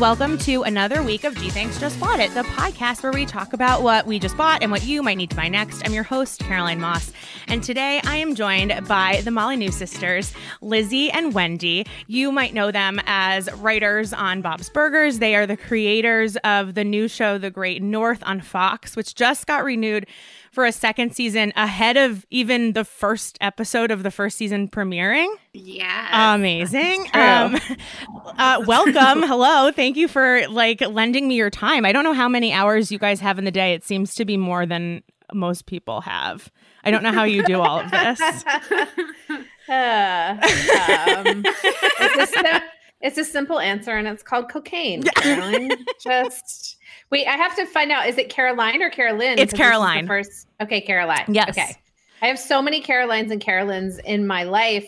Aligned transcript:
Welcome 0.00 0.38
to 0.38 0.62
another 0.62 1.02
week 1.02 1.24
of 1.24 1.36
Gee 1.36 1.50
Thanks 1.50 1.78
Just 1.78 2.00
Bought 2.00 2.20
It, 2.20 2.32
the 2.32 2.42
podcast 2.44 3.02
where 3.02 3.12
we 3.12 3.26
talk 3.26 3.52
about 3.52 3.82
what 3.82 4.06
we 4.06 4.18
just 4.18 4.34
bought 4.34 4.62
and 4.62 4.72
what 4.72 4.82
you 4.82 5.02
might 5.02 5.18
need 5.18 5.28
to 5.28 5.36
buy 5.36 5.48
next. 5.48 5.82
I'm 5.84 5.92
your 5.92 6.04
host, 6.04 6.40
Caroline 6.40 6.80
Moss. 6.80 7.12
And 7.48 7.62
today 7.62 8.00
I 8.04 8.16
am 8.16 8.34
joined 8.34 8.88
by 8.88 9.20
the 9.24 9.30
Molyneux 9.30 9.72
sisters, 9.72 10.32
Lizzie 10.62 11.10
and 11.10 11.34
Wendy. 11.34 11.84
You 12.06 12.32
might 12.32 12.54
know 12.54 12.70
them 12.70 12.98
as 13.04 13.52
writers 13.56 14.14
on 14.14 14.40
Bob's 14.40 14.70
Burgers. 14.70 15.18
They 15.18 15.34
are 15.34 15.46
the 15.46 15.58
creators 15.58 16.38
of 16.44 16.72
the 16.72 16.84
new 16.84 17.06
show, 17.06 17.36
The 17.36 17.50
Great 17.50 17.82
North 17.82 18.22
on 18.24 18.40
Fox, 18.40 18.96
which 18.96 19.14
just 19.14 19.46
got 19.46 19.64
renewed 19.64 20.06
for 20.50 20.64
a 20.64 20.72
second 20.72 21.14
season 21.14 21.52
ahead 21.56 21.96
of 21.96 22.26
even 22.30 22.72
the 22.72 22.84
first 22.84 23.38
episode 23.40 23.90
of 23.90 24.02
the 24.02 24.10
first 24.10 24.36
season 24.36 24.68
premiering. 24.68 25.32
Yeah. 25.52 26.34
Amazing. 26.34 27.06
Um, 27.14 27.56
uh, 28.38 28.62
welcome. 28.66 29.22
Hello. 29.22 29.70
Thank 29.70 29.96
you 29.96 30.08
for 30.08 30.46
like 30.48 30.80
lending 30.80 31.28
me 31.28 31.36
your 31.36 31.50
time. 31.50 31.84
I 31.84 31.92
don't 31.92 32.04
know 32.04 32.12
how 32.12 32.28
many 32.28 32.52
hours 32.52 32.90
you 32.90 32.98
guys 32.98 33.20
have 33.20 33.38
in 33.38 33.44
the 33.44 33.50
day. 33.50 33.74
It 33.74 33.84
seems 33.84 34.14
to 34.16 34.24
be 34.24 34.36
more 34.36 34.66
than 34.66 35.02
most 35.32 35.66
people 35.66 36.00
have. 36.00 36.50
I 36.82 36.90
don't 36.90 37.02
know 37.02 37.12
how 37.12 37.24
you 37.24 37.44
do 37.44 37.60
all 37.60 37.80
of 37.80 37.90
this. 37.90 38.20
Uh, 39.70 40.36
um, 40.40 41.44
it's, 41.46 42.16
a 42.18 42.26
sim- 42.26 42.62
it's 43.00 43.18
a 43.18 43.24
simple 43.24 43.58
answer, 43.58 43.92
and 43.92 44.06
it's 44.06 44.22
called 44.22 44.50
cocaine. 44.50 45.02
Caroline. 45.02 45.70
Just 46.02 46.76
wait. 47.10 47.26
I 47.26 47.32
have 47.36 47.56
to 47.56 47.66
find 47.66 47.90
out. 47.90 48.06
Is 48.08 48.18
it 48.18 48.28
Caroline 48.28 48.82
or 48.82 48.90
Carolyn? 48.90 49.38
It's 49.38 49.38
'Cause 49.38 49.38
this 49.38 49.46
is 49.46 49.50
the 49.52 49.56
Caroline. 49.64 50.06
first. 50.06 50.48
Okay, 50.60 50.80
Caroline. 50.80 51.24
Yes. 51.28 51.50
Okay. 51.50 51.76
I 52.22 52.26
have 52.26 52.38
so 52.38 52.60
many 52.60 52.80
Carolines 52.82 53.30
and 53.30 53.40
Carolyns 53.40 53.98
in 54.04 54.26
my 54.26 54.42
life 54.42 54.86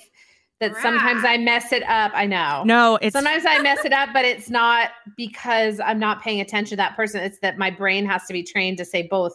that 0.60 0.76
sometimes 0.82 1.24
I 1.24 1.38
mess 1.38 1.72
it 1.72 1.82
up. 1.84 2.12
I 2.14 2.26
know. 2.26 2.62
No, 2.64 2.96
it's 3.02 3.14
Sometimes 3.14 3.44
I 3.46 3.60
mess 3.62 3.84
it 3.84 3.92
up, 3.92 4.10
but 4.12 4.24
it's 4.24 4.48
not 4.50 4.90
because 5.16 5.80
I'm 5.80 5.98
not 5.98 6.22
paying 6.22 6.40
attention 6.40 6.70
to 6.70 6.76
that 6.76 6.94
person. 6.94 7.20
It's 7.22 7.38
that 7.40 7.58
my 7.58 7.70
brain 7.70 8.06
has 8.06 8.26
to 8.26 8.32
be 8.32 8.42
trained 8.44 8.76
to 8.78 8.84
say 8.84 9.02
both 9.10 9.32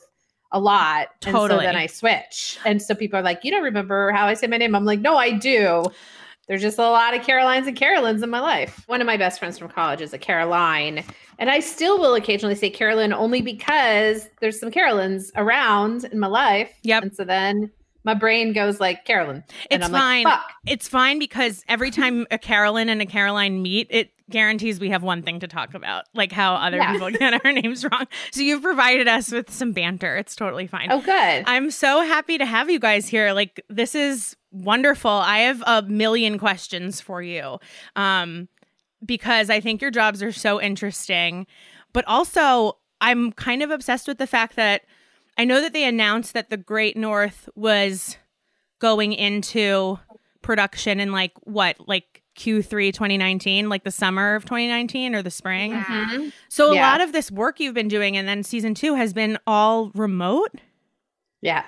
a 0.53 0.59
lot. 0.59 1.07
And 1.25 1.33
Totally. 1.35 1.61
so 1.61 1.65
then 1.65 1.75
I 1.75 1.87
switch. 1.87 2.57
And 2.63 2.81
so 2.81 2.95
people 2.95 3.19
are 3.19 3.23
like, 3.23 3.43
you 3.43 3.51
don't 3.51 3.63
remember 3.63 4.11
how 4.11 4.27
I 4.27 4.35
say 4.35 4.47
my 4.47 4.55
name. 4.57 4.73
I'm 4.75 4.85
like, 4.85 5.01
no, 5.01 5.17
I 5.17 5.31
do. 5.31 5.83
There's 6.47 6.61
just 6.61 6.77
a 6.77 6.81
lot 6.83 7.13
of 7.13 7.23
Carolines 7.23 7.67
and 7.67 7.75
Carolyns 7.75 8.23
in 8.23 8.29
my 8.29 8.39
life. 8.39 8.83
One 8.87 9.01
of 9.01 9.07
my 9.07 9.17
best 9.17 9.39
friends 9.39 9.57
from 9.59 9.67
college 9.69 10.01
is 10.01 10.13
a 10.13 10.17
Caroline. 10.17 11.03
And 11.39 11.49
I 11.49 11.59
still 11.59 11.99
will 11.99 12.15
occasionally 12.15 12.55
say 12.55 12.69
Carolyn 12.69 13.11
only 13.13 13.41
because 13.41 14.29
there's 14.39 14.59
some 14.59 14.71
Carolyns 14.71 15.31
around 15.35 16.05
in 16.05 16.19
my 16.19 16.27
life. 16.27 16.71
Yep. 16.83 17.03
And 17.03 17.15
so 17.15 17.23
then 17.25 17.69
my 18.05 18.13
brain 18.13 18.53
goes 18.53 18.79
like 18.79 19.03
Carolyn. 19.03 19.43
And 19.69 19.83
It's 19.83 19.85
I'm 19.85 19.91
fine. 19.91 20.23
like, 20.23 20.39
it's 20.65 20.87
fine 20.87 21.19
because 21.19 21.63
every 21.67 21.91
time 21.91 22.25
a 22.31 22.37
Carolyn 22.37 22.87
and 22.87 23.01
a 23.01 23.05
Caroline 23.05 23.61
meet, 23.61 23.87
it 23.89 24.11
guarantees 24.29 24.79
we 24.79 24.89
have 24.89 25.03
one 25.03 25.21
thing 25.23 25.39
to 25.41 25.47
talk 25.47 25.73
about, 25.73 26.05
like 26.13 26.31
how 26.31 26.55
other 26.55 26.77
Yeah. 26.77 26.91
people 26.93 27.09
get 27.11 27.45
our 27.45 27.51
names 27.51 27.83
wrong. 27.83 28.05
So 28.31 28.41
you've 28.41 28.61
provided 28.61 29.07
us 29.09 29.31
with 29.31 29.51
some 29.51 29.73
banter. 29.73 30.15
It's 30.15 30.35
totally 30.35 30.67
fine. 30.67 30.89
Oh, 30.91 31.01
good. 31.01 31.43
I'm 31.45 31.69
so 31.71 32.01
happy 32.01 32.37
to 32.37 32.45
have 32.45 32.69
you 32.69 32.79
guys 32.79 33.07
here. 33.09 33.33
Like 33.33 33.61
this 33.69 33.93
is 33.95 34.35
wonderful. 34.51 35.11
I 35.11 35.39
have 35.39 35.63
a 35.67 35.81
million 35.83 36.37
questions 36.39 37.01
for 37.01 37.21
you. 37.21 37.59
Um 37.95 38.47
because 39.05 39.51
I 39.51 39.59
think 39.59 39.79
your 39.81 39.91
jobs 39.91 40.23
are 40.23 40.31
so 40.31 40.59
interesting, 40.59 41.45
but 41.93 42.03
also 42.07 42.77
I'm 42.99 43.31
kind 43.31 43.61
of 43.61 43.69
obsessed 43.69 44.07
with 44.07 44.17
the 44.17 44.25
fact 44.25 44.55
that 44.55 44.81
I 45.37 45.45
know 45.45 45.61
that 45.61 45.71
they 45.73 45.83
announced 45.83 46.33
that 46.33 46.49
the 46.49 46.57
Great 46.57 46.97
North 46.97 47.47
was 47.55 48.17
going 48.79 49.13
into 49.13 49.99
production 50.41 50.99
in 50.99 51.11
like 51.11 51.31
what, 51.43 51.75
like 51.87 52.23
Q3 52.39 52.91
2019, 52.91 53.69
like 53.69 53.83
the 53.83 53.91
summer 53.91 54.33
of 54.33 54.45
2019 54.45 55.13
or 55.13 55.21
the 55.21 55.29
spring. 55.29 55.71
Yeah. 55.73 55.83
Mhm. 55.83 56.33
So 56.49 56.71
a 56.71 56.75
Yeah. 56.75 56.89
lot 56.91 57.01
of 57.01 57.11
this 57.11 57.29
work 57.29 57.59
you've 57.59 57.75
been 57.75 57.87
doing 57.87 58.17
and 58.17 58.27
then 58.27 58.41
season 58.41 58.73
2 58.73 58.95
has 58.95 59.13
been 59.13 59.37
all 59.45 59.91
remote. 59.93 60.55
Yeah. 61.41 61.65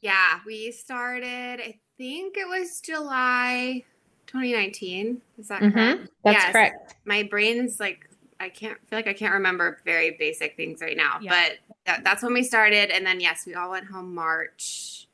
Yeah, 0.00 0.40
we 0.46 0.72
started, 0.72 1.60
I 1.60 1.78
think 2.00 2.38
it 2.38 2.48
was 2.48 2.80
July 2.80 3.84
2019. 4.26 5.20
Is 5.38 5.48
that 5.48 5.60
mm-hmm. 5.60 5.74
correct? 5.74 6.10
That's 6.24 6.42
Yes. 6.44 6.52
correct. 6.52 6.94
My 7.04 7.24
brain's 7.24 7.78
like, 7.78 8.08
I 8.40 8.48
can't 8.48 8.78
feel 8.88 8.98
like 8.98 9.06
I 9.06 9.12
can't 9.12 9.34
remember 9.34 9.82
very 9.84 10.12
basic 10.12 10.56
things 10.56 10.80
right 10.80 10.96
now, 10.96 11.18
Yeah. 11.20 11.30
but 11.30 11.76
that, 11.84 12.04
that's 12.04 12.22
when 12.22 12.32
we 12.32 12.42
started. 12.42 12.90
And 12.90 13.04
then, 13.04 13.20
yes, 13.20 13.44
we 13.46 13.52
all 13.52 13.70
went 13.70 13.84
home 13.84 14.14
March 14.14 15.08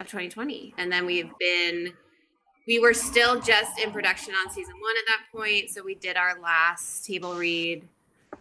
of 0.00 0.06
2020. 0.06 0.74
And 0.76 0.90
then 0.90 1.06
we've 1.06 1.30
been, 1.38 1.92
we 2.66 2.80
were 2.80 2.94
still 2.94 3.40
just 3.40 3.78
in 3.78 3.92
production 3.92 4.34
on 4.34 4.52
season 4.52 4.74
one 4.80 4.96
at 4.98 5.06
that 5.06 5.38
point. 5.38 5.70
So 5.70 5.84
we 5.84 5.94
did 5.94 6.16
our 6.16 6.40
last 6.40 7.06
table 7.06 7.36
read 7.36 7.86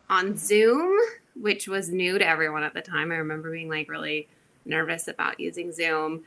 on 0.09 0.35
Zoom, 0.35 0.97
which 1.35 1.67
was 1.67 1.91
new 1.91 2.17
to 2.17 2.27
everyone 2.27 2.63
at 2.63 2.73
the 2.73 2.81
time. 2.81 3.11
I 3.11 3.17
remember 3.17 3.51
being 3.51 3.69
like 3.69 3.87
really 3.87 4.29
nervous 4.65 5.07
about 5.07 5.39
using 5.39 5.71
Zoom. 5.71 6.23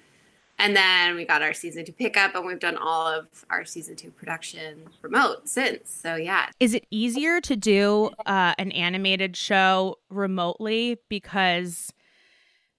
And 0.59 0.75
then 0.75 1.17
we 1.17 1.27
got 1.27 1.43
our 1.43 1.53
season 1.53 1.85
two 1.85 1.93
pickup, 1.93 2.35
and 2.35 2.47
we've 2.47 2.59
done 2.59 2.77
all 2.77 3.07
of 3.07 3.45
our 3.51 3.65
season 3.65 3.95
two 3.97 4.11
production 4.11 4.89
remote 5.03 5.49
since. 5.49 5.91
So, 5.91 6.17
yeah. 6.17 6.49
Is 6.61 6.73
it 6.73 6.87
easier 6.91 7.41
to 7.43 7.57
do 7.57 8.11
uh, 8.25 8.55
an 8.59 8.73
animated 8.73 9.37
show 9.37 9.99
remotely 10.09 10.99
because 11.09 11.93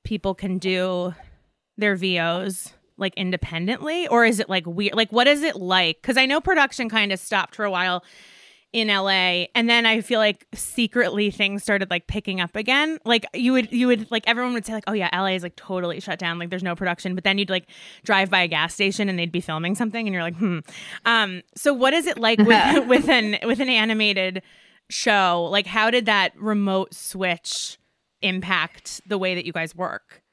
people 0.04 0.34
can 0.34 0.58
do 0.58 1.14
their 1.78 1.96
VOs 1.96 2.74
like 2.98 3.14
independently, 3.16 4.08
or 4.08 4.26
is 4.26 4.40
it 4.40 4.50
like 4.50 4.66
weird? 4.66 4.96
Like, 4.96 5.12
what 5.12 5.28
is 5.28 5.44
it 5.44 5.56
like? 5.56 6.02
Because 6.02 6.18
I 6.18 6.26
know 6.26 6.42
production 6.42 6.90
kind 6.90 7.12
of 7.12 7.20
stopped 7.20 7.56
for 7.56 7.64
a 7.64 7.70
while 7.70 8.04
in 8.73 8.89
LA, 8.89 9.45
and 9.55 9.69
then 9.69 9.85
I 9.85 10.01
feel 10.01 10.19
like 10.19 10.45
secretly 10.53 11.31
things 11.31 11.63
started 11.63 11.89
like 11.89 12.07
picking 12.07 12.41
up 12.41 12.55
again. 12.55 13.00
Like 13.05 13.25
you 13.33 13.53
would, 13.53 13.72
you 13.72 13.88
would 13.88 14.11
like 14.11 14.23
everyone 14.28 14.53
would 14.53 14.66
say 14.66 14.73
like, 14.73 14.83
oh 14.88 14.94
yeah, 14.94 15.09
LA 15.13 15.29
is 15.35 15.44
like 15.44 15.55
totally 15.55 16.00
shut 16.00 16.19
down. 16.19 16.38
Like 16.38 16.50
there's 16.50 16.63
no 16.63 16.75
production, 16.75 17.16
but 17.16 17.23
then 17.23 17.38
you'd 17.38 17.50
like 17.50 17.67
drive 18.03 18.29
by 18.29 18.41
a 18.41 18.47
gas 18.47 18.73
station 18.73 19.09
and 19.09 19.17
they'd 19.17 19.31
be 19.31 19.41
filming 19.41 19.75
something, 19.75 20.05
and 20.05 20.13
you're 20.13 20.23
like, 20.23 20.35
hmm. 20.35 20.59
Um, 21.05 21.41
so 21.55 21.73
what 21.73 21.94
is 21.94 22.07
it 22.07 22.17
like 22.17 22.39
with 22.39 22.88
with 22.88 23.09
an 23.09 23.38
with 23.44 23.59
an 23.59 23.69
animated 23.69 24.44
show? 24.89 25.47
Like, 25.49 25.66
how 25.67 25.89
did 25.89 26.05
that 26.05 26.34
remote 26.38 26.94
switch 26.94 27.78
impact 28.22 29.01
the 29.07 29.17
way 29.17 29.35
that 29.35 29.45
you 29.45 29.53
guys 29.53 29.75
work? 29.75 30.23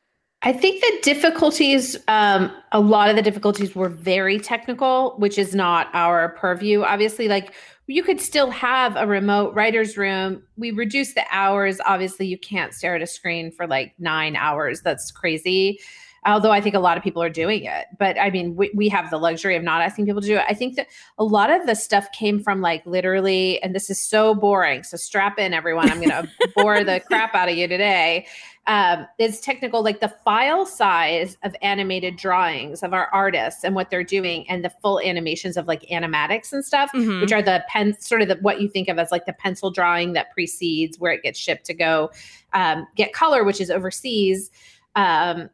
I 0.44 0.52
think 0.52 0.82
the 0.82 0.98
difficulties, 1.02 1.96
um, 2.06 2.52
a 2.70 2.78
lot 2.78 3.08
of 3.08 3.16
the 3.16 3.22
difficulties 3.22 3.74
were 3.74 3.88
very 3.88 4.38
technical, 4.38 5.14
which 5.16 5.38
is 5.38 5.54
not 5.54 5.88
our 5.94 6.36
purview. 6.36 6.82
Obviously, 6.82 7.28
like 7.28 7.54
you 7.86 8.02
could 8.02 8.20
still 8.20 8.50
have 8.50 8.94
a 8.96 9.06
remote 9.06 9.54
writer's 9.54 9.96
room. 9.96 10.42
We 10.58 10.70
reduce 10.70 11.14
the 11.14 11.24
hours. 11.30 11.80
Obviously, 11.86 12.26
you 12.26 12.36
can't 12.36 12.74
stare 12.74 12.94
at 12.94 13.00
a 13.00 13.06
screen 13.06 13.52
for 13.52 13.66
like 13.66 13.94
nine 13.98 14.36
hours. 14.36 14.82
That's 14.82 15.10
crazy. 15.10 15.80
Although 16.26 16.52
I 16.52 16.60
think 16.60 16.74
a 16.74 16.80
lot 16.80 16.96
of 16.96 17.02
people 17.02 17.22
are 17.22 17.30
doing 17.30 17.64
it. 17.64 17.86
But 17.98 18.18
I 18.18 18.30
mean, 18.30 18.56
we, 18.56 18.70
we 18.74 18.88
have 18.88 19.10
the 19.10 19.18
luxury 19.18 19.56
of 19.56 19.62
not 19.62 19.82
asking 19.82 20.06
people 20.06 20.22
to 20.22 20.26
do 20.26 20.36
it. 20.36 20.44
I 20.48 20.54
think 20.54 20.76
that 20.76 20.88
a 21.18 21.24
lot 21.24 21.50
of 21.50 21.66
the 21.66 21.74
stuff 21.74 22.10
came 22.12 22.42
from 22.42 22.62
like 22.62 22.84
literally, 22.86 23.62
and 23.62 23.74
this 23.74 23.90
is 23.90 24.00
so 24.00 24.34
boring. 24.34 24.82
So 24.84 24.96
strap 24.96 25.38
in, 25.38 25.52
everyone. 25.52 25.90
I'm 25.90 25.98
going 25.98 26.10
to 26.10 26.28
bore 26.56 26.82
the 26.84 27.00
crap 27.00 27.34
out 27.34 27.50
of 27.50 27.56
you 27.56 27.68
today 27.68 28.26
um, 28.66 29.06
is 29.18 29.40
technical, 29.40 29.82
like 29.82 30.00
the 30.00 30.08
file 30.24 30.64
size 30.64 31.36
of 31.42 31.54
animated 31.60 32.16
drawings 32.16 32.82
of 32.82 32.94
our 32.94 33.08
artists 33.12 33.62
and 33.62 33.74
what 33.74 33.90
they're 33.90 34.04
doing, 34.04 34.48
and 34.48 34.64
the 34.64 34.70
full 34.70 35.00
animations 35.00 35.56
of 35.56 35.66
like 35.66 35.82
animatics 35.82 36.52
and 36.52 36.64
stuff, 36.64 36.90
Mhm. 36.92 37.20
which 37.20 37.32
are 37.32 37.42
the 37.42 37.62
pen, 37.68 37.98
sort 38.00 38.22
of 38.22 38.28
the, 38.28 38.36
what 38.36 38.60
you 38.60 38.68
think 38.68 38.88
of 38.88 38.98
as 38.98 39.12
like 39.12 39.26
the 39.26 39.34
pencil 39.34 39.70
drawing 39.70 40.14
that 40.14 40.30
precedes 40.32 40.98
where 40.98 41.12
it 41.12 41.22
gets 41.22 41.38
shipped 41.38 41.66
to 41.66 41.74
go 41.74 42.10
um, 42.54 42.86
get 42.96 43.12
color, 43.12 43.44
which 43.44 43.60
is 43.60 43.70
overseas. 43.70 44.50
Um, 44.96 45.50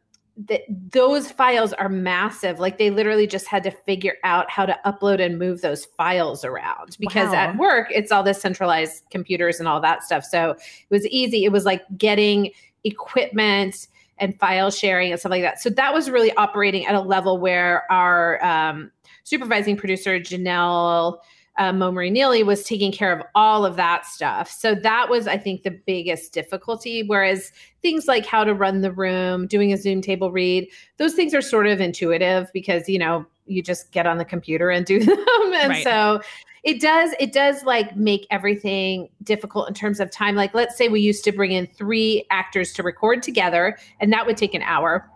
that 0.47 0.61
those 0.91 1.29
files 1.29 1.73
are 1.73 1.89
massive. 1.89 2.59
Like 2.59 2.77
they 2.77 2.89
literally 2.89 3.27
just 3.27 3.47
had 3.47 3.63
to 3.63 3.71
figure 3.71 4.15
out 4.23 4.49
how 4.49 4.65
to 4.65 4.77
upload 4.85 5.19
and 5.19 5.37
move 5.37 5.61
those 5.61 5.85
files 5.85 6.45
around 6.45 6.95
because 6.99 7.29
wow. 7.29 7.35
at 7.35 7.57
work 7.57 7.89
it's 7.91 8.11
all 8.11 8.23
the 8.23 8.33
centralized 8.33 9.03
computers 9.11 9.59
and 9.59 9.67
all 9.67 9.81
that 9.81 10.03
stuff. 10.03 10.23
So 10.23 10.51
it 10.51 10.59
was 10.89 11.05
easy. 11.07 11.43
It 11.43 11.51
was 11.51 11.65
like 11.65 11.83
getting 11.97 12.51
equipment 12.83 13.87
and 14.17 14.37
file 14.39 14.71
sharing 14.71 15.11
and 15.11 15.19
stuff 15.19 15.31
like 15.31 15.41
that. 15.41 15.61
So 15.61 15.69
that 15.71 15.93
was 15.93 16.09
really 16.09 16.31
operating 16.33 16.85
at 16.85 16.95
a 16.95 17.01
level 17.01 17.39
where 17.39 17.91
our 17.91 18.43
um, 18.43 18.91
supervising 19.23 19.77
producer 19.77 20.19
Janelle 20.19 21.17
uh, 21.57 21.73
Momary-Neely 21.73 22.43
was 22.43 22.63
taking 22.63 22.91
care 22.91 23.11
of 23.11 23.25
all 23.35 23.65
of 23.65 23.75
that 23.75 24.05
stuff. 24.05 24.49
So 24.49 24.73
that 24.75 25.09
was, 25.09 25.27
I 25.27 25.37
think, 25.37 25.63
the 25.63 25.71
biggest 25.71 26.33
difficulty. 26.33 27.03
Whereas 27.03 27.51
things 27.81 28.07
like 28.07 28.25
how 28.25 28.43
to 28.43 28.53
run 28.53 28.81
the 28.81 28.91
room, 28.91 29.47
doing 29.47 29.73
a 29.73 29.77
Zoom 29.77 30.01
table 30.01 30.31
read, 30.31 30.69
those 30.97 31.13
things 31.13 31.33
are 31.33 31.41
sort 31.41 31.67
of 31.67 31.81
intuitive 31.81 32.49
because, 32.53 32.87
you 32.87 32.99
know, 32.99 33.25
you 33.47 33.61
just 33.61 33.91
get 33.91 34.07
on 34.07 34.17
the 34.17 34.25
computer 34.25 34.69
and 34.69 34.85
do 34.85 34.99
them. 35.03 35.17
and 35.53 35.69
right. 35.69 35.83
so 35.83 36.21
it 36.63 36.79
does, 36.79 37.13
it 37.19 37.33
does 37.33 37.63
like 37.63 37.95
make 37.95 38.27
everything 38.29 39.09
difficult 39.23 39.67
in 39.67 39.73
terms 39.73 39.99
of 39.99 40.11
time. 40.11 40.35
Like, 40.35 40.53
let's 40.53 40.77
say 40.77 40.89
we 40.89 41.01
used 41.01 41.23
to 41.23 41.31
bring 41.31 41.51
in 41.51 41.67
three 41.67 42.25
actors 42.29 42.71
to 42.73 42.83
record 42.83 43.23
together, 43.23 43.77
and 43.99 44.13
that 44.13 44.25
would 44.25 44.37
take 44.37 44.53
an 44.53 44.61
hour. 44.61 45.09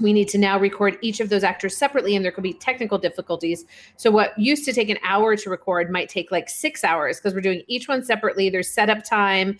We 0.00 0.12
need 0.12 0.28
to 0.28 0.38
now 0.38 0.58
record 0.58 0.96
each 1.00 1.20
of 1.20 1.28
those 1.28 1.42
actors 1.42 1.76
separately 1.76 2.14
and 2.14 2.24
there 2.24 2.30
could 2.30 2.44
be 2.44 2.52
technical 2.52 2.98
difficulties. 2.98 3.64
So 3.96 4.12
what 4.12 4.38
used 4.38 4.64
to 4.66 4.72
take 4.72 4.88
an 4.88 4.98
hour 5.02 5.34
to 5.34 5.50
record 5.50 5.90
might 5.90 6.08
take 6.08 6.30
like 6.30 6.48
six 6.48 6.84
hours 6.84 7.18
because 7.18 7.34
we're 7.34 7.40
doing 7.40 7.62
each 7.66 7.88
one 7.88 8.04
separately. 8.04 8.48
There's 8.48 8.70
setup 8.70 9.02
time 9.02 9.58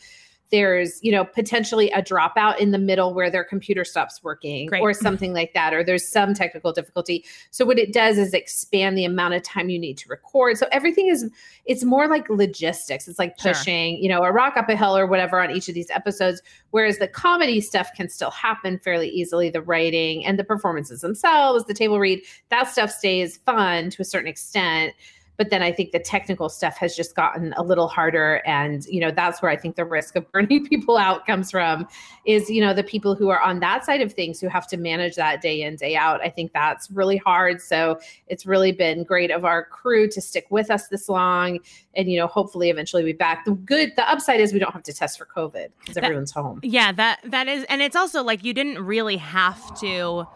there's 0.50 0.98
you 1.02 1.12
know 1.12 1.24
potentially 1.24 1.90
a 1.90 2.02
dropout 2.02 2.58
in 2.58 2.70
the 2.70 2.78
middle 2.78 3.14
where 3.14 3.30
their 3.30 3.44
computer 3.44 3.84
stops 3.84 4.22
working 4.22 4.66
Great. 4.66 4.80
or 4.80 4.92
mm-hmm. 4.92 5.02
something 5.02 5.32
like 5.32 5.52
that 5.54 5.74
or 5.74 5.84
there's 5.84 6.06
some 6.06 6.34
technical 6.34 6.72
difficulty. 6.72 7.24
So 7.50 7.64
what 7.64 7.78
it 7.78 7.92
does 7.92 8.18
is 8.18 8.34
expand 8.34 8.96
the 8.96 9.04
amount 9.04 9.34
of 9.34 9.42
time 9.42 9.68
you 9.68 9.78
need 9.78 9.98
to 9.98 10.08
record. 10.08 10.58
So 10.58 10.66
everything 10.72 11.08
is 11.08 11.30
it's 11.66 11.84
more 11.84 12.08
like 12.08 12.28
logistics. 12.28 13.08
It's 13.08 13.18
like 13.18 13.36
pushing 13.38 13.96
sure. 13.96 14.02
you 14.02 14.08
know 14.08 14.22
a 14.22 14.32
rock 14.32 14.56
up 14.56 14.68
a 14.68 14.76
hill 14.76 14.96
or 14.96 15.06
whatever 15.06 15.40
on 15.40 15.50
each 15.50 15.68
of 15.68 15.74
these 15.74 15.90
episodes 15.90 16.42
whereas 16.70 16.98
the 16.98 17.08
comedy 17.08 17.60
stuff 17.60 17.90
can 17.96 18.08
still 18.08 18.30
happen 18.30 18.78
fairly 18.78 19.08
easily. 19.08 19.50
The 19.50 19.62
writing 19.62 20.24
and 20.24 20.38
the 20.38 20.44
performances 20.44 21.00
themselves 21.00 21.64
the 21.66 21.74
table 21.74 21.98
read 21.98 22.22
that 22.48 22.68
stuff 22.68 22.90
stays 22.90 23.38
fun 23.38 23.90
to 23.90 24.02
a 24.02 24.04
certain 24.04 24.28
extent 24.28 24.94
but 25.38 25.50
then 25.50 25.62
I 25.62 25.70
think 25.70 25.92
the 25.92 26.00
technical 26.00 26.48
stuff 26.48 26.76
has 26.78 26.96
just 26.96 27.14
gotten 27.14 27.54
a 27.56 27.62
little 27.62 27.86
harder. 27.86 28.42
And, 28.44 28.84
you 28.86 29.00
know, 29.00 29.12
that's 29.12 29.40
where 29.40 29.50
I 29.50 29.56
think 29.56 29.76
the 29.76 29.84
risk 29.84 30.16
of 30.16 30.30
burning 30.32 30.66
people 30.66 30.98
out 30.98 31.26
comes 31.26 31.52
from 31.52 31.86
is, 32.26 32.50
you 32.50 32.60
know, 32.60 32.74
the 32.74 32.82
people 32.82 33.14
who 33.14 33.28
are 33.28 33.40
on 33.40 33.60
that 33.60 33.84
side 33.84 34.02
of 34.02 34.12
things 34.12 34.40
who 34.40 34.48
have 34.48 34.66
to 34.66 34.76
manage 34.76 35.14
that 35.14 35.40
day 35.40 35.62
in, 35.62 35.76
day 35.76 35.94
out. 35.94 36.20
I 36.20 36.28
think 36.28 36.52
that's 36.52 36.90
really 36.90 37.16
hard. 37.16 37.62
So 37.62 38.00
it's 38.26 38.46
really 38.46 38.72
been 38.72 39.04
great 39.04 39.30
of 39.30 39.44
our 39.44 39.64
crew 39.64 40.08
to 40.08 40.20
stick 40.20 40.46
with 40.50 40.72
us 40.72 40.88
this 40.88 41.08
long 41.08 41.60
and, 41.94 42.10
you 42.10 42.18
know, 42.18 42.26
hopefully 42.26 42.68
eventually 42.68 43.04
be 43.04 43.12
back. 43.12 43.44
The 43.44 43.52
good, 43.52 43.92
the 43.94 44.10
upside 44.10 44.40
is 44.40 44.52
we 44.52 44.58
don't 44.58 44.72
have 44.72 44.82
to 44.82 44.92
test 44.92 45.18
for 45.18 45.26
COVID 45.26 45.68
because 45.78 45.96
everyone's 45.96 46.32
home. 46.32 46.58
Yeah, 46.64 46.90
that, 46.92 47.20
that 47.24 47.46
is, 47.46 47.64
and 47.68 47.80
it's 47.80 47.96
also 47.96 48.24
like 48.24 48.44
you 48.44 48.52
didn't 48.52 48.84
really 48.84 49.18
have 49.18 49.78
to. 49.80 50.26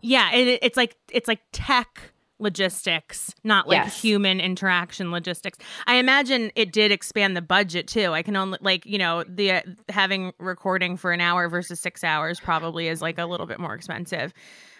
Yeah, 0.00 0.32
it, 0.32 0.58
it's 0.60 0.76
like, 0.76 0.96
it's 1.12 1.28
like 1.28 1.40
tech 1.52 2.11
logistics, 2.42 3.34
not 3.44 3.68
like 3.68 3.76
yes. 3.76 4.00
human 4.00 4.40
interaction 4.40 5.10
logistics. 5.10 5.58
I 5.86 5.96
imagine 5.96 6.50
it 6.56 6.72
did 6.72 6.90
expand 6.90 7.36
the 7.36 7.42
budget 7.42 7.86
too. 7.86 8.12
I 8.12 8.22
can 8.22 8.36
only 8.36 8.58
like, 8.60 8.84
you 8.84 8.98
know, 8.98 9.24
the 9.24 9.52
uh, 9.52 9.60
having 9.88 10.32
recording 10.38 10.96
for 10.96 11.12
an 11.12 11.20
hour 11.20 11.48
versus 11.48 11.80
6 11.80 12.04
hours 12.04 12.40
probably 12.40 12.88
is 12.88 13.00
like 13.00 13.18
a 13.18 13.26
little 13.26 13.46
bit 13.46 13.60
more 13.60 13.74
expensive. 13.74 14.32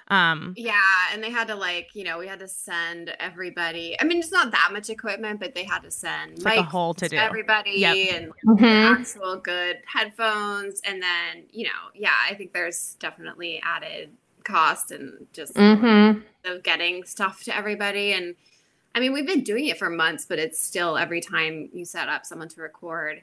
Um 0.08 0.54
Yeah, 0.56 0.74
and 1.12 1.22
they 1.22 1.30
had 1.30 1.48
to 1.48 1.54
like, 1.54 1.90
you 1.94 2.04
know, 2.04 2.18
we 2.18 2.26
had 2.26 2.40
to 2.40 2.48
send 2.48 3.14
everybody. 3.20 3.96
I 4.00 4.04
mean, 4.04 4.18
it's 4.18 4.32
not 4.32 4.50
that 4.50 4.70
much 4.72 4.90
equipment, 4.90 5.40
but 5.40 5.54
they 5.54 5.64
had 5.64 5.80
to 5.84 5.90
send 5.90 6.42
like 6.42 6.58
a 6.58 6.62
whole 6.62 6.92
to 6.94 7.08
do 7.08 7.16
everybody 7.16 7.76
yep. 7.76 7.96
and 8.14 8.32
mm-hmm. 8.46 8.64
actual 8.64 9.36
good 9.36 9.78
headphones 9.86 10.80
and 10.84 11.00
then, 11.02 11.44
you 11.50 11.64
know, 11.64 11.90
yeah, 11.94 12.14
I 12.28 12.34
think 12.34 12.52
there's 12.52 12.96
definitely 12.98 13.62
added 13.64 14.10
cost 14.44 14.90
and 14.90 15.26
just 15.32 15.54
mm-hmm. 15.54 16.20
of 16.44 16.62
getting 16.62 17.04
stuff 17.04 17.42
to 17.44 17.56
everybody. 17.56 18.12
And 18.12 18.34
I 18.94 19.00
mean, 19.00 19.12
we've 19.12 19.26
been 19.26 19.42
doing 19.42 19.66
it 19.66 19.78
for 19.78 19.90
months, 19.90 20.26
but 20.26 20.38
it's 20.38 20.60
still 20.60 20.96
every 20.96 21.20
time 21.20 21.70
you 21.72 21.84
set 21.84 22.08
up 22.08 22.26
someone 22.26 22.48
to 22.48 22.60
record, 22.60 23.22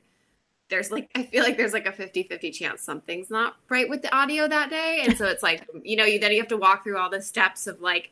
there's 0.70 0.92
like, 0.92 1.10
I 1.16 1.24
feel 1.24 1.44
like 1.44 1.58
there's 1.58 1.74
like 1.74 1.88
a 1.88 1.92
50 1.92 2.24
50 2.24 2.52
chance 2.52 2.82
something's 2.82 3.30
not 3.30 3.56
right 3.70 3.90
with 3.90 4.02
the 4.02 4.16
audio 4.16 4.48
that 4.48 4.70
day. 4.70 5.04
And 5.04 5.18
so 5.18 5.26
it's 5.26 5.44
like, 5.44 5.68
you 5.84 5.96
know, 5.96 6.06
you 6.06 6.20
then 6.20 6.32
you 6.32 6.40
have 6.40 6.48
to 6.50 6.58
walk 6.58 6.84
through 6.84 6.98
all 6.98 7.10
the 7.10 7.22
steps 7.22 7.68
of 7.68 7.82
like, 7.82 8.12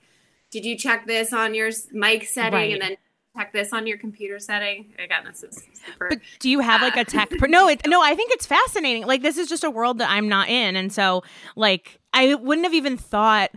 did 0.50 0.65
you 0.65 0.77
check 0.77 1.06
this 1.06 1.33
on 1.33 1.53
your 1.53 1.71
mic 1.92 2.25
setting 2.25 2.53
right. 2.53 2.74
and 2.74 2.81
then 2.81 2.98
check 3.38 3.54
this 3.54 3.74
on 3.74 3.88
your 3.88 3.98
computer 3.98 4.39
setting. 4.39 4.94
Again, 4.98 5.24
this 5.25 5.44
is 5.44 5.63
super. 5.74 6.10
But 6.10 6.19
do 6.39 6.50
you 6.50 6.60
have 6.60 6.81
like 6.81 6.98
a 6.98 7.06
tech? 7.06 7.30
Per- 7.38 7.48
no, 7.48 7.68
it, 7.68 7.81
no. 7.88 8.01
I 8.01 8.16
think 8.16 8.31
it's 8.31 8.45
fascinating. 8.45 9.06
Like 9.06 9.22
this 9.22 9.38
is 9.38 9.48
just 9.48 9.63
a 9.63 9.69
world 9.69 10.00
that 10.00 10.10
I'm 10.10 10.28
not 10.28 10.50
in, 10.50 10.75
and 10.75 10.92
so 10.92 11.24
like 11.56 12.00
I 12.13 12.36
wouldn't 12.36 12.66
have 12.66 12.74
even 12.74 12.98
thought. 12.98 13.51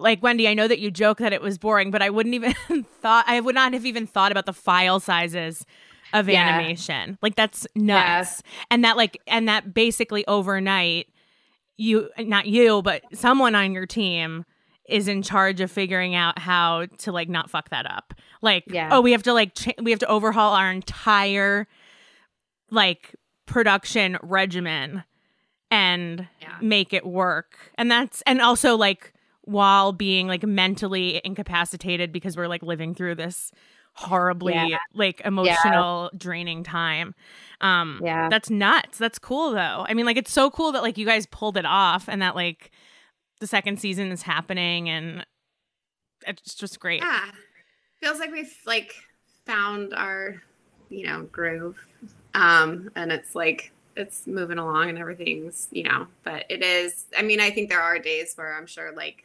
Like 0.00 0.22
Wendy, 0.22 0.46
I 0.46 0.54
know 0.54 0.68
that 0.68 0.78
you 0.78 0.92
joke 0.92 1.18
that 1.18 1.32
it 1.32 1.42
was 1.42 1.58
boring, 1.58 1.90
but 1.90 2.02
I 2.02 2.10
wouldn't 2.10 2.34
even 2.36 2.54
thought 3.02 3.24
I 3.26 3.40
would 3.40 3.56
not 3.56 3.72
have 3.72 3.84
even 3.84 4.06
thought 4.06 4.30
about 4.30 4.46
the 4.46 4.52
file 4.52 5.00
sizes 5.00 5.66
of 6.12 6.28
yeah. 6.28 6.48
animation. 6.48 7.18
Like 7.20 7.34
that's 7.34 7.66
nuts. 7.74 8.42
Yeah. 8.44 8.64
And 8.70 8.84
that 8.84 8.96
like 8.96 9.20
and 9.26 9.48
that 9.48 9.74
basically 9.74 10.24
overnight 10.28 11.08
you 11.76 12.10
not 12.18 12.46
you, 12.46 12.80
but 12.82 13.02
someone 13.12 13.56
on 13.56 13.72
your 13.72 13.86
team 13.86 14.44
is 14.88 15.06
in 15.06 15.22
charge 15.22 15.60
of 15.60 15.70
figuring 15.70 16.14
out 16.14 16.38
how 16.38 16.86
to 16.98 17.12
like 17.12 17.28
not 17.28 17.50
fuck 17.50 17.68
that 17.70 17.88
up. 17.88 18.14
Like, 18.40 18.64
yeah. 18.68 18.88
oh, 18.90 19.00
we 19.00 19.12
have 19.12 19.22
to 19.24 19.32
like 19.32 19.54
ch- 19.54 19.74
we 19.80 19.90
have 19.90 20.00
to 20.00 20.08
overhaul 20.08 20.54
our 20.54 20.70
entire 20.70 21.66
like 22.70 23.14
production 23.46 24.18
regimen 24.22 25.04
and 25.70 26.26
yeah. 26.40 26.56
make 26.60 26.92
it 26.92 27.06
work. 27.06 27.56
And 27.76 27.90
that's 27.90 28.22
and 28.22 28.40
also 28.40 28.76
like 28.76 29.12
while 29.42 29.92
being 29.92 30.26
like 30.26 30.42
mentally 30.44 31.20
incapacitated 31.24 32.12
because 32.12 32.36
we're 32.36 32.48
like 32.48 32.62
living 32.62 32.94
through 32.94 33.14
this 33.14 33.52
horribly 33.94 34.54
yeah. 34.54 34.78
like 34.94 35.20
emotional 35.24 36.10
draining 36.16 36.62
time. 36.62 37.14
Um 37.60 38.00
yeah. 38.02 38.28
that's 38.28 38.48
nuts. 38.48 38.98
That's 38.98 39.18
cool 39.18 39.52
though. 39.52 39.84
I 39.88 39.94
mean 39.94 40.06
like 40.06 40.16
it's 40.16 40.32
so 40.32 40.50
cool 40.50 40.72
that 40.72 40.82
like 40.82 40.96
you 40.96 41.06
guys 41.06 41.26
pulled 41.26 41.56
it 41.56 41.66
off 41.66 42.08
and 42.08 42.22
that 42.22 42.34
like 42.34 42.70
the 43.40 43.46
second 43.46 43.78
season 43.80 44.10
is 44.10 44.22
happening 44.22 44.88
and 44.88 45.26
it's 46.26 46.54
just 46.54 46.80
great. 46.80 47.00
Yeah. 47.00 47.30
Feels 48.00 48.18
like 48.18 48.32
we've 48.32 48.56
like 48.66 48.94
found 49.46 49.94
our, 49.94 50.42
you 50.88 51.06
know, 51.06 51.22
groove. 51.24 51.78
Um, 52.34 52.90
and 52.94 53.10
it's 53.10 53.34
like 53.34 53.72
it's 53.96 54.26
moving 54.26 54.58
along 54.58 54.90
and 54.90 54.98
everything's, 54.98 55.68
you 55.70 55.84
know, 55.84 56.06
but 56.22 56.44
it 56.48 56.62
is 56.62 57.06
I 57.16 57.22
mean, 57.22 57.40
I 57.40 57.50
think 57.50 57.68
there 57.68 57.80
are 57.80 57.98
days 57.98 58.34
where 58.36 58.54
I'm 58.54 58.66
sure 58.66 58.92
like 58.94 59.24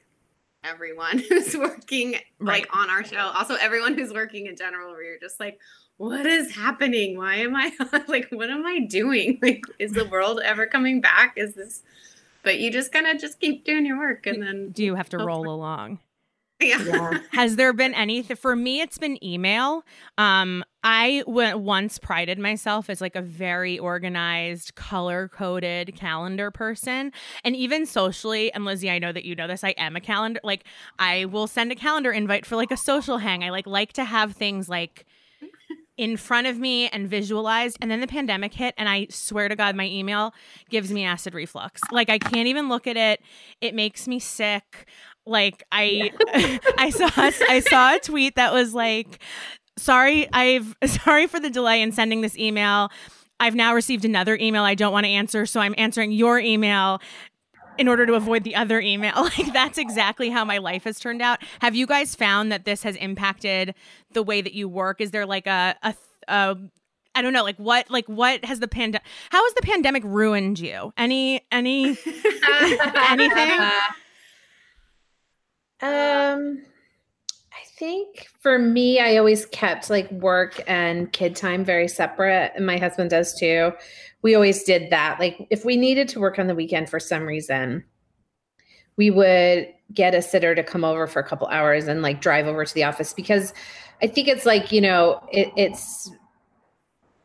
everyone 0.64 1.20
who's 1.30 1.56
working 1.56 2.14
right. 2.40 2.62
like 2.64 2.76
on 2.76 2.90
our 2.90 3.04
show, 3.04 3.32
also 3.36 3.56
everyone 3.56 3.96
who's 3.98 4.14
working 4.14 4.48
in 4.48 4.56
general, 4.56 4.92
where 4.92 5.04
you're 5.04 5.20
just 5.20 5.40
like, 5.40 5.60
what 5.98 6.26
is 6.26 6.56
happening? 6.56 7.18
Why 7.18 7.36
am 7.36 7.56
I 7.56 7.72
like 8.08 8.30
what 8.32 8.50
am 8.50 8.66
I 8.66 8.80
doing? 8.80 9.40
Like 9.42 9.64
is 9.80 9.92
the 9.92 10.06
world 10.06 10.42
ever 10.44 10.66
coming 10.66 11.02
back? 11.02 11.34
Is 11.38 11.54
this 11.54 11.84
but 12.44 12.60
you 12.60 12.72
just 12.72 12.92
kind 12.92 13.08
of 13.08 13.20
just 13.20 13.40
keep 13.40 13.66
doing 13.66 13.86
your 13.86 13.98
work 13.98 14.26
and 14.28 14.42
then 14.42 14.70
do 14.72 14.84
you 14.84 14.96
have 14.96 15.10
to 15.10 15.18
roll 15.18 15.50
along 15.50 16.00
yeah. 16.64 16.84
yeah. 16.84 17.20
Has 17.32 17.56
there 17.56 17.74
been 17.74 17.94
anything 17.94 18.38
for 18.38 18.56
me? 18.56 18.82
It's 18.82 18.98
been 18.98 19.24
email. 19.24 19.84
Um, 20.18 20.64
I 20.84 21.24
w- 21.26 21.58
once 21.58 21.98
prided 21.98 22.40
myself 22.40 22.90
as 22.90 23.02
like 23.02 23.16
a 23.16 23.22
very 23.22 23.80
organized, 23.80 24.76
color 24.76 25.30
coded 25.30 25.96
calendar 25.96 26.52
person, 26.52 27.12
and 27.44 27.56
even 27.56 27.86
socially. 27.86 28.54
And 28.54 28.66
Lizzie, 28.66 28.90
I 28.90 29.00
know 29.00 29.12
that 29.12 29.26
you 29.26 29.36
know 29.36 29.48
this. 29.48 29.64
I 29.64 29.70
am 29.72 29.96
a 29.96 30.02
calendar. 30.02 30.40
Like, 30.44 30.66
I 31.00 31.26
will 31.26 31.48
send 31.48 31.72
a 31.72 31.76
calendar 31.76 32.12
invite 32.12 32.46
for 32.46 32.56
like 32.56 32.72
a 32.72 32.78
social 32.78 33.18
hang. 33.18 33.44
I 33.44 33.50
like 33.50 33.68
like 33.68 33.94
to 33.94 34.04
have 34.04 34.34
things 34.34 34.70
like 34.70 35.06
in 35.98 36.18
front 36.18 36.48
of 36.48 36.58
me 36.58 36.88
and 36.90 37.08
visualized. 37.08 37.78
And 37.82 37.90
then 37.92 38.02
the 38.02 38.08
pandemic 38.08 38.54
hit, 38.54 38.74
and 38.78 38.90
I 38.90 39.08
swear 39.10 39.48
to 39.48 39.56
God, 39.56 39.76
my 39.76 39.86
email 39.86 40.34
gives 40.70 40.92
me 40.92 41.06
acid 41.06 41.34
reflux. 41.34 41.82
Like 41.92 42.10
I 42.10 42.18
can't 42.18 42.48
even 42.48 42.70
look 42.70 42.88
at 42.88 42.98
it. 42.98 43.22
It 43.62 43.76
makes 43.76 44.08
me 44.08 44.20
sick. 44.20 44.88
Like 45.26 45.64
I, 45.72 46.12
I 46.78 46.90
saw 46.90 47.10
I 47.16 47.60
saw 47.60 47.96
a 47.96 48.00
tweet 48.00 48.36
that 48.36 48.52
was 48.52 48.74
like, 48.74 49.20
"Sorry, 49.78 50.28
I've 50.34 50.76
sorry 50.86 51.28
for 51.28 51.40
the 51.40 51.50
delay 51.50 51.82
in 51.82 51.92
sending 51.92 52.22
this 52.22 52.38
email." 52.38 52.90
I've 53.40 53.56
now 53.56 53.74
received 53.74 54.06
another 54.06 54.38
email 54.40 54.64
I 54.64 54.76
don't 54.76 54.94
want 54.94 55.06
to 55.06 55.10
answer, 55.10 55.46
so 55.46 55.60
I'm 55.60 55.76
answering 55.78 56.12
your 56.12 56.40
email 56.40 57.02
in 57.78 57.88
order 57.88 58.06
to 58.06 58.14
avoid 58.14 58.44
the 58.44 58.56
other 58.56 58.80
email. 58.80 59.14
Like 59.38 59.52
that's 59.54 59.78
exactly 59.78 60.30
how 60.30 60.46
my 60.46 60.60
life 60.60 60.84
has 60.84 61.00
turned 61.00 61.22
out. 61.22 61.40
Have 61.60 61.76
you 61.76 61.88
guys 61.88 62.14
found 62.14 62.52
that 62.52 62.66
this 62.66 62.84
has 62.84 62.96
impacted 62.98 63.74
the 64.12 64.22
way 64.22 64.42
that 64.42 64.54
you 64.54 64.70
work? 64.70 65.02
Is 65.02 65.12
there 65.12 65.26
like 65.26 65.48
a 65.48 65.76
a, 65.82 65.96
a 66.28 66.58
I 67.16 67.22
don't 67.22 67.34
know, 67.34 67.44
like 67.44 67.58
what, 67.58 67.90
like 67.92 68.08
what 68.08 68.44
has 68.46 68.60
the 68.60 68.68
pandemic? 68.68 69.06
How 69.30 69.44
has 69.44 69.54
the 69.54 69.62
pandemic 69.62 70.04
ruined 70.06 70.60
you? 70.60 70.94
Any, 70.98 71.46
any, 71.52 71.90
anything? 73.10 73.52
Um, 75.82 76.64
I 77.52 77.66
think 77.78 78.28
for 78.40 78.58
me, 78.58 79.00
I 79.00 79.18
always 79.18 79.46
kept 79.46 79.90
like 79.90 80.10
work 80.12 80.60
and 80.66 81.12
kid 81.12 81.36
time 81.36 81.64
very 81.64 81.88
separate, 81.88 82.54
and 82.56 82.66
my 82.66 82.78
husband 82.78 83.12
does 83.12 83.38
too. 83.40 83.74
We 84.24 84.36
always 84.36 84.64
did 84.64 84.90
that. 84.90 85.20
Like 85.20 85.48
if 85.50 85.64
we 85.64 85.78
needed 85.78 86.08
to 86.10 86.20
work 86.20 86.40
on 86.40 86.48
the 86.48 86.56
weekend 86.56 86.90
for 86.90 87.00
some 87.00 87.24
reason, 87.24 87.84
we 88.98 89.12
would 89.12 89.68
get 89.94 90.16
a 90.16 90.22
sitter 90.22 90.56
to 90.56 90.64
come 90.64 90.84
over 90.84 91.08
for 91.08 91.20
a 91.20 91.28
couple 91.28 91.48
hours 91.48 91.88
and 91.88 92.02
like 92.02 92.22
drive 92.22 92.48
over 92.48 92.66
to 92.66 92.74
the 92.74 92.84
office 92.84 93.14
because 93.14 93.54
I 94.02 94.08
think 94.08 94.28
it's 94.28 94.46
like, 94.46 94.72
you 94.72 94.82
know, 94.82 95.22
it, 95.32 95.52
it's 95.56 96.12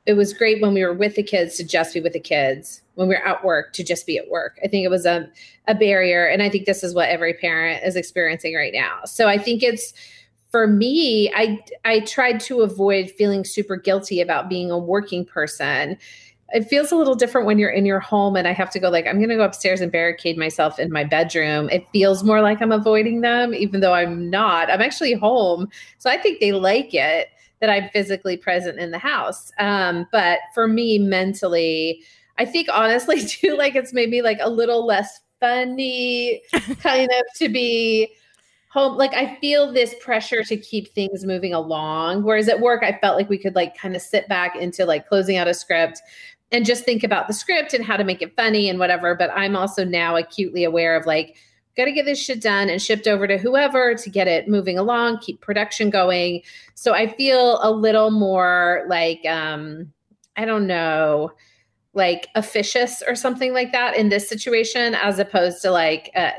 it 0.09 0.17
was 0.17 0.33
great 0.33 0.63
when 0.63 0.73
we 0.73 0.83
were 0.83 0.95
with 0.95 1.17
the 1.17 1.23
kids 1.23 1.57
to 1.57 1.65
just 1.65 1.93
be 1.93 2.01
with 2.01 2.15
the 2.15 2.21
kids 2.21 2.81
when 2.95 3.09
we 3.09 3.15
are 3.15 3.27
at 3.27 3.45
work 3.45 3.75
to 3.75 3.85
just 3.85 4.07
be 4.07 4.17
at 4.17 4.29
work 4.31 4.59
i 4.65 4.67
think 4.67 4.85
it 4.85 4.89
was 4.89 5.05
a, 5.05 5.29
a 5.67 5.75
barrier 5.75 6.25
and 6.25 6.43
i 6.43 6.49
think 6.49 6.65
this 6.65 6.83
is 6.83 6.95
what 6.95 7.11
every 7.11 7.35
parent 7.35 7.85
is 7.85 7.95
experiencing 7.95 8.55
right 8.55 8.73
now 8.73 9.01
so 9.05 9.29
i 9.29 9.37
think 9.37 9.63
it's 9.63 9.93
for 10.51 10.67
me 10.67 11.31
i 11.35 11.63
i 11.85 12.01
tried 12.01 12.41
to 12.41 12.63
avoid 12.63 13.11
feeling 13.11 13.45
super 13.45 13.77
guilty 13.77 14.21
about 14.21 14.49
being 14.49 14.71
a 14.71 14.79
working 14.79 15.27
person 15.27 15.97
it 16.53 16.65
feels 16.69 16.91
a 16.91 16.97
little 16.97 17.15
different 17.15 17.47
when 17.47 17.59
you're 17.59 17.71
in 17.71 17.85
your 17.85 18.01
home 18.01 18.35
and 18.37 18.49
I 18.49 18.53
have 18.53 18.71
to 18.71 18.79
go 18.79 18.89
like 18.89 19.07
I'm 19.07 19.17
going 19.17 19.29
to 19.29 19.37
go 19.37 19.45
upstairs 19.45 19.81
and 19.81 19.93
barricade 19.93 20.39
myself 20.39 20.79
in 20.79 20.91
my 20.91 21.05
bedroom. 21.05 21.69
It 21.71 21.87
feels 21.93 22.25
more 22.25 22.41
like 22.41 22.63
I'm 22.63 22.73
avoiding 22.73 23.21
them 23.21 23.53
even 23.55 23.81
though 23.81 23.93
I'm 23.93 24.31
not. 24.31 24.71
I'm 24.71 24.81
actually 24.81 25.13
home. 25.13 25.69
So 25.99 26.09
I 26.09 26.17
think 26.17 26.41
they 26.41 26.53
like 26.53 26.95
it 26.95 27.29
that 27.61 27.69
I'm 27.69 27.89
physically 27.91 28.37
present 28.37 28.79
in 28.79 28.93
the 28.93 28.99
house. 28.99 29.53
Um, 29.59 30.07
but 30.13 30.39
for 30.55 30.69
me, 30.69 30.99
mentally, 30.99 32.03
I 32.39 32.45
think 32.45 32.69
honestly, 32.73 33.25
too, 33.27 33.57
like 33.57 33.75
it's 33.75 33.93
made 33.93 34.09
me 34.09 34.23
like 34.23 34.39
a 34.41 34.49
little 34.49 34.87
less 34.87 35.21
funny, 35.41 36.43
kind 36.81 37.11
of 37.11 37.23
to 37.37 37.49
be 37.49 38.15
home. 38.71 38.97
Like 38.97 39.13
I 39.13 39.37
feel 39.37 39.73
this 39.73 39.95
pressure 40.01 40.45
to 40.45 40.57
keep 40.57 40.89
things 40.95 41.25
moving 41.25 41.53
along. 41.53 42.23
Whereas 42.23 42.49
at 42.49 42.61
work, 42.61 42.83
I 42.83 42.99
felt 43.01 43.17
like 43.17 43.29
we 43.29 43.39
could 43.39 43.55
like 43.55 43.77
kind 43.77 43.97
of 43.97 44.03
sit 44.03 44.29
back 44.29 44.57
into 44.57 44.85
like 44.85 45.09
closing 45.09 45.37
out 45.37 45.49
a 45.49 45.55
script 45.55 46.01
and 46.51 46.65
just 46.65 46.85
think 46.85 47.05
about 47.05 47.27
the 47.27 47.35
script 47.35 47.75
and 47.75 47.85
how 47.85 47.97
to 47.97 48.05
make 48.05 48.23
it 48.23 48.35
funny 48.37 48.69
and 48.69 48.79
whatever. 48.79 49.15
But 49.15 49.31
I'm 49.35 49.57
also 49.57 49.85
now 49.85 50.17
acutely 50.17 50.65
aware 50.65 50.97
of 50.97 51.07
like, 51.07 51.37
got 51.77 51.85
to 51.85 51.93
get 51.93 52.07
this 52.07 52.23
shit 52.23 52.43
done 52.43 52.69
and 52.69 52.83
shipped 52.83 53.07
over 53.07 53.27
to 53.29 53.39
whoever 53.39 53.95
to 53.95 54.11
get 54.11 54.27
it 54.27 54.49
moving 54.49 54.77
along, 54.79 55.19
keep 55.21 55.41
production 55.41 55.91
going. 55.91 56.43
So 56.75 56.93
I 56.93 57.07
feel 57.07 57.61
a 57.63 57.71
little 57.71 58.11
more 58.11 58.85
like, 58.89 59.25
um, 59.27 59.93
I 60.37 60.45
don't 60.45 60.67
know, 60.67 61.33
like 61.95 62.29
officious 62.35 63.03
or 63.07 63.15
something 63.15 63.53
like 63.53 63.73
that 63.73 63.97
in 63.97 64.09
this 64.09 64.29
situation, 64.29 64.95
as 64.95 65.19
opposed 65.19 65.63
to 65.63 65.71
like, 65.71 66.11
uh, 66.17 66.33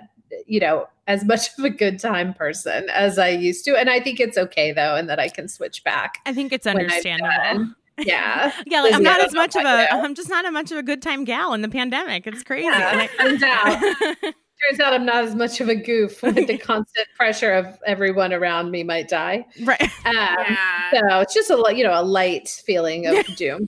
you 0.45 0.59
know, 0.59 0.87
as 1.07 1.25
much 1.25 1.57
of 1.57 1.63
a 1.63 1.69
good 1.69 1.99
time 1.99 2.33
person 2.33 2.87
as 2.89 3.17
I 3.17 3.29
used 3.29 3.65
to. 3.65 3.77
And 3.77 3.89
I 3.89 3.99
think 3.99 4.19
it's 4.19 4.37
okay 4.37 4.71
though, 4.71 4.95
and 4.95 5.09
that 5.09 5.19
I 5.19 5.29
can 5.29 5.47
switch 5.47 5.83
back. 5.83 6.19
I 6.25 6.33
think 6.33 6.51
it's 6.51 6.67
understandable. 6.67 7.73
Yeah. 7.99 8.51
yeah, 8.65 8.81
like 8.81 8.93
I'm 8.93 9.03
not 9.03 9.21
as 9.21 9.33
much 9.33 9.55
of 9.55 9.63
a 9.63 9.93
I'm 9.93 10.15
just 10.15 10.29
not 10.29 10.45
a 10.45 10.51
much 10.51 10.71
of 10.71 10.77
a 10.77 10.83
good 10.83 11.01
time 11.01 11.25
gal 11.25 11.53
in 11.53 11.61
the 11.61 11.69
pandemic. 11.69 12.27
It's 12.27 12.43
crazy. 12.43 12.65
Yeah, 12.65 13.07
turns 13.17 13.43
out. 13.43 13.81
turns 14.69 14.79
out 14.79 14.93
I'm 14.93 15.05
not 15.05 15.23
as 15.23 15.35
much 15.35 15.61
of 15.61 15.69
a 15.69 15.75
goof 15.75 16.21
with 16.21 16.47
the 16.47 16.57
constant 16.57 17.07
pressure 17.15 17.53
of 17.53 17.77
everyone 17.85 18.33
around 18.33 18.71
me 18.71 18.83
might 18.83 19.07
die. 19.07 19.45
Right. 19.63 19.81
Um, 19.81 20.15
yeah. 20.15 20.91
So 20.91 21.19
it's 21.19 21.33
just 21.33 21.49
a 21.49 21.63
you 21.75 21.83
know 21.83 21.99
a 21.99 22.03
light 22.03 22.49
feeling 22.49 23.07
of 23.07 23.25
doom. 23.35 23.67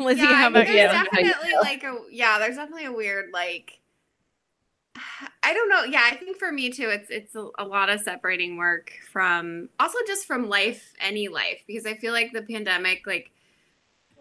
Lizzie, 0.00 0.20
yeah, 0.20 0.34
how 0.34 0.48
about 0.48 0.66
there's 0.66 0.70
you? 0.70 1.22
Definitely 1.22 1.52
like 1.60 1.82
a 1.82 1.96
yeah. 2.10 2.38
There's 2.38 2.56
definitely 2.56 2.86
a 2.86 2.92
weird 2.92 3.30
like. 3.32 3.80
I 5.42 5.54
don't 5.54 5.68
know. 5.68 5.84
Yeah, 5.84 6.02
I 6.04 6.16
think 6.16 6.36
for 6.36 6.52
me 6.52 6.70
too, 6.70 6.88
it's 6.90 7.10
it's 7.10 7.34
a, 7.34 7.48
a 7.58 7.64
lot 7.64 7.88
of 7.88 8.00
separating 8.00 8.56
work 8.56 8.92
from 9.10 9.68
also 9.80 9.98
just 10.06 10.26
from 10.26 10.48
life, 10.48 10.92
any 11.00 11.28
life, 11.28 11.62
because 11.66 11.86
I 11.86 11.94
feel 11.94 12.12
like 12.12 12.32
the 12.32 12.42
pandemic, 12.42 13.06
like, 13.06 13.30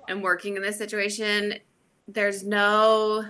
and 0.08 0.24
working 0.24 0.56
in 0.56 0.62
this 0.62 0.78
situation, 0.78 1.56
there's 2.08 2.44
no 2.44 3.26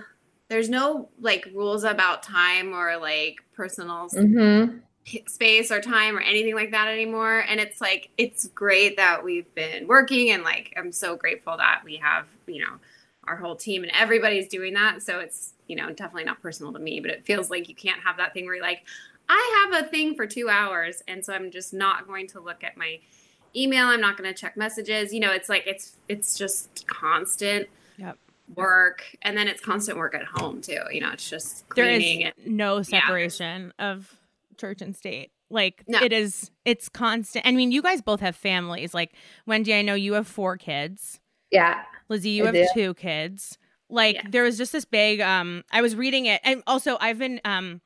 there's 0.48 0.68
no 0.68 1.08
like 1.20 1.48
rules 1.54 1.84
about 1.84 2.22
time 2.22 2.72
or 2.72 2.96
like 2.96 3.36
personal 3.54 4.08
mm-hmm. 4.08 4.78
space 5.26 5.70
or 5.70 5.80
time 5.80 6.16
or 6.16 6.20
anything 6.20 6.54
like 6.54 6.70
that 6.70 6.88
anymore 6.88 7.44
and 7.48 7.60
it's 7.60 7.80
like 7.80 8.10
it's 8.16 8.46
great 8.48 8.96
that 8.96 9.22
we've 9.22 9.52
been 9.54 9.86
working 9.86 10.30
and 10.30 10.42
like 10.42 10.72
i'm 10.76 10.92
so 10.92 11.16
grateful 11.16 11.56
that 11.56 11.82
we 11.84 11.96
have 11.96 12.26
you 12.46 12.60
know 12.60 12.78
our 13.24 13.36
whole 13.36 13.56
team 13.56 13.82
and 13.82 13.92
everybody's 13.94 14.48
doing 14.48 14.74
that 14.74 15.02
so 15.02 15.18
it's 15.18 15.52
you 15.66 15.76
know 15.76 15.88
definitely 15.88 16.24
not 16.24 16.40
personal 16.40 16.72
to 16.72 16.78
me 16.78 17.00
but 17.00 17.10
it 17.10 17.24
feels 17.24 17.50
like 17.50 17.68
you 17.68 17.74
can't 17.74 18.00
have 18.00 18.16
that 18.16 18.32
thing 18.32 18.46
where 18.46 18.54
you're 18.54 18.64
like 18.64 18.84
i 19.28 19.70
have 19.70 19.84
a 19.84 19.88
thing 19.88 20.14
for 20.14 20.26
two 20.26 20.48
hours 20.48 21.02
and 21.08 21.24
so 21.24 21.34
i'm 21.34 21.50
just 21.50 21.74
not 21.74 22.06
going 22.06 22.26
to 22.26 22.40
look 22.40 22.64
at 22.64 22.76
my 22.76 22.98
email 23.56 23.86
i'm 23.86 24.00
not 24.00 24.16
going 24.16 24.32
to 24.32 24.38
check 24.38 24.56
messages 24.56 25.12
you 25.12 25.20
know 25.20 25.32
it's 25.32 25.48
like 25.48 25.66
it's 25.66 25.96
it's 26.08 26.36
just 26.36 26.86
constant 26.86 27.68
work 28.54 29.04
and 29.22 29.36
then 29.36 29.48
it's 29.48 29.60
constant 29.60 29.98
work 29.98 30.14
at 30.14 30.24
home 30.24 30.60
too 30.60 30.80
you 30.90 31.00
know 31.00 31.10
it's 31.12 31.28
just 31.28 31.68
cleaning 31.68 32.20
there 32.20 32.28
is 32.28 32.34
and, 32.44 32.56
no 32.56 32.82
separation 32.82 33.72
yeah. 33.78 33.92
of 33.92 34.16
church 34.56 34.80
and 34.80 34.96
state 34.96 35.30
like 35.50 35.84
no. 35.86 36.00
it 36.02 36.12
is 36.12 36.50
it's 36.64 36.88
constant 36.88 37.46
i 37.46 37.52
mean 37.52 37.70
you 37.70 37.82
guys 37.82 38.00
both 38.00 38.20
have 38.20 38.34
families 38.34 38.94
like 38.94 39.12
wendy 39.46 39.74
i 39.74 39.82
know 39.82 39.94
you 39.94 40.14
have 40.14 40.26
four 40.26 40.56
kids 40.56 41.20
yeah 41.50 41.82
lizzie 42.08 42.30
you 42.30 42.44
I 42.44 42.46
have 42.46 42.54
do. 42.54 42.68
two 42.74 42.94
kids 42.94 43.58
like 43.90 44.16
yeah. 44.16 44.22
there 44.28 44.42
was 44.42 44.56
just 44.56 44.72
this 44.72 44.84
big 44.84 45.20
um 45.20 45.62
i 45.70 45.82
was 45.82 45.94
reading 45.94 46.26
it 46.26 46.40
and 46.44 46.62
also 46.66 46.96
i've 47.00 47.18
been 47.18 47.40
um 47.44 47.80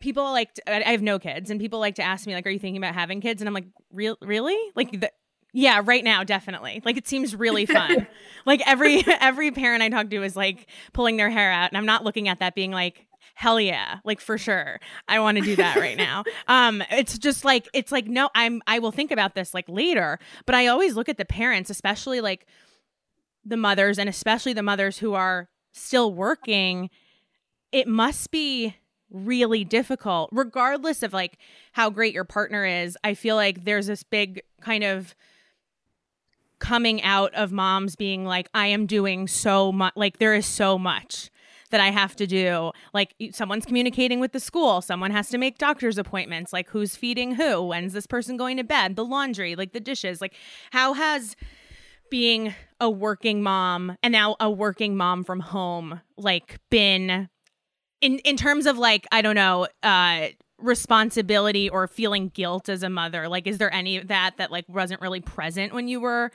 people 0.00 0.24
like 0.24 0.54
to, 0.54 0.86
I 0.86 0.90
have 0.90 1.02
no 1.02 1.18
kids 1.18 1.50
and 1.50 1.60
people 1.60 1.80
like 1.80 1.96
to 1.96 2.02
ask 2.02 2.26
me 2.26 2.34
like 2.34 2.46
are 2.46 2.50
you 2.50 2.58
thinking 2.58 2.76
about 2.82 2.94
having 2.94 3.20
kids 3.20 3.42
and 3.42 3.48
I'm 3.48 3.54
like 3.54 3.66
real 3.90 4.16
really 4.20 4.56
like 4.74 5.00
the, 5.00 5.10
yeah, 5.52 5.82
right 5.84 6.04
now, 6.04 6.24
definitely. 6.24 6.82
Like 6.84 6.96
it 6.96 7.08
seems 7.08 7.34
really 7.34 7.66
fun. 7.66 8.06
like 8.46 8.60
every 8.66 9.02
every 9.20 9.50
parent 9.50 9.82
I 9.82 9.88
talk 9.88 10.10
to 10.10 10.22
is 10.22 10.36
like 10.36 10.68
pulling 10.92 11.16
their 11.16 11.30
hair 11.30 11.50
out, 11.50 11.70
and 11.70 11.78
I'm 11.78 11.86
not 11.86 12.04
looking 12.04 12.28
at 12.28 12.40
that 12.40 12.54
being 12.54 12.70
like, 12.70 13.06
hell 13.34 13.60
yeah, 13.60 13.98
like 14.04 14.20
for 14.20 14.36
sure, 14.36 14.78
I 15.08 15.20
want 15.20 15.38
to 15.38 15.44
do 15.44 15.56
that 15.56 15.76
right 15.76 15.96
now. 15.96 16.24
um, 16.48 16.82
it's 16.90 17.18
just 17.18 17.44
like 17.44 17.68
it's 17.72 17.90
like 17.90 18.06
no, 18.06 18.28
I'm 18.34 18.62
I 18.66 18.78
will 18.78 18.92
think 18.92 19.10
about 19.10 19.34
this 19.34 19.54
like 19.54 19.68
later, 19.68 20.18
but 20.44 20.54
I 20.54 20.66
always 20.66 20.96
look 20.96 21.08
at 21.08 21.16
the 21.16 21.24
parents, 21.24 21.70
especially 21.70 22.20
like 22.20 22.46
the 23.44 23.56
mothers, 23.56 23.98
and 23.98 24.08
especially 24.08 24.52
the 24.52 24.62
mothers 24.62 24.98
who 24.98 25.14
are 25.14 25.48
still 25.72 26.12
working. 26.12 26.90
It 27.70 27.86
must 27.86 28.30
be 28.30 28.76
really 29.10 29.64
difficult 29.64 30.28
regardless 30.32 31.02
of 31.02 31.12
like 31.12 31.38
how 31.72 31.88
great 31.88 32.12
your 32.12 32.24
partner 32.24 32.64
is 32.64 32.96
i 33.04 33.14
feel 33.14 33.36
like 33.36 33.64
there's 33.64 33.86
this 33.86 34.02
big 34.02 34.42
kind 34.60 34.84
of 34.84 35.14
coming 36.58 37.02
out 37.02 37.34
of 37.34 37.52
moms 37.52 37.96
being 37.96 38.24
like, 38.24 38.48
I 38.54 38.66
am 38.68 38.86
doing 38.86 39.28
so 39.28 39.72
much, 39.72 39.94
like, 39.96 40.18
there 40.18 40.34
is 40.34 40.46
so 40.46 40.78
much 40.78 41.30
that 41.70 41.80
I 41.80 41.90
have 41.90 42.16
to 42.16 42.26
do. 42.26 42.72
Like, 42.94 43.14
someone's 43.32 43.66
communicating 43.66 44.20
with 44.20 44.32
the 44.32 44.40
school, 44.40 44.80
someone 44.80 45.10
has 45.10 45.28
to 45.30 45.38
make 45.38 45.58
doctor's 45.58 45.98
appointments, 45.98 46.52
like, 46.52 46.68
who's 46.70 46.96
feeding 46.96 47.34
who, 47.34 47.62
when's 47.62 47.92
this 47.92 48.06
person 48.06 48.36
going 48.36 48.56
to 48.56 48.64
bed, 48.64 48.96
the 48.96 49.04
laundry, 49.04 49.54
like, 49.54 49.72
the 49.72 49.80
dishes. 49.80 50.20
Like, 50.20 50.34
how 50.70 50.94
has 50.94 51.36
being 52.10 52.54
a 52.80 52.88
working 52.88 53.42
mom 53.42 53.96
and 54.02 54.12
now 54.12 54.36
a 54.40 54.50
working 54.50 54.96
mom 54.96 55.24
from 55.24 55.40
home, 55.40 56.00
like, 56.16 56.58
been 56.70 57.28
in, 58.00 58.18
in 58.20 58.36
terms 58.36 58.66
of 58.66 58.78
like, 58.78 59.06
I 59.12 59.22
don't 59.22 59.34
know, 59.34 59.66
uh, 59.82 60.28
responsibility 60.58 61.68
or 61.68 61.86
feeling 61.86 62.28
guilt 62.30 62.68
as 62.68 62.82
a 62.82 62.90
mother 62.90 63.28
like 63.28 63.46
is 63.46 63.58
there 63.58 63.72
any 63.72 63.96
of 63.96 64.08
that 64.08 64.36
that 64.38 64.50
like 64.50 64.64
wasn't 64.68 65.00
really 65.00 65.20
present 65.20 65.72
when 65.72 65.86
you 65.86 66.00
were 66.00 66.32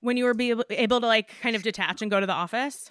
when 0.00 0.16
you 0.16 0.24
were 0.24 0.32
be 0.32 0.48
able, 0.48 0.64
able 0.70 0.98
to 0.98 1.06
like 1.06 1.30
kind 1.42 1.54
of 1.54 1.62
detach 1.62 2.00
and 2.00 2.10
go 2.10 2.18
to 2.18 2.26
the 2.26 2.32
office? 2.32 2.90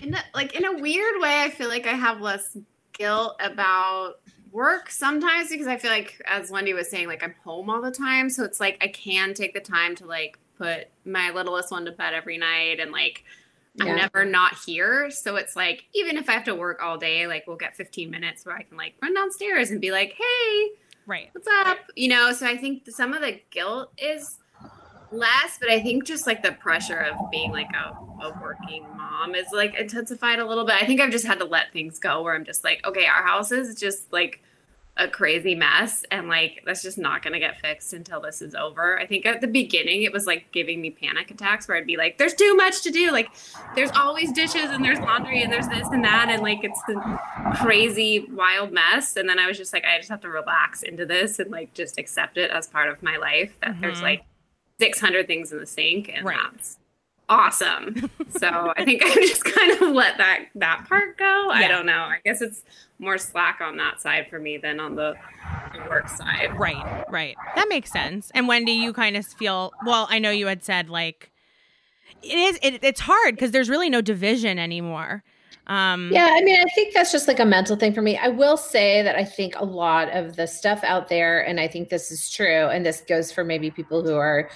In 0.00 0.14
a, 0.14 0.22
like 0.32 0.54
in 0.54 0.64
a 0.64 0.74
weird 0.74 1.20
way 1.20 1.42
i 1.42 1.50
feel 1.50 1.68
like 1.68 1.88
i 1.88 1.94
have 1.94 2.20
less 2.20 2.56
guilt 2.92 3.34
about 3.40 4.20
work 4.52 4.90
sometimes 4.90 5.50
because 5.50 5.66
i 5.66 5.76
feel 5.76 5.90
like 5.90 6.22
as 6.26 6.52
wendy 6.52 6.72
was 6.72 6.88
saying 6.88 7.08
like 7.08 7.24
i'm 7.24 7.34
home 7.42 7.68
all 7.68 7.82
the 7.82 7.90
time. 7.90 8.30
So 8.30 8.44
it's 8.44 8.60
like 8.60 8.78
i 8.80 8.86
can 8.86 9.34
take 9.34 9.54
the 9.54 9.60
time 9.60 9.96
to 9.96 10.06
like 10.06 10.38
put 10.56 10.86
my 11.04 11.30
littlest 11.30 11.72
one 11.72 11.84
to 11.86 11.90
bed 11.90 12.14
every 12.14 12.38
night 12.38 12.78
and 12.78 12.92
like 12.92 13.24
yeah. 13.78 13.92
I'm 13.92 13.96
never 13.96 14.24
not 14.24 14.56
here. 14.66 15.10
So 15.10 15.36
it's 15.36 15.56
like, 15.56 15.84
even 15.94 16.16
if 16.16 16.28
I 16.28 16.32
have 16.32 16.44
to 16.44 16.54
work 16.54 16.82
all 16.82 16.98
day, 16.98 17.26
like 17.26 17.44
we'll 17.46 17.56
get 17.56 17.76
15 17.76 18.10
minutes 18.10 18.44
where 18.44 18.56
I 18.56 18.62
can 18.62 18.76
like 18.76 18.94
run 19.02 19.14
downstairs 19.14 19.70
and 19.70 19.80
be 19.80 19.90
like, 19.90 20.14
hey, 20.14 20.70
right, 21.06 21.28
what's 21.32 21.48
up? 21.66 21.78
You 21.96 22.08
know, 22.08 22.32
so 22.32 22.46
I 22.46 22.56
think 22.56 22.88
some 22.90 23.14
of 23.14 23.22
the 23.22 23.40
guilt 23.50 23.92
is 23.98 24.38
less, 25.10 25.58
but 25.60 25.70
I 25.70 25.80
think 25.80 26.04
just 26.04 26.26
like 26.26 26.42
the 26.42 26.52
pressure 26.52 26.98
of 26.98 27.30
being 27.30 27.50
like 27.50 27.70
a, 27.74 27.96
a 28.24 28.38
working 28.42 28.84
mom 28.96 29.34
is 29.34 29.46
like 29.52 29.74
intensified 29.74 30.38
a 30.38 30.46
little 30.46 30.64
bit. 30.64 30.76
I 30.80 30.86
think 30.86 31.00
I've 31.00 31.10
just 31.10 31.26
had 31.26 31.38
to 31.38 31.44
let 31.44 31.72
things 31.72 31.98
go 31.98 32.22
where 32.22 32.34
I'm 32.34 32.44
just 32.44 32.64
like, 32.64 32.86
okay, 32.86 33.06
our 33.06 33.22
house 33.22 33.52
is 33.52 33.74
just 33.74 34.12
like 34.12 34.42
a 34.98 35.06
crazy 35.06 35.54
mess 35.54 36.04
and 36.10 36.28
like 36.28 36.62
that's 36.66 36.82
just 36.82 36.98
not 36.98 37.22
going 37.22 37.32
to 37.32 37.38
get 37.38 37.60
fixed 37.60 37.92
until 37.92 38.20
this 38.20 38.42
is 38.42 38.54
over. 38.54 38.98
I 38.98 39.06
think 39.06 39.26
at 39.26 39.40
the 39.40 39.46
beginning 39.46 40.02
it 40.02 40.12
was 40.12 40.26
like 40.26 40.50
giving 40.50 40.80
me 40.80 40.90
panic 40.90 41.30
attacks 41.30 41.68
where 41.68 41.76
I'd 41.76 41.86
be 41.86 41.96
like 41.96 42.18
there's 42.18 42.34
too 42.34 42.54
much 42.56 42.82
to 42.82 42.90
do. 42.90 43.12
Like 43.12 43.30
there's 43.76 43.92
always 43.92 44.32
dishes 44.32 44.70
and 44.70 44.84
there's 44.84 44.98
laundry 44.98 45.42
and 45.42 45.52
there's 45.52 45.68
this 45.68 45.86
and 45.88 46.04
that 46.04 46.28
and 46.30 46.42
like 46.42 46.64
it's 46.64 46.80
a 46.88 47.54
crazy 47.56 48.26
wild 48.32 48.72
mess 48.72 49.16
and 49.16 49.28
then 49.28 49.38
I 49.38 49.46
was 49.46 49.56
just 49.56 49.72
like 49.72 49.84
I 49.84 49.96
just 49.98 50.08
have 50.08 50.20
to 50.22 50.28
relax 50.28 50.82
into 50.82 51.06
this 51.06 51.38
and 51.38 51.50
like 51.50 51.72
just 51.74 51.98
accept 51.98 52.36
it 52.36 52.50
as 52.50 52.66
part 52.66 52.88
of 52.88 53.02
my 53.02 53.16
life 53.16 53.56
that 53.60 53.70
mm-hmm. 53.70 53.80
there's 53.80 54.02
like 54.02 54.24
600 54.80 55.26
things 55.26 55.52
in 55.52 55.58
the 55.58 55.66
sink 55.66 56.10
and 56.12 56.26
right. 56.26 56.36
that's 56.52 56.78
awesome. 57.28 58.10
so 58.30 58.72
I 58.76 58.84
think 58.84 59.02
I 59.04 59.14
just 59.26 59.44
kind 59.44 59.72
of 59.72 59.94
let 59.94 60.18
that 60.18 60.46
that 60.56 60.86
part 60.88 61.18
go. 61.18 61.24
Yeah. 61.48 61.54
I 61.54 61.68
don't 61.68 61.86
know. 61.86 61.92
I 61.92 62.18
guess 62.24 62.40
it's 62.40 62.62
more 62.98 63.18
slack 63.18 63.60
on 63.60 63.76
that 63.76 64.00
side 64.00 64.26
for 64.28 64.38
me 64.38 64.58
than 64.58 64.80
on 64.80 64.96
the, 64.96 65.14
the 65.72 65.88
work 65.88 66.08
side. 66.08 66.58
Right, 66.58 67.04
right. 67.08 67.36
That 67.54 67.68
makes 67.68 67.92
sense. 67.92 68.30
And 68.34 68.48
Wendy, 68.48 68.72
you 68.72 68.92
kind 68.92 69.16
of 69.16 69.26
feel 69.26 69.72
well. 69.84 70.06
I 70.10 70.18
know 70.18 70.30
you 70.30 70.46
had 70.46 70.64
said 70.64 70.88
like 70.88 71.30
it 72.22 72.38
is. 72.38 72.58
It, 72.62 72.82
it's 72.82 73.00
hard 73.00 73.34
because 73.34 73.52
there's 73.52 73.68
really 73.68 73.90
no 73.90 74.00
division 74.00 74.58
anymore. 74.58 75.22
Um, 75.68 76.10
yeah, 76.10 76.30
I 76.32 76.42
mean, 76.42 76.58
I 76.58 76.64
think 76.74 76.94
that's 76.94 77.12
just 77.12 77.28
like 77.28 77.38
a 77.38 77.44
mental 77.44 77.76
thing 77.76 77.92
for 77.92 78.00
me. 78.00 78.16
I 78.16 78.28
will 78.28 78.56
say 78.56 79.02
that 79.02 79.16
I 79.16 79.24
think 79.24 79.54
a 79.56 79.64
lot 79.64 80.08
of 80.08 80.36
the 80.36 80.46
stuff 80.46 80.82
out 80.82 81.08
there, 81.08 81.46
and 81.46 81.60
I 81.60 81.68
think 81.68 81.90
this 81.90 82.10
is 82.10 82.30
true, 82.30 82.68
and 82.68 82.86
this 82.86 83.02
goes 83.02 83.30
for 83.30 83.44
maybe 83.44 83.70
people 83.70 84.02
who 84.02 84.16
are 84.16 84.48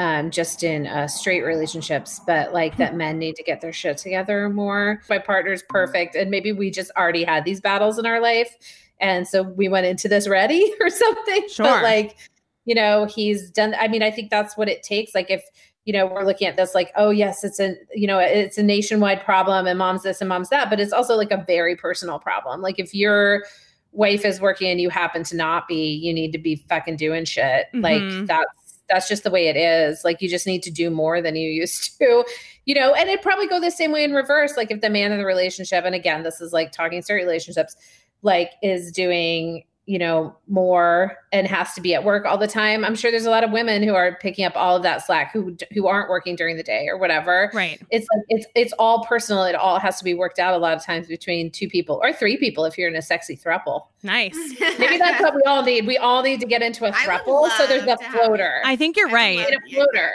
um, 0.00 0.30
just 0.30 0.62
in 0.62 0.86
uh, 0.86 1.06
straight 1.06 1.42
relationships, 1.42 2.22
but 2.26 2.54
like 2.54 2.78
that 2.78 2.96
men 2.96 3.18
need 3.18 3.36
to 3.36 3.42
get 3.42 3.60
their 3.60 3.72
shit 3.72 3.98
together 3.98 4.48
more. 4.48 5.02
My 5.10 5.18
partner's 5.18 5.62
perfect, 5.68 6.14
and 6.14 6.30
maybe 6.30 6.52
we 6.52 6.70
just 6.70 6.90
already 6.96 7.22
had 7.22 7.44
these 7.44 7.60
battles 7.60 7.98
in 7.98 8.06
our 8.06 8.18
life, 8.18 8.56
and 8.98 9.28
so 9.28 9.42
we 9.42 9.68
went 9.68 9.84
into 9.84 10.08
this 10.08 10.26
ready 10.26 10.72
or 10.80 10.88
something. 10.88 11.46
Sure. 11.50 11.66
But 11.66 11.82
like, 11.82 12.16
you 12.64 12.74
know, 12.74 13.04
he's 13.04 13.50
done. 13.50 13.74
I 13.78 13.88
mean, 13.88 14.02
I 14.02 14.10
think 14.10 14.30
that's 14.30 14.56
what 14.56 14.70
it 14.70 14.82
takes. 14.82 15.14
Like, 15.14 15.30
if 15.30 15.42
you 15.84 15.92
know, 15.92 16.06
we're 16.06 16.24
looking 16.24 16.48
at 16.48 16.56
this 16.56 16.74
like, 16.74 16.92
oh 16.96 17.10
yes, 17.10 17.44
it's 17.44 17.60
a 17.60 17.74
you 17.94 18.06
know, 18.06 18.18
it's 18.18 18.56
a 18.56 18.62
nationwide 18.62 19.22
problem, 19.22 19.66
and 19.66 19.78
mom's 19.78 20.02
this 20.02 20.22
and 20.22 20.30
mom's 20.30 20.48
that, 20.48 20.70
but 20.70 20.80
it's 20.80 20.94
also 20.94 21.14
like 21.14 21.30
a 21.30 21.44
very 21.46 21.76
personal 21.76 22.18
problem. 22.18 22.62
Like, 22.62 22.78
if 22.78 22.94
your 22.94 23.44
wife 23.92 24.24
is 24.24 24.40
working 24.40 24.70
and 24.70 24.80
you 24.80 24.88
happen 24.88 25.24
to 25.24 25.36
not 25.36 25.66
be, 25.68 25.92
you 25.92 26.14
need 26.14 26.32
to 26.32 26.38
be 26.38 26.56
fucking 26.56 26.96
doing 26.96 27.24
shit. 27.24 27.66
Mm-hmm. 27.74 27.80
Like 27.80 28.26
that's 28.26 28.59
that's 28.90 29.08
just 29.08 29.22
the 29.22 29.30
way 29.30 29.48
it 29.48 29.56
is. 29.56 30.04
Like 30.04 30.20
you 30.20 30.28
just 30.28 30.46
need 30.46 30.62
to 30.64 30.70
do 30.70 30.90
more 30.90 31.22
than 31.22 31.36
you 31.36 31.48
used 31.60 31.98
to, 31.98 32.24
you 32.66 32.74
know, 32.74 32.92
and 32.94 33.08
it 33.08 33.22
probably 33.22 33.46
go 33.46 33.60
the 33.60 33.70
same 33.70 33.92
way 33.92 34.04
in 34.04 34.12
reverse. 34.12 34.56
Like 34.56 34.70
if 34.70 34.80
the 34.80 34.90
man 34.90 35.12
in 35.12 35.18
the 35.18 35.24
relationship, 35.24 35.84
and 35.84 35.94
again, 35.94 36.22
this 36.22 36.40
is 36.40 36.52
like 36.52 36.72
talking 36.72 37.00
straight 37.02 37.22
relationships, 37.22 37.76
like 38.22 38.50
is 38.62 38.92
doing 38.92 39.64
you 39.90 39.98
know, 39.98 40.32
more 40.46 41.16
and 41.32 41.48
has 41.48 41.74
to 41.74 41.80
be 41.80 41.94
at 41.94 42.04
work 42.04 42.24
all 42.24 42.38
the 42.38 42.46
time. 42.46 42.84
I'm 42.84 42.94
sure 42.94 43.10
there's 43.10 43.26
a 43.26 43.30
lot 43.30 43.42
of 43.42 43.50
women 43.50 43.82
who 43.82 43.96
are 43.96 44.16
picking 44.20 44.44
up 44.44 44.52
all 44.54 44.76
of 44.76 44.84
that 44.84 45.04
slack 45.04 45.32
who 45.32 45.56
who 45.72 45.88
aren't 45.88 46.08
working 46.08 46.36
during 46.36 46.56
the 46.56 46.62
day 46.62 46.86
or 46.86 46.96
whatever. 46.96 47.50
Right. 47.52 47.82
It's 47.90 48.06
like 48.14 48.24
it's 48.28 48.46
it's 48.54 48.72
all 48.74 49.04
personal. 49.04 49.42
It 49.42 49.56
all 49.56 49.80
has 49.80 49.98
to 49.98 50.04
be 50.04 50.14
worked 50.14 50.38
out 50.38 50.54
a 50.54 50.58
lot 50.58 50.76
of 50.76 50.84
times 50.84 51.08
between 51.08 51.50
two 51.50 51.68
people 51.68 51.98
or 52.04 52.12
three 52.12 52.36
people 52.36 52.64
if 52.66 52.78
you're 52.78 52.88
in 52.88 52.94
a 52.94 53.02
sexy 53.02 53.36
throuple. 53.36 53.86
Nice. 54.04 54.36
Maybe 54.78 54.96
that's 54.96 55.20
what 55.20 55.34
we 55.34 55.42
all 55.42 55.64
need. 55.64 55.88
We 55.88 55.98
all 55.98 56.22
need 56.22 56.38
to 56.38 56.46
get 56.46 56.62
into 56.62 56.84
a 56.84 56.92
throuple. 56.92 57.50
So 57.56 57.66
there's 57.66 57.82
a 57.82 57.96
floater. 58.12 58.62
I 58.64 58.76
think 58.76 58.96
you're 58.96 59.10
right. 59.10 59.40
A 59.40 59.74
floater. 59.74 60.12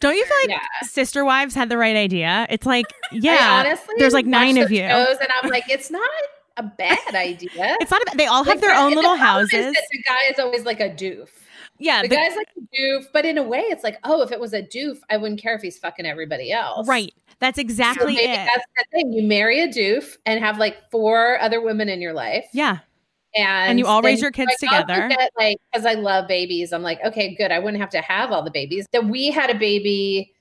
Don't 0.00 0.16
you 0.16 0.24
feel 0.24 0.36
like 0.44 0.48
yeah. 0.48 0.86
Sister 0.88 1.26
Wives 1.26 1.54
had 1.54 1.68
the 1.68 1.76
right 1.76 1.94
idea? 1.94 2.46
It's 2.48 2.64
like, 2.64 2.86
yeah, 3.12 3.62
honestly, 3.66 3.96
there's 3.98 4.14
like 4.14 4.24
nine 4.24 4.56
of 4.56 4.70
you. 4.70 4.80
and 4.80 5.28
I'm 5.42 5.50
like, 5.50 5.68
it's 5.68 5.90
not 5.90 6.08
a 6.60 6.72
bad 6.78 7.14
idea. 7.14 7.76
It's 7.80 7.90
not. 7.90 8.02
A, 8.02 8.16
they 8.16 8.26
all 8.26 8.44
have 8.44 8.56
like, 8.56 8.60
their 8.60 8.74
own 8.74 8.94
little 8.94 9.12
the 9.12 9.18
houses. 9.18 9.74
the 9.74 10.02
guy 10.06 10.30
is 10.30 10.38
always 10.38 10.64
like 10.64 10.80
a 10.80 10.90
doof. 10.90 11.28
Yeah, 11.78 12.02
the, 12.02 12.08
the 12.08 12.16
guy's 12.16 12.36
like 12.36 12.48
a 12.56 12.76
doof, 12.76 13.06
but 13.12 13.24
in 13.24 13.38
a 13.38 13.42
way, 13.42 13.60
it's 13.60 13.82
like, 13.82 13.98
oh, 14.04 14.22
if 14.22 14.32
it 14.32 14.38
was 14.38 14.52
a 14.52 14.62
doof, 14.62 14.98
I 15.08 15.16
wouldn't 15.16 15.40
care 15.40 15.54
if 15.54 15.62
he's 15.62 15.78
fucking 15.78 16.04
everybody 16.04 16.52
else. 16.52 16.86
Right. 16.86 17.14
That's 17.38 17.58
exactly 17.58 18.16
so 18.16 18.22
it. 18.22 18.26
That's 18.36 18.64
the 18.76 18.84
thing. 18.92 19.12
You 19.14 19.22
marry 19.26 19.60
a 19.60 19.68
doof 19.68 20.18
and 20.26 20.44
have 20.44 20.58
like 20.58 20.90
four 20.90 21.40
other 21.40 21.62
women 21.62 21.88
in 21.88 22.02
your 22.02 22.12
life. 22.12 22.44
Yeah. 22.52 22.80
And, 23.34 23.70
and 23.70 23.78
you 23.78 23.86
all 23.86 24.02
raise 24.02 24.20
your 24.20 24.30
kids 24.30 24.52
like, 24.60 24.86
together. 24.86 25.08
Get, 25.08 25.30
like, 25.38 25.56
because 25.72 25.86
I 25.86 25.94
love 25.94 26.28
babies, 26.28 26.72
I'm 26.72 26.82
like, 26.82 27.02
okay, 27.02 27.34
good. 27.34 27.50
I 27.50 27.58
wouldn't 27.58 27.80
have 27.80 27.90
to 27.90 28.00
have 28.02 28.30
all 28.30 28.42
the 28.42 28.50
babies. 28.50 28.86
That 28.92 29.06
we 29.06 29.30
had 29.30 29.48
a 29.48 29.54
baby 29.54 30.34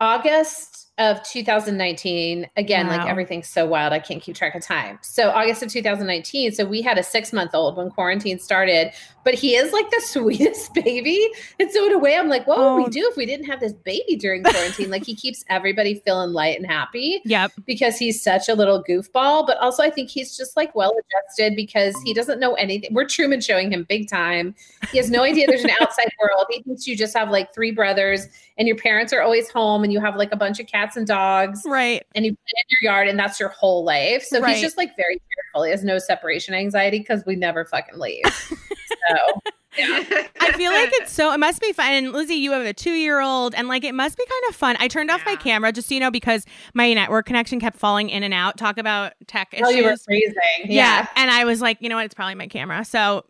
August 0.00 0.89
of 1.00 1.22
2019 1.22 2.46
again 2.58 2.86
wow. 2.86 2.98
like 2.98 3.08
everything's 3.08 3.48
so 3.48 3.64
wild 3.64 3.90
i 3.90 3.98
can't 3.98 4.22
keep 4.22 4.36
track 4.36 4.54
of 4.54 4.62
time 4.62 4.98
so 5.00 5.30
august 5.30 5.62
of 5.62 5.70
2019 5.70 6.52
so 6.52 6.64
we 6.64 6.82
had 6.82 6.98
a 6.98 7.02
six 7.02 7.32
month 7.32 7.54
old 7.54 7.78
when 7.78 7.90
quarantine 7.90 8.38
started 8.38 8.92
but 9.24 9.32
he 9.32 9.56
is 9.56 9.72
like 9.72 9.90
the 9.90 10.00
sweetest 10.04 10.74
baby 10.74 11.26
and 11.58 11.70
so 11.70 11.86
in 11.86 11.92
a 11.92 11.98
way 11.98 12.16
i'm 12.16 12.28
like 12.28 12.46
what 12.46 12.58
oh. 12.58 12.74
would 12.74 12.82
we 12.82 12.84
oh. 12.84 12.90
do 12.90 13.08
if 13.10 13.16
we 13.16 13.24
didn't 13.24 13.46
have 13.46 13.60
this 13.60 13.72
baby 13.72 14.14
during 14.14 14.42
quarantine 14.42 14.90
like 14.90 15.04
he 15.04 15.14
keeps 15.16 15.42
everybody 15.48 16.02
feeling 16.04 16.34
light 16.34 16.58
and 16.58 16.66
happy 16.66 17.22
yep 17.24 17.50
because 17.64 17.96
he's 17.96 18.22
such 18.22 18.46
a 18.50 18.54
little 18.54 18.84
goofball 18.84 19.46
but 19.46 19.56
also 19.56 19.82
i 19.82 19.88
think 19.88 20.10
he's 20.10 20.36
just 20.36 20.54
like 20.54 20.74
well 20.74 20.92
adjusted 20.92 21.56
because 21.56 21.96
he 22.04 22.12
doesn't 22.12 22.38
know 22.38 22.52
anything 22.54 22.92
we're 22.92 23.06
truman 23.06 23.40
showing 23.40 23.72
him 23.72 23.84
big 23.88 24.06
time 24.06 24.54
he 24.92 24.98
has 24.98 25.10
no 25.10 25.22
idea 25.22 25.46
there's 25.46 25.64
an 25.64 25.70
outside 25.80 26.10
world 26.20 26.44
he 26.50 26.62
thinks 26.62 26.86
you 26.86 26.94
just 26.94 27.16
have 27.16 27.30
like 27.30 27.54
three 27.54 27.70
brothers 27.70 28.28
and 28.58 28.68
your 28.68 28.76
parents 28.76 29.14
are 29.14 29.22
always 29.22 29.48
home 29.48 29.82
and 29.82 29.90
you 29.90 29.98
have 29.98 30.16
like 30.16 30.30
a 30.32 30.36
bunch 30.36 30.60
of 30.60 30.66
cats 30.66 30.89
and 30.96 31.06
dogs. 31.06 31.62
Right. 31.66 32.04
And 32.14 32.24
you 32.24 32.32
play 32.32 32.52
in 32.56 32.76
your 32.80 32.92
yard 32.92 33.08
and 33.08 33.18
that's 33.18 33.38
your 33.38 33.50
whole 33.50 33.84
life. 33.84 34.24
So 34.24 34.40
right. 34.40 34.52
he's 34.52 34.62
just 34.62 34.76
like 34.76 34.96
very 34.96 35.20
careful. 35.34 35.64
He 35.64 35.70
has 35.70 35.84
no 35.84 35.98
separation 35.98 36.54
anxiety 36.54 36.98
because 36.98 37.24
we 37.26 37.36
never 37.36 37.64
fucking 37.64 37.98
leave. 37.98 38.24
so 38.28 39.40
yeah. 39.76 40.26
I 40.40 40.52
feel 40.52 40.72
like 40.72 40.90
it's 40.94 41.12
so 41.20 41.32
it 41.32 41.38
must 41.38 41.60
be 41.60 41.72
fun. 41.72 41.92
And 41.92 42.12
Lizzie, 42.12 42.34
you 42.34 42.52
have 42.52 42.64
a 42.64 42.72
two 42.72 42.92
year 42.92 43.20
old, 43.20 43.54
and 43.54 43.68
like 43.68 43.84
it 43.84 43.94
must 43.94 44.16
be 44.16 44.24
kind 44.24 44.50
of 44.50 44.56
fun. 44.56 44.76
I 44.80 44.88
turned 44.88 45.10
off 45.10 45.22
yeah. 45.24 45.32
my 45.32 45.36
camera 45.36 45.72
just 45.72 45.88
so 45.88 45.94
you 45.94 46.00
know 46.00 46.10
because 46.10 46.44
my 46.74 46.92
network 46.92 47.26
connection 47.26 47.60
kept 47.60 47.76
falling 47.76 48.10
in 48.10 48.22
and 48.22 48.34
out. 48.34 48.56
Talk 48.56 48.78
about 48.78 49.12
tech 49.26 49.48
issues. 49.52 49.66
Oh, 49.66 49.70
you 49.70 49.84
were 49.84 49.96
freezing. 49.96 50.34
Yeah. 50.64 51.00
yeah. 51.00 51.06
And 51.16 51.30
I 51.30 51.44
was 51.44 51.60
like, 51.60 51.78
you 51.80 51.88
know 51.88 51.96
what, 51.96 52.04
it's 52.04 52.14
probably 52.14 52.34
my 52.34 52.48
camera. 52.48 52.84
So 52.84 53.24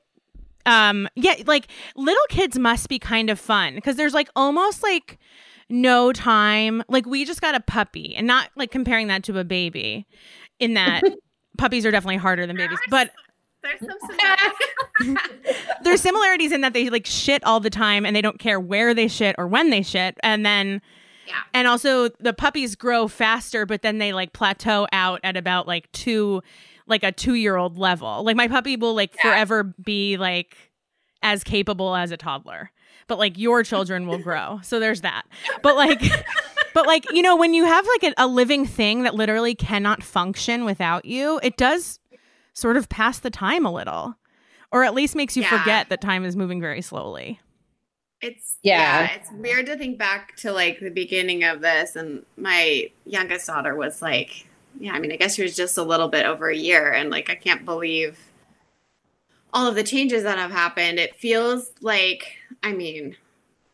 um 0.66 1.08
yeah 1.14 1.32
like 1.46 1.68
little 1.96 2.22
kids 2.28 2.58
must 2.58 2.90
be 2.90 2.98
kind 2.98 3.30
of 3.30 3.40
fun 3.40 3.74
because 3.74 3.96
there's 3.96 4.12
like 4.12 4.28
almost 4.36 4.82
like 4.82 5.18
no 5.70 6.12
time 6.12 6.82
like 6.88 7.06
we 7.06 7.24
just 7.24 7.40
got 7.40 7.54
a 7.54 7.60
puppy 7.60 8.14
and 8.16 8.26
not 8.26 8.50
like 8.56 8.70
comparing 8.70 9.06
that 9.08 9.22
to 9.22 9.38
a 9.38 9.44
baby 9.44 10.06
in 10.58 10.74
that 10.74 11.02
puppies 11.58 11.86
are 11.86 11.90
definitely 11.90 12.16
harder 12.16 12.46
than 12.46 12.56
babies 12.56 12.78
but 12.88 13.10
there's 13.62 13.80
some 13.80 13.98
similarities. 14.00 15.30
there's 15.84 16.00
similarities 16.00 16.50
in 16.50 16.62
that 16.62 16.72
they 16.72 16.88
like 16.88 17.06
shit 17.06 17.44
all 17.44 17.60
the 17.60 17.70
time 17.70 18.06
and 18.06 18.16
they 18.16 18.22
don't 18.22 18.38
care 18.38 18.58
where 18.58 18.94
they 18.94 19.06
shit 19.06 19.34
or 19.38 19.46
when 19.46 19.70
they 19.70 19.82
shit 19.82 20.18
and 20.22 20.44
then 20.44 20.80
yeah. 21.30 21.42
And 21.54 21.68
also 21.68 22.08
the 22.08 22.32
puppies 22.32 22.74
grow 22.74 23.06
faster, 23.06 23.64
but 23.64 23.82
then 23.82 23.98
they 23.98 24.12
like 24.12 24.32
plateau 24.32 24.88
out 24.92 25.20
at 25.22 25.36
about 25.36 25.68
like 25.68 25.90
two 25.92 26.42
like 26.86 27.04
a 27.04 27.12
two 27.12 27.34
year 27.34 27.56
old 27.56 27.78
level. 27.78 28.24
Like 28.24 28.36
my 28.36 28.48
puppy 28.48 28.76
will 28.76 28.94
like 28.94 29.14
yeah. 29.16 29.22
forever 29.30 29.62
be 29.62 30.16
like 30.16 30.56
as 31.22 31.44
capable 31.44 31.94
as 31.94 32.10
a 32.10 32.16
toddler, 32.16 32.70
but 33.10 33.18
like 33.18 33.36
your 33.36 33.64
children 33.64 34.06
will 34.06 34.18
grow. 34.18 34.60
So 34.62 34.78
there's 34.78 35.00
that. 35.00 35.24
But 35.62 35.74
like, 35.74 36.00
but 36.74 36.86
like, 36.86 37.10
you 37.12 37.22
know, 37.22 37.34
when 37.34 37.54
you 37.54 37.64
have 37.64 37.84
like 37.84 38.12
a, 38.12 38.24
a 38.24 38.26
living 38.28 38.64
thing 38.64 39.02
that 39.02 39.16
literally 39.16 39.56
cannot 39.56 40.04
function 40.04 40.64
without 40.64 41.04
you, 41.04 41.40
it 41.42 41.56
does 41.56 41.98
sort 42.52 42.76
of 42.76 42.88
pass 42.88 43.18
the 43.18 43.28
time 43.28 43.66
a 43.66 43.72
little, 43.72 44.14
or 44.70 44.84
at 44.84 44.94
least 44.94 45.16
makes 45.16 45.36
you 45.36 45.42
yeah. 45.42 45.58
forget 45.58 45.88
that 45.88 46.00
time 46.00 46.24
is 46.24 46.36
moving 46.36 46.60
very 46.60 46.80
slowly. 46.80 47.40
It's 48.22 48.58
yeah. 48.62 49.00
yeah, 49.00 49.14
it's 49.16 49.32
weird 49.32 49.66
to 49.66 49.76
think 49.76 49.98
back 49.98 50.36
to 50.36 50.52
like 50.52 50.78
the 50.78 50.90
beginning 50.90 51.42
of 51.42 51.62
this, 51.62 51.96
and 51.96 52.24
my 52.36 52.90
youngest 53.06 53.48
daughter 53.48 53.74
was 53.74 54.00
like 54.00 54.46
yeah, 54.78 54.92
I 54.92 55.00
mean, 55.00 55.10
I 55.10 55.16
guess 55.16 55.34
she 55.34 55.42
was 55.42 55.56
just 55.56 55.76
a 55.76 55.82
little 55.82 56.06
bit 56.06 56.26
over 56.26 56.48
a 56.48 56.56
year, 56.56 56.92
and 56.92 57.10
like 57.10 57.28
I 57.28 57.34
can't 57.34 57.64
believe 57.64 58.20
all 59.52 59.66
of 59.66 59.74
the 59.74 59.82
changes 59.82 60.22
that 60.22 60.38
have 60.38 60.50
happened. 60.50 60.98
It 60.98 61.16
feels 61.16 61.72
like, 61.80 62.36
I 62.62 62.72
mean, 62.72 63.16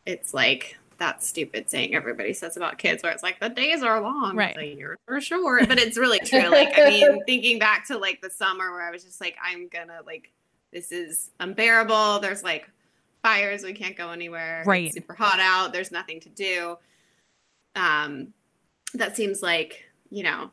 it's 0.05 0.33
like 0.33 0.77
that 0.97 1.23
stupid 1.23 1.69
saying 1.69 1.93
everybody 1.93 2.33
says 2.33 2.57
about 2.57 2.77
kids, 2.77 3.03
where 3.03 3.11
it's 3.11 3.23
like 3.23 3.39
the 3.39 3.49
days 3.49 3.83
are 3.83 4.01
long, 4.01 4.35
right? 4.35 4.55
The 4.55 4.65
years 4.65 4.97
are 5.07 5.21
short, 5.21 5.67
but 5.67 5.77
it's 5.77 5.97
really 5.97 6.19
true. 6.19 6.49
Like, 6.49 6.77
I 6.77 6.89
mean, 6.89 7.23
thinking 7.27 7.59
back 7.59 7.87
to 7.87 7.97
like 7.97 8.21
the 8.21 8.29
summer 8.29 8.71
where 8.71 8.81
I 8.81 8.91
was 8.91 9.03
just 9.03 9.21
like, 9.21 9.35
I'm 9.43 9.67
gonna 9.67 9.99
like, 10.05 10.31
this 10.71 10.91
is 10.91 11.31
unbearable. 11.39 12.19
There's 12.19 12.43
like 12.43 12.69
fires, 13.23 13.63
we 13.63 13.73
can't 13.73 13.95
go 13.95 14.11
anywhere. 14.11 14.63
Right, 14.65 14.85
it's 14.85 14.95
super 14.95 15.13
hot 15.13 15.39
out. 15.39 15.73
There's 15.73 15.91
nothing 15.91 16.19
to 16.21 16.29
do. 16.29 16.77
Um, 17.75 18.33
that 18.93 19.15
seems 19.15 19.41
like 19.41 19.85
you 20.09 20.23
know 20.23 20.49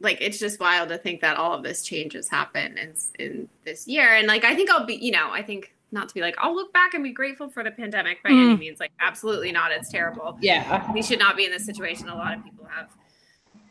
like 0.00 0.18
it's 0.20 0.38
just 0.38 0.60
wild 0.60 0.88
to 0.88 0.98
think 0.98 1.20
that 1.20 1.36
all 1.36 1.52
of 1.52 1.62
this 1.62 1.82
changes 1.82 2.28
happen 2.28 2.78
in 2.78 2.94
in 3.18 3.48
this 3.64 3.86
year 3.86 4.14
and 4.14 4.26
like 4.26 4.44
i 4.44 4.54
think 4.54 4.70
i'll 4.70 4.86
be 4.86 4.94
you 4.94 5.10
know 5.10 5.30
i 5.30 5.42
think 5.42 5.74
not 5.90 6.08
to 6.08 6.14
be 6.14 6.20
like 6.20 6.34
i'll 6.38 6.54
look 6.54 6.72
back 6.72 6.94
and 6.94 7.02
be 7.02 7.12
grateful 7.12 7.48
for 7.48 7.64
the 7.64 7.70
pandemic 7.70 8.22
by 8.22 8.30
mm. 8.30 8.50
any 8.50 8.56
means 8.56 8.80
like 8.80 8.92
absolutely 9.00 9.52
not 9.52 9.72
it's 9.72 9.90
terrible 9.90 10.36
yeah 10.40 10.90
we 10.92 11.02
should 11.02 11.18
not 11.18 11.36
be 11.36 11.44
in 11.44 11.50
this 11.50 11.64
situation 11.64 12.08
a 12.08 12.14
lot 12.14 12.36
of 12.36 12.44
people 12.44 12.66
have 12.66 12.88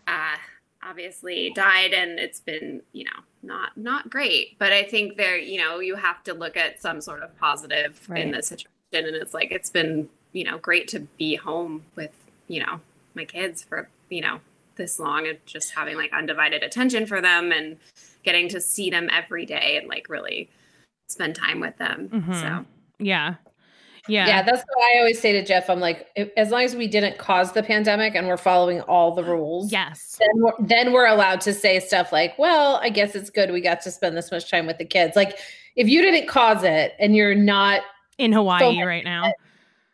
uh 0.08 0.38
obviously 0.84 1.52
died 1.56 1.94
and 1.94 2.20
it's 2.20 2.40
been, 2.40 2.82
you 2.94 3.04
know, 3.06 3.20
not 3.44 3.78
not 3.78 4.10
great. 4.10 4.58
But 4.60 4.74
I 4.74 4.84
think 4.84 5.18
there, 5.18 5.38
you 5.38 5.60
know, 5.60 5.80
you 5.80 5.96
have 5.96 6.24
to 6.26 6.34
look 6.34 6.58
at 6.58 6.82
some 6.82 7.02
sort 7.02 7.24
of 7.24 7.38
positive 7.38 8.00
Right. 8.08 8.22
in 8.22 8.32
this 8.32 8.48
situation. 8.48 8.72
And 8.94 9.08
it's 9.08 9.34
like 9.34 9.52
it's 9.52 9.70
been, 9.70 10.10
you 10.34 10.44
know, 10.44 10.58
great 10.58 10.88
to 10.90 11.00
be 11.00 11.36
home 11.36 11.84
with, 11.96 12.14
you 12.48 12.62
know, 12.62 12.80
my 13.16 13.26
kids 13.26 13.64
for, 13.64 13.90
you 14.10 14.22
know, 14.22 14.40
this 14.76 15.00
long 15.00 15.28
and 15.28 15.40
just 15.46 15.74
having 15.74 15.98
like 15.98 16.14
undivided 16.14 16.64
attention 16.64 17.06
for 17.06 17.20
them 17.20 17.52
and 17.52 17.78
getting 18.24 18.48
to 18.50 18.62
see 18.62 18.90
them 18.90 19.10
every 19.12 19.46
day 19.46 19.78
and 19.78 19.88
like 19.88 20.08
really 20.08 20.50
spend 21.08 21.36
time 21.36 21.60
with 21.60 21.78
them. 21.78 22.10
Mhm. 22.14 22.34
So 22.42 22.66
Yeah. 23.00 23.36
Yeah. 24.10 24.26
Yeah, 24.28 24.42
that's 24.42 24.64
what 24.74 24.84
I 24.96 25.00
always 25.00 25.20
say 25.20 25.34
to 25.34 25.44
Jeff. 25.44 25.70
I'm 25.70 25.82
like, 25.82 26.08
as 26.38 26.50
long 26.50 26.62
as 26.64 26.76
we 26.78 26.88
didn't 26.88 27.18
cause 27.18 27.52
the 27.52 27.62
pandemic 27.62 28.16
and 28.16 28.26
we're 28.28 28.38
following 28.38 28.80
all 28.82 29.14
the 29.14 29.24
rules, 29.24 29.70
Yes. 29.72 30.18
then 30.20 30.30
we're, 30.42 30.54
then 30.66 30.94
we're 30.94 31.08
allowed 31.08 31.42
to 31.42 31.54
say 31.54 31.80
stuff 31.82 32.14
like, 32.14 32.38
well, 32.40 32.78
I 32.82 32.90
guess 32.90 33.16
it's 33.16 33.30
good 33.30 33.52
we 33.52 33.60
got 33.60 33.82
to 33.82 33.92
spend 33.92 34.16
this 34.16 34.32
much 34.32 34.50
time 34.50 34.66
with 34.66 34.78
the 34.78 34.86
kids. 34.86 35.18
Like, 35.18 35.38
if 35.76 35.90
you 35.90 36.02
didn't 36.02 36.28
cause 36.30 36.64
it 36.64 36.94
and 37.00 37.16
you're 37.18 37.36
not, 37.36 37.82
In 38.18 38.32
Hawaii 38.32 38.78
much 38.78 38.86
right 38.86 39.04
now. 39.04 39.34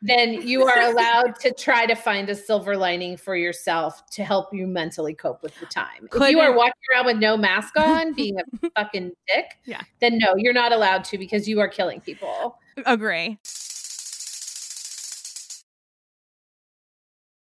Then 0.06 0.46
you 0.46 0.64
are 0.66 0.82
allowed 0.82 1.40
to 1.40 1.54
try 1.54 1.86
to 1.86 1.96
find 1.96 2.30
a 2.30 2.36
silver 2.36 2.76
lining 2.76 3.16
for 3.16 3.36
yourself 3.38 4.06
to 4.12 4.24
help 4.24 4.54
you 4.54 4.68
mentally 4.68 5.14
cope 5.14 5.42
with 5.42 5.58
the 5.62 5.66
time. 5.66 6.10
if 6.14 6.30
you 6.30 6.40
are 6.40 6.54
walking 6.56 6.74
around 6.94 7.06
with 7.06 7.18
no 7.18 7.38
mask 7.38 7.74
on, 7.80 8.14
being 8.14 8.38
a 8.38 8.70
fucking 8.76 9.12
dick, 9.34 9.58
Yeah. 9.66 9.82
then 10.02 10.18
no, 10.18 10.36
you're 10.36 10.54
not 10.54 10.74
allowed 10.74 11.06
to 11.06 11.18
because 11.18 11.48
you 11.48 11.60
are 11.62 11.70
killing 11.70 12.02
people. 12.02 12.60
Agree. 12.86 13.38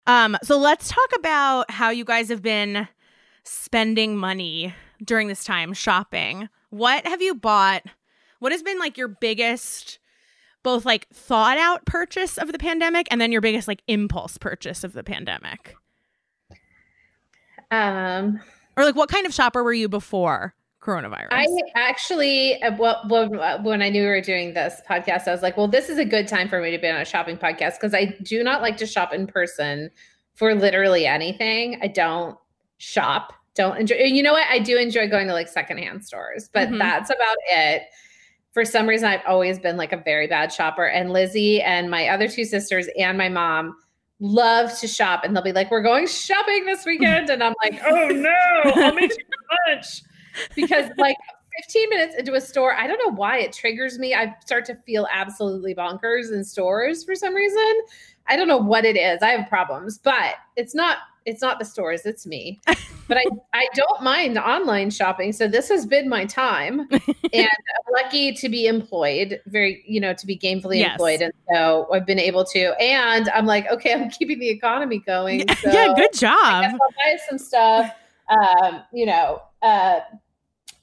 Um, 0.06 0.36
so 0.42 0.56
let's 0.58 0.88
talk 0.88 1.10
about 1.16 1.70
how 1.70 1.90
you 1.90 2.04
guys 2.04 2.28
have 2.28 2.42
been 2.42 2.88
spending 3.44 4.16
money 4.16 4.74
during 5.04 5.28
this 5.28 5.44
time 5.44 5.72
shopping. 5.72 6.48
What 6.70 7.06
have 7.06 7.22
you 7.22 7.34
bought? 7.34 7.82
What 8.40 8.52
has 8.52 8.62
been 8.62 8.78
like 8.78 8.96
your 8.96 9.08
biggest 9.08 9.98
both 10.62 10.84
like 10.84 11.08
thought 11.12 11.58
out 11.58 11.84
purchase 11.86 12.38
of 12.38 12.52
the 12.52 12.58
pandemic 12.58 13.08
and 13.10 13.20
then 13.20 13.32
your 13.32 13.40
biggest 13.40 13.66
like 13.68 13.82
impulse 13.88 14.38
purchase 14.38 14.84
of 14.84 14.92
the 14.92 15.02
pandemic? 15.04 15.74
Um, 17.70 18.40
Or 18.76 18.84
like 18.84 18.96
what 18.96 19.08
kind 19.08 19.26
of 19.26 19.32
shopper 19.34 19.62
were 19.62 19.72
you 19.72 19.88
before 19.88 20.54
coronavirus? 20.82 21.28
I 21.30 21.46
actually, 21.74 22.62
uh, 22.62 22.76
well, 22.76 23.02
when, 23.08 23.30
when 23.64 23.82
I 23.82 23.88
knew 23.88 24.02
we 24.02 24.08
were 24.08 24.20
doing 24.20 24.54
this 24.54 24.80
podcast, 24.88 25.26
I 25.28 25.32
was 25.32 25.42
like, 25.42 25.56
well, 25.56 25.68
this 25.68 25.88
is 25.88 25.98
a 25.98 26.04
good 26.04 26.26
time 26.28 26.48
for 26.48 26.60
me 26.60 26.70
to 26.70 26.78
be 26.78 26.88
on 26.88 27.00
a 27.00 27.04
shopping 27.04 27.36
podcast 27.36 27.74
because 27.74 27.94
I 27.94 28.16
do 28.22 28.42
not 28.42 28.62
like 28.62 28.76
to 28.78 28.86
shop 28.86 29.12
in 29.14 29.26
person 29.26 29.90
for 30.34 30.54
literally 30.54 31.06
anything. 31.06 31.78
I 31.82 31.86
don't 31.88 32.36
shop, 32.78 33.32
don't 33.54 33.78
enjoy. 33.78 33.96
You 33.96 34.22
know 34.22 34.32
what? 34.32 34.46
I 34.50 34.58
do 34.58 34.76
enjoy 34.76 35.08
going 35.08 35.28
to 35.28 35.34
like 35.34 35.48
secondhand 35.48 36.04
stores, 36.04 36.48
but 36.52 36.68
Mhm. 36.68 36.78
that's 36.78 37.10
about 37.10 37.36
it. 37.50 37.82
For 38.52 38.64
some 38.64 38.86
reason, 38.86 39.08
I've 39.08 39.22
always 39.26 39.58
been 39.58 39.76
like 39.76 39.92
a 39.92 39.96
very 39.96 40.26
bad 40.26 40.52
shopper. 40.52 40.86
And 40.86 41.10
Lizzie 41.10 41.62
and 41.62 41.90
my 41.90 42.08
other 42.08 42.28
two 42.28 42.44
sisters 42.44 42.88
and 42.98 43.16
my 43.16 43.28
mom 43.28 43.76
love 44.20 44.78
to 44.78 44.86
shop. 44.86 45.24
And 45.24 45.34
they'll 45.34 45.42
be 45.42 45.52
like, 45.52 45.70
we're 45.70 45.82
going 45.82 46.06
shopping 46.06 46.64
this 46.66 46.84
weekend. 46.84 47.30
And 47.30 47.42
I'm 47.42 47.54
like, 47.62 47.80
oh 47.86 48.08
no, 48.12 48.82
I'll 48.82 48.94
meet 48.94 49.10
you 49.10 49.24
for 49.24 49.72
lunch. 49.72 50.02
because 50.54 50.90
like 50.98 51.16
15 51.64 51.88
minutes 51.90 52.14
into 52.16 52.34
a 52.34 52.40
store, 52.40 52.74
I 52.74 52.86
don't 52.86 52.98
know 52.98 53.14
why 53.14 53.38
it 53.38 53.52
triggers 53.52 53.98
me. 53.98 54.14
I 54.14 54.34
start 54.44 54.64
to 54.66 54.74
feel 54.74 55.06
absolutely 55.12 55.74
bonkers 55.74 56.32
in 56.32 56.44
stores 56.44 57.04
for 57.04 57.14
some 57.14 57.34
reason. 57.34 57.80
I 58.26 58.36
don't 58.36 58.48
know 58.48 58.58
what 58.58 58.84
it 58.84 58.96
is. 58.96 59.22
I 59.22 59.30
have 59.30 59.48
problems, 59.48 59.98
but 59.98 60.34
it's 60.56 60.74
not 60.74 60.98
it's 61.26 61.42
not 61.42 61.58
the 61.58 61.64
stores, 61.64 62.04
it's 62.06 62.26
me. 62.26 62.60
But 63.08 63.18
I 63.18 63.24
I 63.54 63.66
don't 63.74 64.02
mind 64.02 64.38
online 64.38 64.90
shopping, 64.90 65.32
so 65.32 65.46
this 65.48 65.68
has 65.68 65.86
been 65.86 66.08
my 66.08 66.24
time 66.24 66.80
and 67.32 67.48
I'm 67.48 67.92
lucky 68.04 68.32
to 68.32 68.48
be 68.48 68.66
employed, 68.66 69.40
very, 69.46 69.82
you 69.86 70.00
know, 70.00 70.14
to 70.14 70.26
be 70.26 70.36
gainfully 70.38 70.78
Yes. 70.78 70.92
employed 70.92 71.20
and 71.22 71.32
so 71.52 71.88
I've 71.92 72.06
been 72.06 72.18
able 72.18 72.44
to 72.46 72.74
and 72.80 73.28
I'm 73.30 73.46
like, 73.46 73.68
okay, 73.70 73.92
I'm 73.94 74.10
keeping 74.10 74.38
the 74.38 74.48
economy 74.48 75.02
going. 75.06 75.40
yeah, 75.48 75.54
So 75.62 75.70
yeah, 75.72 75.92
good 75.96 76.12
I 76.14 76.18
job. 76.18 76.62
guess 76.62 76.72
I'll 76.72 76.94
buy 76.96 77.16
some 77.28 77.38
stuff. 77.38 77.90
Um, 78.28 78.82
you 78.92 79.04
know, 79.06 79.42
uh, 79.62 80.00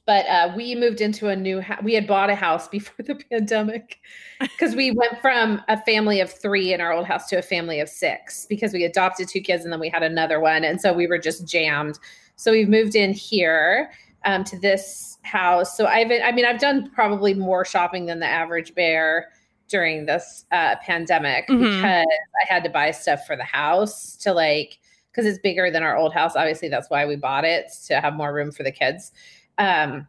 but 0.10 0.26
uh, 0.26 0.52
we 0.58 0.74
moved 0.74 1.02
into 1.02 1.28
a 1.28 1.36
new. 1.36 1.62
Ha- 1.62 1.78
we 1.84 1.94
had 1.94 2.08
bought 2.08 2.32
a 2.32 2.36
house 2.36 2.68
before 2.68 3.06
the 3.06 3.14
pandemic 3.30 4.00
because 4.40 4.76
we 4.76 4.90
went 4.90 5.22
from 5.22 5.62
a 5.68 5.80
family 5.84 6.20
of 6.20 6.34
three 6.34 6.74
in 6.74 6.82
our 6.82 6.92
old 6.92 7.06
house 7.06 7.28
to 7.28 7.38
a 7.38 7.44
family 7.44 7.80
of 7.80 7.88
six 7.88 8.48
because 8.50 8.74
we 8.74 8.84
adopted 8.84 9.28
two 9.28 9.40
kids 9.40 9.64
and 9.64 9.72
then 9.72 9.80
we 9.80 9.88
had 9.88 10.02
another 10.02 10.40
one, 10.40 10.64
and 10.64 10.82
so 10.82 10.94
we 10.94 11.06
were 11.06 11.20
just 11.20 11.46
jammed. 11.46 12.00
So 12.38 12.52
we've 12.52 12.68
moved 12.68 12.96
in 12.96 13.14
here 13.14 13.92
um, 14.26 14.44
to 14.46 14.58
this 14.58 15.20
house. 15.22 15.78
So 15.78 15.86
I've, 15.86 16.12
I 16.12 16.32
mean, 16.32 16.46
I've 16.46 16.60
done 16.60 16.90
probably 16.90 17.36
more 17.36 17.64
shopping 17.64 18.08
than 18.08 18.20
the 18.20 18.26
average 18.26 18.74
bear 18.74 19.28
during 19.68 20.08
this 20.08 20.44
uh, 20.52 20.76
pandemic 20.78 21.48
Mhm. 21.50 21.60
because 21.60 22.08
I 22.42 22.52
had 22.52 22.64
to 22.64 22.72
buy 22.72 22.90
stuff 22.90 23.28
for 23.28 23.36
the 23.36 23.44
house 23.44 24.16
to 24.24 24.34
like 24.34 24.80
because 25.12 25.28
it's 25.28 25.38
bigger 25.38 25.70
than 25.70 25.84
our 25.84 25.96
old 25.96 26.16
house. 26.16 26.36
Obviously, 26.36 26.68
that's 26.68 26.90
why 26.90 27.06
we 27.06 27.16
bought 27.16 27.46
it 27.46 27.68
to 27.86 28.00
have 28.02 28.16
more 28.16 28.34
room 28.34 28.52
for 28.52 28.64
the 28.64 28.72
kids. 28.72 29.12
Um, 29.60 30.08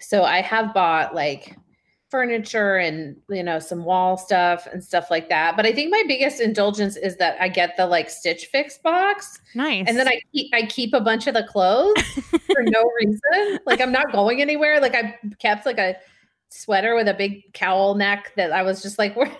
so 0.00 0.24
I 0.24 0.42
have 0.42 0.74
bought 0.74 1.14
like 1.14 1.56
furniture 2.10 2.76
and 2.76 3.16
you 3.30 3.42
know 3.42 3.58
some 3.58 3.84
wall 3.84 4.18
stuff 4.18 4.66
and 4.70 4.84
stuff 4.84 5.10
like 5.10 5.30
that. 5.30 5.56
But 5.56 5.64
I 5.64 5.72
think 5.72 5.90
my 5.90 6.02
biggest 6.06 6.40
indulgence 6.42 6.96
is 6.96 7.16
that 7.16 7.40
I 7.40 7.48
get 7.48 7.74
the 7.78 7.86
like 7.86 8.10
Stitch 8.10 8.46
Fix 8.46 8.76
box, 8.78 9.40
Nice. 9.54 9.86
and 9.88 9.96
then 9.96 10.06
I 10.08 10.20
keep 10.32 10.52
I 10.54 10.66
keep 10.66 10.92
a 10.92 11.00
bunch 11.00 11.26
of 11.26 11.32
the 11.34 11.44
clothes 11.44 12.02
for 12.52 12.62
no 12.62 12.82
reason. 13.00 13.58
Like 13.64 13.80
I'm 13.80 13.92
not 13.92 14.12
going 14.12 14.42
anywhere. 14.42 14.78
Like 14.80 14.94
I 14.94 15.16
kept 15.38 15.64
like 15.64 15.78
a 15.78 15.96
sweater 16.50 16.94
with 16.94 17.08
a 17.08 17.14
big 17.14 17.50
cowl 17.54 17.94
neck 17.94 18.32
that 18.36 18.52
I 18.52 18.62
was 18.62 18.82
just 18.82 18.98
like, 18.98 19.16
where 19.16 19.30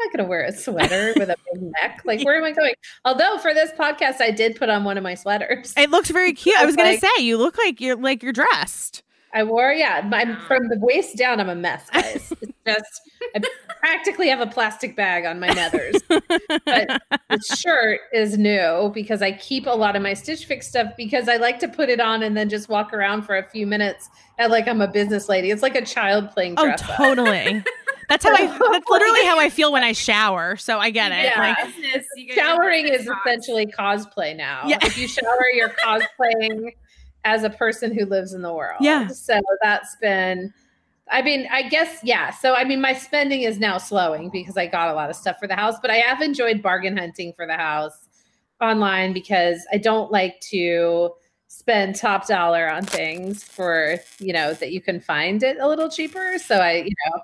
I'm 0.00 0.06
not 0.06 0.16
gonna 0.16 0.28
wear 0.28 0.44
a 0.44 0.52
sweater 0.52 1.12
with 1.16 1.28
a 1.30 1.36
big 1.52 1.62
neck. 1.80 2.02
Like, 2.04 2.24
where 2.24 2.36
am 2.36 2.44
I 2.44 2.52
going? 2.52 2.74
Although 3.04 3.38
for 3.38 3.52
this 3.54 3.70
podcast, 3.72 4.20
I 4.20 4.30
did 4.30 4.56
put 4.56 4.68
on 4.68 4.84
one 4.84 4.96
of 4.96 5.02
my 5.02 5.14
sweaters. 5.14 5.74
it 5.76 5.90
looks 5.90 6.10
very 6.10 6.32
cute. 6.34 6.58
I 6.58 6.64
was 6.66 6.76
gonna 6.76 6.90
Like- 6.90 7.00
say 7.00 7.22
you 7.22 7.36
look 7.38 7.58
like 7.58 7.80
you're 7.80 7.96
like 7.96 8.22
you're 8.22 8.32
dressed. 8.32 9.02
I 9.34 9.42
wore, 9.44 9.70
yeah, 9.72 10.08
I'm 10.10 10.36
from 10.46 10.68
the 10.68 10.76
ah. 10.76 10.86
waist 10.86 11.18
down. 11.18 11.38
I'm 11.38 11.50
a 11.50 11.54
mess, 11.54 11.90
guys. 11.92 12.32
It's 12.40 12.52
just 12.66 13.00
I 13.36 13.40
practically 13.78 14.28
have 14.28 14.40
a 14.40 14.46
plastic 14.46 14.96
bag 14.96 15.26
on 15.26 15.38
my 15.38 15.48
nethers. 15.48 16.00
But 16.08 17.02
the 17.28 17.56
shirt 17.60 18.00
is 18.14 18.38
new 18.38 18.90
because 18.94 19.20
I 19.20 19.32
keep 19.32 19.66
a 19.66 19.70
lot 19.70 19.96
of 19.96 20.02
my 20.02 20.14
Stitch 20.14 20.46
Fix 20.46 20.66
stuff 20.68 20.92
because 20.96 21.28
I 21.28 21.36
like 21.36 21.58
to 21.58 21.68
put 21.68 21.90
it 21.90 22.00
on 22.00 22.22
and 22.22 22.34
then 22.38 22.48
just 22.48 22.70
walk 22.70 22.94
around 22.94 23.22
for 23.24 23.36
a 23.36 23.42
few 23.50 23.66
minutes 23.66 24.08
and 24.38 24.50
like 24.50 24.66
I'm 24.66 24.80
a 24.80 24.88
business 24.88 25.28
lady. 25.28 25.50
It's 25.50 25.62
like 25.62 25.76
a 25.76 25.84
child 25.84 26.30
playing 26.30 26.54
Oh, 26.56 26.64
dress 26.64 26.82
up. 26.88 26.96
totally. 26.96 27.62
That's 28.08 28.24
how 28.24 28.32
I. 28.32 28.46
That's 28.72 28.88
literally 28.88 29.24
how 29.24 29.38
I 29.38 29.50
feel 29.50 29.72
when 29.72 29.84
I 29.84 29.92
shower. 29.92 30.56
So 30.56 30.78
I 30.78 30.90
get 30.90 31.12
it. 31.12 31.24
Yeah. 31.24 31.38
Like, 31.38 31.74
Business, 31.74 32.06
get 32.16 32.34
Showering 32.34 32.88
is 32.88 33.06
box. 33.06 33.20
essentially 33.26 33.66
cosplay 33.66 34.36
now. 34.36 34.62
Yeah. 34.66 34.78
If 34.82 34.96
you 34.98 35.06
shower, 35.06 35.46
you're 35.52 35.70
cosplaying 35.70 36.72
as 37.24 37.44
a 37.44 37.50
person 37.50 37.96
who 37.96 38.06
lives 38.06 38.32
in 38.32 38.42
the 38.42 38.52
world. 38.52 38.78
Yeah. 38.80 39.08
So 39.08 39.38
that's 39.62 39.96
been, 40.00 40.52
I 41.10 41.22
mean, 41.22 41.46
I 41.52 41.68
guess, 41.68 42.00
yeah. 42.02 42.30
So, 42.30 42.54
I 42.54 42.64
mean, 42.64 42.80
my 42.80 42.94
spending 42.94 43.42
is 43.42 43.58
now 43.58 43.78
slowing 43.78 44.30
because 44.30 44.56
I 44.56 44.66
got 44.66 44.88
a 44.88 44.94
lot 44.94 45.10
of 45.10 45.16
stuff 45.16 45.38
for 45.38 45.46
the 45.46 45.56
house, 45.56 45.76
but 45.80 45.90
I 45.90 45.96
have 45.96 46.22
enjoyed 46.22 46.62
bargain 46.62 46.96
hunting 46.96 47.32
for 47.34 47.46
the 47.46 47.56
house 47.56 48.08
online 48.60 49.12
because 49.12 49.66
I 49.72 49.78
don't 49.78 50.10
like 50.10 50.40
to 50.50 51.10
spend 51.48 51.96
top 51.96 52.26
dollar 52.26 52.70
on 52.70 52.84
things 52.84 53.42
for, 53.42 53.96
you 54.18 54.32
know, 54.32 54.54
that 54.54 54.72
you 54.72 54.80
can 54.80 55.00
find 55.00 55.42
it 55.42 55.58
a 55.60 55.68
little 55.68 55.90
cheaper. 55.90 56.38
So 56.38 56.56
I, 56.56 56.72
you 56.76 56.92
know, 57.06 57.22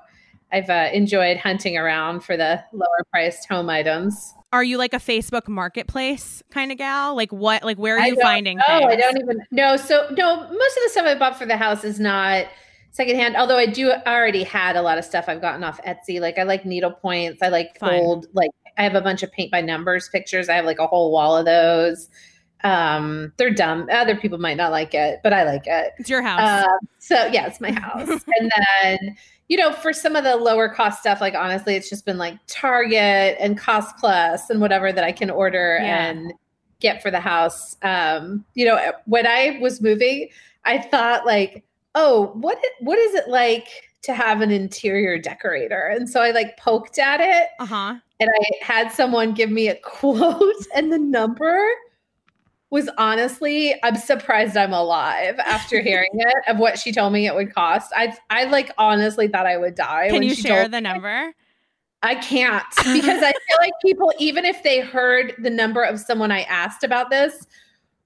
I've 0.55 0.71
uh, 0.71 0.91
enjoyed 0.93 1.37
hunting 1.39 1.77
around 1.77 2.21
for 2.21 2.37
the 2.37 2.63
lower 2.73 3.05
priced 3.11 3.49
home 3.49 3.69
items. 3.69 4.33
are 4.53 4.63
you 4.63 4.79
like 4.79 4.95
a 4.95 4.99
Facebook 4.99 5.49
Marketplace 5.49 6.45
kind 6.53 6.71
of 6.71 6.79
gal? 6.79 7.17
Like 7.17 7.33
what? 7.33 7.65
Like 7.65 7.77
where 7.77 7.99
are 7.99 8.07
you 8.07 8.17
finding? 8.23 8.61
Oh, 8.69 8.85
I 8.85 8.95
don't 8.95 9.19
even 9.19 9.39
know. 9.51 9.77
So 9.77 10.07
no, 10.17 10.37
most 10.37 10.77
of 10.77 10.83
the 10.85 10.89
stuff 10.91 11.07
I 11.07 11.19
bought 11.19 11.37
for 11.37 11.45
the 11.45 11.57
house 11.57 11.83
is 11.83 11.99
not 11.99 12.47
secondhand. 12.93 13.37
Although 13.37 13.57
I 13.59 13.67
do 13.67 13.91
already 14.07 14.45
had 14.45 14.77
a 14.77 14.83
lot 14.83 14.97
of 14.97 15.05
stuff 15.05 15.25
I've 15.27 15.41
gotten 15.41 15.65
off 15.65 15.81
Etsy. 15.83 16.21
Like 16.21 16.39
I 16.39 16.45
like 16.45 16.65
needle 16.65 16.93
points. 16.93 17.43
I 17.43 17.49
like 17.49 17.77
Fun. 17.81 17.91
fold. 17.91 18.27
Like 18.33 18.53
I 18.79 18.85
have 18.85 18.95
a 18.95 19.01
bunch 19.01 19.25
of 19.25 19.33
paint 19.33 19.51
by 19.51 19.61
numbers 19.61 20.09
pictures. 20.09 20.49
I 20.49 20.55
have 20.55 20.65
like 20.65 20.79
a 20.79 20.87
whole 20.87 21.11
wall 21.11 21.37
of 21.37 21.47
those. 21.47 22.09
Um, 22.65 23.33
they're 23.37 23.53
dumb. 23.55 23.89
Other 23.93 24.17
people 24.17 24.39
might 24.39 24.57
not 24.57 24.71
like 24.73 24.95
it, 24.95 25.21
but 25.23 25.33
I 25.33 25.45
like 25.45 25.67
it. 25.67 25.93
It's 25.99 26.09
your 26.11 26.23
house. 26.23 26.65
Um, 26.67 26.79
so 26.99 27.27
yeah, 27.27 27.47
it's 27.47 27.61
my 27.61 27.71
house. 27.81 28.09
and 28.09 28.51
then, 28.83 29.17
you 29.49 29.57
know, 29.59 29.73
for 29.73 29.93
some 29.93 30.17
of 30.17 30.25
the 30.25 30.37
lower 30.37 30.69
cost 30.69 31.01
stuff, 31.01 31.21
like 31.21 31.35
honestly, 31.35 31.75
it's 31.77 31.91
just 31.91 32.07
been 32.07 32.19
like 32.19 32.39
Target 32.47 33.37
and 33.39 33.59
Cost 33.59 33.97
Plus 33.99 34.49
and 34.51 34.61
whatever 34.61 34.93
that 34.93 35.05
I 35.05 35.13
can 35.13 35.31
order 35.31 35.79
Yeah. 35.83 36.07
and 36.07 36.33
get 36.81 37.03
for 37.03 37.11
the 37.11 37.21
house. 37.21 37.77
Um, 37.83 38.45
you 38.55 38.65
know, 38.67 38.93
when 39.05 39.27
I 39.27 39.59
was 39.61 39.81
moving, 39.81 40.29
I 40.65 40.79
thought 40.79 41.27
like, 41.27 41.65
oh, 41.95 42.31
what 42.35 42.59
i- 42.63 42.71
what 42.85 42.99
is 42.99 43.15
it 43.15 43.29
like 43.29 43.69
to 44.03 44.15
have 44.15 44.41
an 44.41 44.51
interior 44.51 45.19
decorator? 45.19 45.87
And 45.95 46.09
so 46.09 46.21
I 46.21 46.31
like 46.31 46.57
poked 46.57 46.99
at 46.99 47.21
it 47.21 47.49
Uh 47.61 47.67
huh. 47.67 47.95
and 48.21 48.31
I 48.31 48.65
had 48.65 48.91
someone 48.91 49.33
give 49.35 49.51
me 49.51 49.69
a 49.69 49.75
quote 49.83 50.55
and 50.75 50.91
the 50.93 50.99
number 50.99 51.63
was 52.71 52.89
honestly, 52.99 53.75
I'm 53.83 53.97
surprised 53.97 54.57
I'm 54.57 54.73
alive 54.73 55.39
after 55.39 55.81
hearing 55.81 56.11
it 56.13 56.49
of 56.49 56.59
what 56.59 56.79
she 56.79 56.93
told 56.93 57.13
me 57.13 57.27
it 57.27 57.35
would 57.35 57.55
cost. 57.55 57.93
I 57.95 58.17
I 58.31 58.45
like 58.45 58.71
honestly 58.79 59.29
thought 59.29 59.47
I 59.47 59.57
would 59.57 59.75
die. 59.75 60.07
Can 60.07 60.15
when 60.15 60.23
you 60.25 60.35
she 60.35 60.43
share 60.43 60.69
the 60.69 60.81
number? 60.81 61.33
I 62.03 62.17
can't 62.17 62.65
because 62.77 63.23
I 63.23 63.33
feel 63.33 63.59
like 63.61 63.73
people, 63.83 64.13
even 64.19 64.45
if 64.45 64.63
they 64.63 64.81
heard 64.81 65.35
the 65.39 65.49
number 65.49 65.83
of 65.83 65.99
someone 65.99 66.31
I 66.31 66.43
asked 66.43 66.85
about 66.85 67.09
this, 67.09 67.47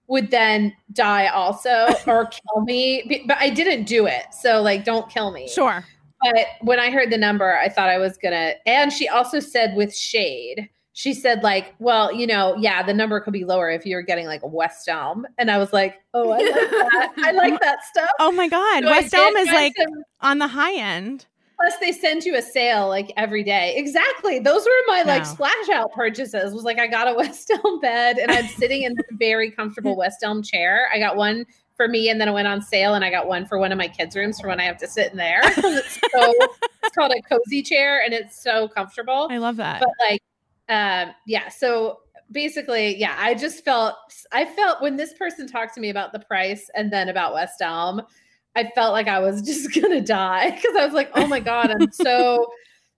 would 0.07 0.31
then 0.31 0.73
die 0.93 1.27
also 1.29 1.87
or 2.07 2.27
kill 2.31 2.63
me. 2.63 3.25
But 3.27 3.39
I 3.39 3.51
didn't 3.51 3.85
do 3.85 4.07
it. 4.07 4.27
So, 4.33 4.63
like, 4.63 4.85
don't 4.85 5.11
kill 5.11 5.33
me. 5.33 5.49
Sure. 5.49 5.85
But 6.23 6.47
when 6.63 6.79
I 6.79 6.91
heard 6.91 7.11
the 7.11 7.19
number, 7.19 7.57
I 7.57 7.69
thought 7.69 7.89
I 7.89 7.99
was 7.99 8.17
going 8.19 8.33
to. 8.33 8.55
And 8.69 8.93
she 8.93 9.09
also 9.09 9.41
said 9.41 9.75
with 9.77 9.95
shade, 9.95 10.69
she 10.99 11.15
said, 11.15 11.45
like, 11.45 11.77
well, 11.79 12.13
you 12.13 12.27
know, 12.27 12.57
yeah, 12.59 12.83
the 12.83 12.93
number 12.93 13.21
could 13.21 13.33
be 13.33 13.45
lower 13.45 13.71
if 13.71 13.87
you're 13.87 14.03
getting 14.03 14.27
like 14.27 14.43
a 14.43 14.49
West 14.49 14.89
Elm. 14.89 15.25
And 15.39 15.49
I 15.49 15.57
was 15.57 15.73
like, 15.73 15.95
oh, 16.13 16.31
I 16.31 16.39
like 16.39 16.41
that. 16.55 17.13
I 17.19 17.31
like 17.31 17.61
that 17.61 17.85
stuff. 17.85 18.11
Oh 18.19 18.33
my 18.33 18.49
God. 18.49 18.83
So 18.83 18.91
West 18.91 19.15
Elm 19.15 19.37
is 19.37 19.47
like 19.47 19.75
some- 19.79 20.03
on 20.23 20.39
the 20.41 20.49
high 20.49 20.75
end. 20.75 21.27
Plus, 21.61 21.75
they 21.81 21.93
send 21.93 22.25
you 22.25 22.35
a 22.35 22.43
sale 22.43 22.89
like 22.89 23.13
every 23.17 23.45
day. 23.45 23.75
Exactly. 23.77 24.41
Those 24.41 24.65
were 24.65 24.83
my 24.89 25.03
like 25.03 25.23
Wow. 25.23 25.29
splash 25.35 25.69
out 25.73 25.93
purchases. 25.93 26.53
Was 26.53 26.65
like 26.65 26.81
I 26.81 26.89
got 26.89 27.07
a 27.07 27.15
West 27.17 27.49
Elm 27.53 27.79
bed 27.79 28.19
and 28.19 28.33
I'm 28.33 28.49
sitting 28.49 28.83
in 28.83 28.93
a 28.99 29.03
very 29.15 29.53
comfortable 29.53 29.97
West 30.05 30.19
Elm 30.25 30.43
chair. 30.43 30.89
I 30.93 30.99
got 30.99 31.15
one 31.15 31.47
for 31.77 31.87
me 31.87 32.11
and 32.11 32.21
then 32.21 32.27
it 32.27 32.33
went 32.33 32.49
on 32.49 32.61
sale 32.61 32.95
and 32.95 33.05
I 33.05 33.11
got 33.11 33.29
one 33.29 33.47
for 33.47 33.57
one 33.61 33.71
of 33.71 33.79
my 33.79 33.87
kids' 33.87 34.17
rooms 34.17 34.41
for 34.41 34.49
when 34.49 34.59
I 34.59 34.65
have 34.65 34.79
to 34.79 34.89
sit 34.89 35.13
in 35.13 35.17
there. 35.17 35.43
it's 35.45 36.01
so 36.13 36.35
it's 36.83 36.97
called 36.97 37.13
a 37.13 37.23
cozy 37.23 37.63
chair 37.63 38.03
and 38.05 38.13
it's 38.13 38.43
so 38.43 38.67
comfortable. 38.67 39.29
I 39.31 39.39
love 39.39 39.59
that. 39.59 39.79
But 39.79 39.91
like 40.11 40.21
um 40.69 41.15
yeah, 41.27 41.49
so 41.49 42.01
basically, 42.31 42.97
yeah, 42.97 43.17
I 43.19 43.35
just 43.35 43.65
felt 43.65 43.97
I 44.33 44.45
felt 44.45 44.83
when 44.83 44.97
this 44.97 45.15
person 45.15 45.47
talked 45.47 45.75
to 45.75 45.81
me 45.81 45.91
about 45.91 46.13
the 46.13 46.21
price 46.21 46.71
and 46.75 46.93
then 46.93 47.09
about 47.09 47.35
West 47.35 47.61
Elm, 47.61 48.03
I 48.57 48.71
felt 48.75 48.93
like 48.93 49.09
I 49.09 49.19
was 49.19 49.43
just 49.47 49.75
gonna 49.75 50.01
die 50.01 50.51
because 50.51 50.77
I 50.77 50.85
was 50.85 50.95
like, 50.95 51.11
oh 51.15 51.27
my 51.27 51.41
god, 51.41 51.71
I'm 51.71 51.91
so. 51.93 52.47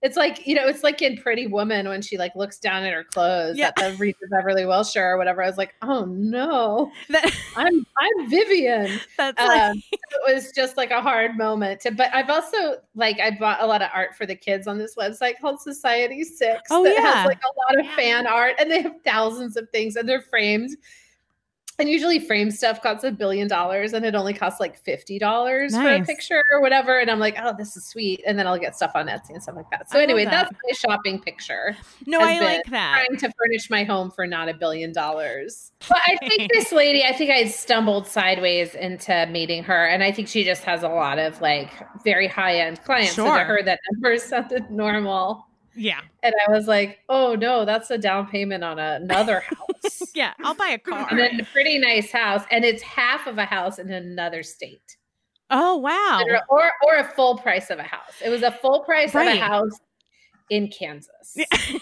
It's 0.02 0.16
like 0.16 0.46
you 0.46 0.54
know, 0.54 0.66
it's 0.66 0.82
like 0.82 1.02
in 1.02 1.16
Pretty 1.18 1.46
Woman 1.46 1.86
when 1.86 2.00
she 2.00 2.16
like 2.16 2.34
looks 2.34 2.58
down 2.58 2.84
at 2.84 2.92
her 2.94 3.04
clothes 3.04 3.58
Yeah. 3.58 3.66
at 3.68 3.76
the 3.76 3.94
Regent 3.98 4.30
Beverly 4.30 4.64
Wilshire 4.64 5.10
or 5.12 5.18
whatever. 5.18 5.42
I 5.42 5.46
was 5.46 5.58
like, 5.58 5.74
oh 5.82 6.06
no, 6.06 6.90
That- 7.10 7.30
I'm 7.56 7.86
I'm 7.98 8.30
Vivian. 8.30 8.98
that's 9.18 9.38
like, 9.38 9.60
Um, 9.60 9.82
it 9.92 10.34
was 10.34 10.52
just 10.52 10.78
like 10.78 10.90
a 10.90 11.02
hard 11.02 11.36
moment. 11.36 11.80
To, 11.82 11.90
but 11.90 12.08
I've 12.14 12.30
also 12.30 12.76
like 12.94 13.20
I 13.20 13.30
bought 13.32 13.62
a 13.62 13.66
lot 13.66 13.82
of 13.82 13.90
art 13.92 14.14
for 14.16 14.24
the 14.24 14.34
kids 14.36 14.66
on 14.66 14.78
this 14.78 14.94
website 14.96 15.34
called 15.40 15.60
Society 15.60 16.24
Six. 16.24 16.62
Oh, 16.70 16.82
that 16.84 16.94
yeah. 16.94 17.12
has 17.16 17.26
like 17.26 17.40
a 17.42 17.74
lot 17.74 17.80
of 17.80 17.84
Yeah. 17.84 17.96
fan 17.96 18.26
art, 18.26 18.54
and 18.58 18.70
they 18.70 18.80
have 18.80 18.94
thousands 19.04 19.56
of 19.58 19.68
things, 19.70 19.96
and 19.96 20.08
they're 20.08 20.22
framed. 20.22 20.70
And 21.80 21.88
usually, 21.88 22.18
frame 22.18 22.50
stuff 22.50 22.82
costs 22.82 23.04
a 23.04 23.10
billion 23.10 23.48
dollars, 23.48 23.92
and 23.92 24.04
it 24.04 24.14
only 24.14 24.34
costs 24.34 24.60
like 24.60 24.78
fifty 24.78 25.18
dollars 25.18 25.74
for 25.74 25.88
a 25.88 26.04
picture 26.04 26.42
or 26.52 26.60
whatever. 26.60 26.98
And 26.98 27.10
I'm 27.10 27.18
like, 27.18 27.36
oh, 27.42 27.54
this 27.56 27.76
is 27.76 27.86
sweet. 27.86 28.22
And 28.26 28.38
then 28.38 28.46
I'll 28.46 28.58
get 28.58 28.76
stuff 28.76 28.92
on 28.94 29.06
Etsy 29.08 29.30
and 29.30 29.42
stuff 29.42 29.56
like 29.56 29.70
that. 29.70 29.90
So 29.90 29.98
I 29.98 30.02
anyway, 30.02 30.24
that. 30.24 30.50
that's 30.50 30.52
my 30.62 30.94
shopping 30.94 31.20
picture 31.20 31.76
no, 32.06 32.20
I 32.20 32.38
like 32.40 32.64
that. 32.66 33.04
trying 33.06 33.18
to 33.18 33.32
furnish 33.38 33.70
my 33.70 33.84
home 33.84 34.10
for 34.10 34.26
not 34.26 34.48
a 34.48 34.54
billion 34.54 34.92
dollars. 34.92 35.72
But 35.88 35.98
I 36.06 36.16
think 36.28 36.52
this 36.52 36.72
lady, 36.72 37.04
I 37.04 37.12
think 37.12 37.30
I 37.30 37.46
stumbled 37.46 38.06
sideways 38.06 38.74
into 38.74 39.26
meeting 39.30 39.62
her. 39.64 39.86
And 39.86 40.02
I 40.02 40.12
think 40.12 40.28
she 40.28 40.44
just 40.44 40.64
has 40.64 40.82
a 40.82 40.88
lot 40.88 41.18
of 41.18 41.40
like 41.40 41.70
very 42.04 42.26
high 42.26 42.56
end 42.60 42.82
clients. 42.84 43.14
So 43.14 43.26
Sure. 43.26 43.38
to 43.38 43.44
her, 43.44 43.62
that 43.62 43.80
number 43.92 44.18
sounded 44.18 44.70
normal. 44.70 45.46
Yeah. 45.76 46.00
And 46.22 46.34
I 46.46 46.50
was 46.50 46.66
like, 46.66 46.98
oh 47.08 47.34
no, 47.34 47.64
that's 47.64 47.90
a 47.90 47.98
down 47.98 48.26
payment 48.28 48.64
on 48.64 48.78
another 48.78 49.40
house. 49.40 50.02
Yeah. 50.14 50.32
I'll 50.42 50.54
buy 50.54 50.68
a 50.68 50.78
car. 50.78 51.06
And 51.10 51.18
then 51.18 51.40
a 51.40 51.44
pretty 51.44 51.78
nice 51.78 52.10
house. 52.10 52.42
And 52.50 52.64
it's 52.64 52.82
half 52.82 53.26
of 53.26 53.38
a 53.38 53.44
house 53.44 53.78
in 53.78 53.90
another 53.90 54.42
state. 54.42 54.96
oh, 55.50 55.76
wow. 55.76 56.22
Or 56.48 56.70
or 56.82 56.96
a 56.96 57.04
full 57.14 57.38
price 57.38 57.70
of 57.70 57.78
a 57.78 57.82
house. 57.84 58.14
It 58.24 58.28
was 58.30 58.42
a 58.42 58.50
full 58.52 58.80
price 58.80 59.14
Right. 59.14 59.28
of 59.28 59.34
a 59.34 59.40
house 59.40 59.78
in 60.50 60.68
Kansas. 60.68 61.36
Yeah. 61.36 61.44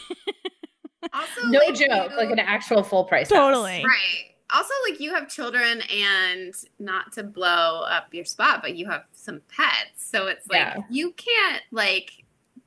Also, 1.12 1.46
No 1.46 1.61
like, 1.61 1.74
joke, 1.74 2.11
you- 2.11 2.16
like 2.16 2.31
an 2.31 2.38
actual 2.40 2.83
full 2.83 3.05
price. 3.05 3.31
house. 3.31 3.38
Totally. 3.38 3.85
Right. 3.85 4.35
Also, 4.51 4.72
like 4.90 4.98
you 5.01 5.14
have 5.14 5.29
children, 5.29 5.81
and 5.94 6.55
not 6.79 7.12
to 7.12 7.22
blow 7.22 7.83
up 7.88 8.12
your 8.12 8.24
spot, 8.24 8.61
but 8.62 8.74
you 8.77 8.87
have 8.88 9.05
some 9.12 9.40
pets, 9.48 10.11
so 10.11 10.27
it's 10.27 10.48
like 10.48 10.59
Yeah. 10.61 10.77
you 10.90 11.12
can't 11.12 11.62
like. 11.70 12.17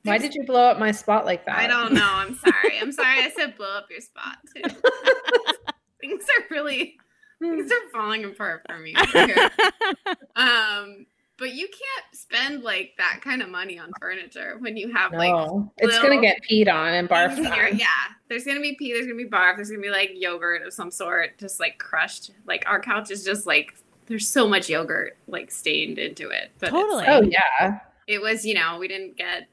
Why 0.04 0.18
did 0.18 0.34
you 0.34 0.44
blow 0.44 0.68
up 0.70 0.78
my 0.78 0.90
spot 0.90 1.24
like 1.24 1.46
that? 1.46 1.56
I 1.58 1.66
don't 1.66 1.92
know. 1.92 2.08
I'm 2.10 2.34
sorry. 2.34 2.78
I'm 2.80 2.92
sorry. 2.92 3.20
I 3.24 3.30
said 3.36 3.56
blow 3.56 3.70
up 3.76 3.86
your 3.90 4.00
spot 4.00 4.38
too. 4.54 4.62
things 6.00 6.24
are 6.24 6.44
really 6.50 6.96
things 7.40 7.70
are 7.70 7.90
falling 7.92 8.24
apart 8.24 8.62
for 8.68 8.78
me. 8.78 8.94
um, 10.36 11.06
but 11.38 11.54
you 11.54 11.66
can't 11.68 12.06
spend 12.14 12.62
like 12.62 12.92
that 12.98 13.20
kind 13.22 13.42
of 13.42 13.48
money 13.48 13.78
on 13.78 13.90
furniture 14.00 14.56
when 14.60 14.76
you 14.76 14.92
have 14.92 15.12
like 15.12 15.32
it's 15.78 15.98
gonna 15.98 16.20
get 16.20 16.38
peed 16.48 16.72
on 16.72 16.92
and 16.94 17.08
barfed 17.08 17.34
things 17.34 17.46
in 17.46 17.54
your- 17.54 17.68
on. 17.68 17.78
yeah, 17.78 17.86
there's 18.28 18.44
gonna 18.44 18.60
be 18.60 18.74
pee, 18.78 18.92
there's 18.92 19.06
gonna 19.06 19.16
be 19.16 19.28
barf, 19.28 19.56
there's 19.56 19.70
gonna 19.70 19.82
be 19.82 19.90
like 19.90 20.10
yogurt 20.14 20.62
of 20.62 20.72
some 20.72 20.90
sort, 20.90 21.38
just 21.38 21.58
like 21.60 21.78
crushed. 21.78 22.30
Like 22.46 22.64
our 22.66 22.80
couch 22.80 23.10
is 23.10 23.24
just 23.24 23.46
like 23.46 23.74
there's 24.06 24.28
so 24.28 24.48
much 24.48 24.68
yogurt 24.68 25.16
like 25.26 25.50
stained 25.50 25.98
into 25.98 26.28
it. 26.28 26.50
But 26.58 26.70
Totally. 26.70 27.04
like, 27.04 27.08
Oh 27.08 27.22
yeah, 27.22 27.78
it 28.06 28.20
was 28.20 28.44
you 28.44 28.54
know 28.54 28.78
we 28.78 28.86
didn't 28.88 29.16
get 29.16 29.48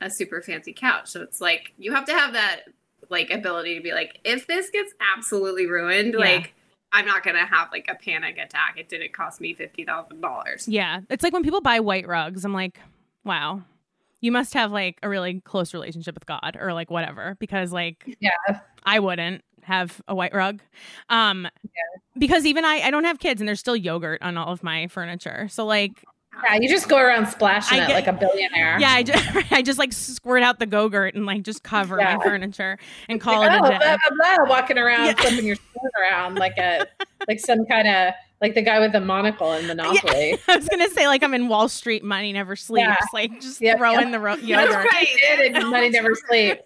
a 0.00 0.10
super 0.10 0.42
fancy 0.42 0.72
couch, 0.72 1.08
so 1.08 1.22
it's 1.22 1.40
like 1.40 1.72
you 1.78 1.92
have 1.92 2.04
to 2.06 2.12
have 2.12 2.32
that 2.34 2.62
like 3.08 3.30
ability 3.30 3.76
to 3.76 3.80
be 3.82 3.92
like 3.92 4.18
if 4.24 4.46
this 4.46 4.70
gets 4.70 4.92
absolutely 5.16 5.66
ruined, 5.66 6.14
Yeah. 6.14 6.20
like. 6.20 6.52
I'm 6.92 7.04
not 7.04 7.24
gonna 7.24 7.44
have 7.44 7.68
like 7.72 7.88
a 7.90 7.94
panic 7.96 8.38
attack. 8.38 8.76
It 8.78 8.88
didn't 8.88 9.12
cost 9.12 9.40
me 9.40 9.52
fifty 9.52 9.84
thousand 9.84 10.20
dollars. 10.20 10.66
Yeah. 10.68 11.00
It's 11.10 11.22
like 11.24 11.32
when 11.32 11.42
people 11.42 11.60
buy 11.60 11.80
white 11.80 12.06
rugs, 12.06 12.44
I'm 12.44 12.54
like, 12.54 12.80
wow, 13.24 13.60
you 14.20 14.30
must 14.32 14.54
have 14.54 14.70
like 14.70 14.98
a 15.02 15.08
really 15.08 15.40
close 15.40 15.74
relationship 15.74 16.14
with 16.14 16.24
God 16.26 16.56
or 16.58 16.72
like 16.72 16.90
whatever, 16.90 17.36
because 17.40 17.72
like, 17.72 18.16
Yeah. 18.20 18.30
I 18.84 19.00
wouldn't 19.00 19.42
have 19.62 20.00
a 20.06 20.14
white 20.14 20.32
rug. 20.32 20.60
Um, 21.10 21.48
because 22.16 22.46
even 22.46 22.64
I, 22.64 22.80
I 22.82 22.90
don't 22.90 23.04
have 23.04 23.18
kids 23.18 23.40
and 23.42 23.48
there's 23.48 23.60
still 23.60 23.76
yogurt 23.76 24.22
on 24.22 24.38
all 24.38 24.52
of 24.52 24.62
my 24.62 24.86
furniture. 24.86 25.48
So 25.50 25.66
like, 25.66 26.02
yeah. 26.44 26.58
You 26.60 26.68
just 26.68 26.88
go 26.88 26.98
around 26.98 27.26
splashing 27.28 27.80
I 27.80 27.86
it 27.90 27.94
like 27.94 28.06
a 28.06 28.12
billionaire. 28.12 28.78
yeah, 28.80 28.92
I 28.92 29.02
just, 29.02 29.24
I 29.52 29.62
just 29.62 29.78
like 29.78 29.92
squirt 29.92 30.42
out 30.42 30.58
the 30.58 30.66
Go-Gurt 30.66 31.14
and 31.14 31.26
like 31.26 31.42
just 31.42 31.62
cover 31.62 31.98
Yeah. 31.98 32.16
my 32.16 32.24
furniture 32.24 32.78
and 33.08 33.20
call 33.20 33.40
Like, 33.40 33.52
it 33.52 33.60
oh, 33.62 33.66
a 33.66 33.70
day. 33.78 33.96
blah, 34.18 34.36
blah, 34.36 34.48
walking 34.48 34.78
around, 34.78 35.06
Yeah. 35.06 35.14
flipping 35.14 35.46
your 35.46 35.56
spoon 35.56 35.90
around 36.00 36.36
like 36.36 36.56
a 36.58 36.86
like 37.28 37.40
some 37.40 37.64
kind 37.66 37.88
of 37.88 38.14
like 38.42 38.54
the 38.54 38.60
guy 38.62 38.78
with 38.80 38.92
the 38.92 39.00
monocle 39.00 39.52
in 39.54 39.66
Monopoly. 39.68 40.38
I 40.48 40.56
was 40.56 40.68
gonna 40.68 40.90
say 40.90 41.06
like 41.08 41.22
I'm 41.22 41.32
in 41.34 41.48
Wall 41.48 41.68
Street. 41.68 42.04
Money 42.04 42.32
never 42.34 42.54
sleeps. 42.54 42.86
Yeah. 42.86 42.96
Like 43.12 43.40
just 43.40 43.60
Yep, 43.62 43.78
throw 43.78 43.92
yep. 43.92 44.02
in 44.02 44.10
the 44.10 44.20
ro- 44.20 44.36
That's 44.36 44.46
yogurt. 44.46 44.74
right. 44.92 45.08
Did, 45.38 45.56
and 45.56 45.70
money 45.70 45.88
never 45.88 46.08
yogurt. 46.08 46.24
sleep. 46.28 46.58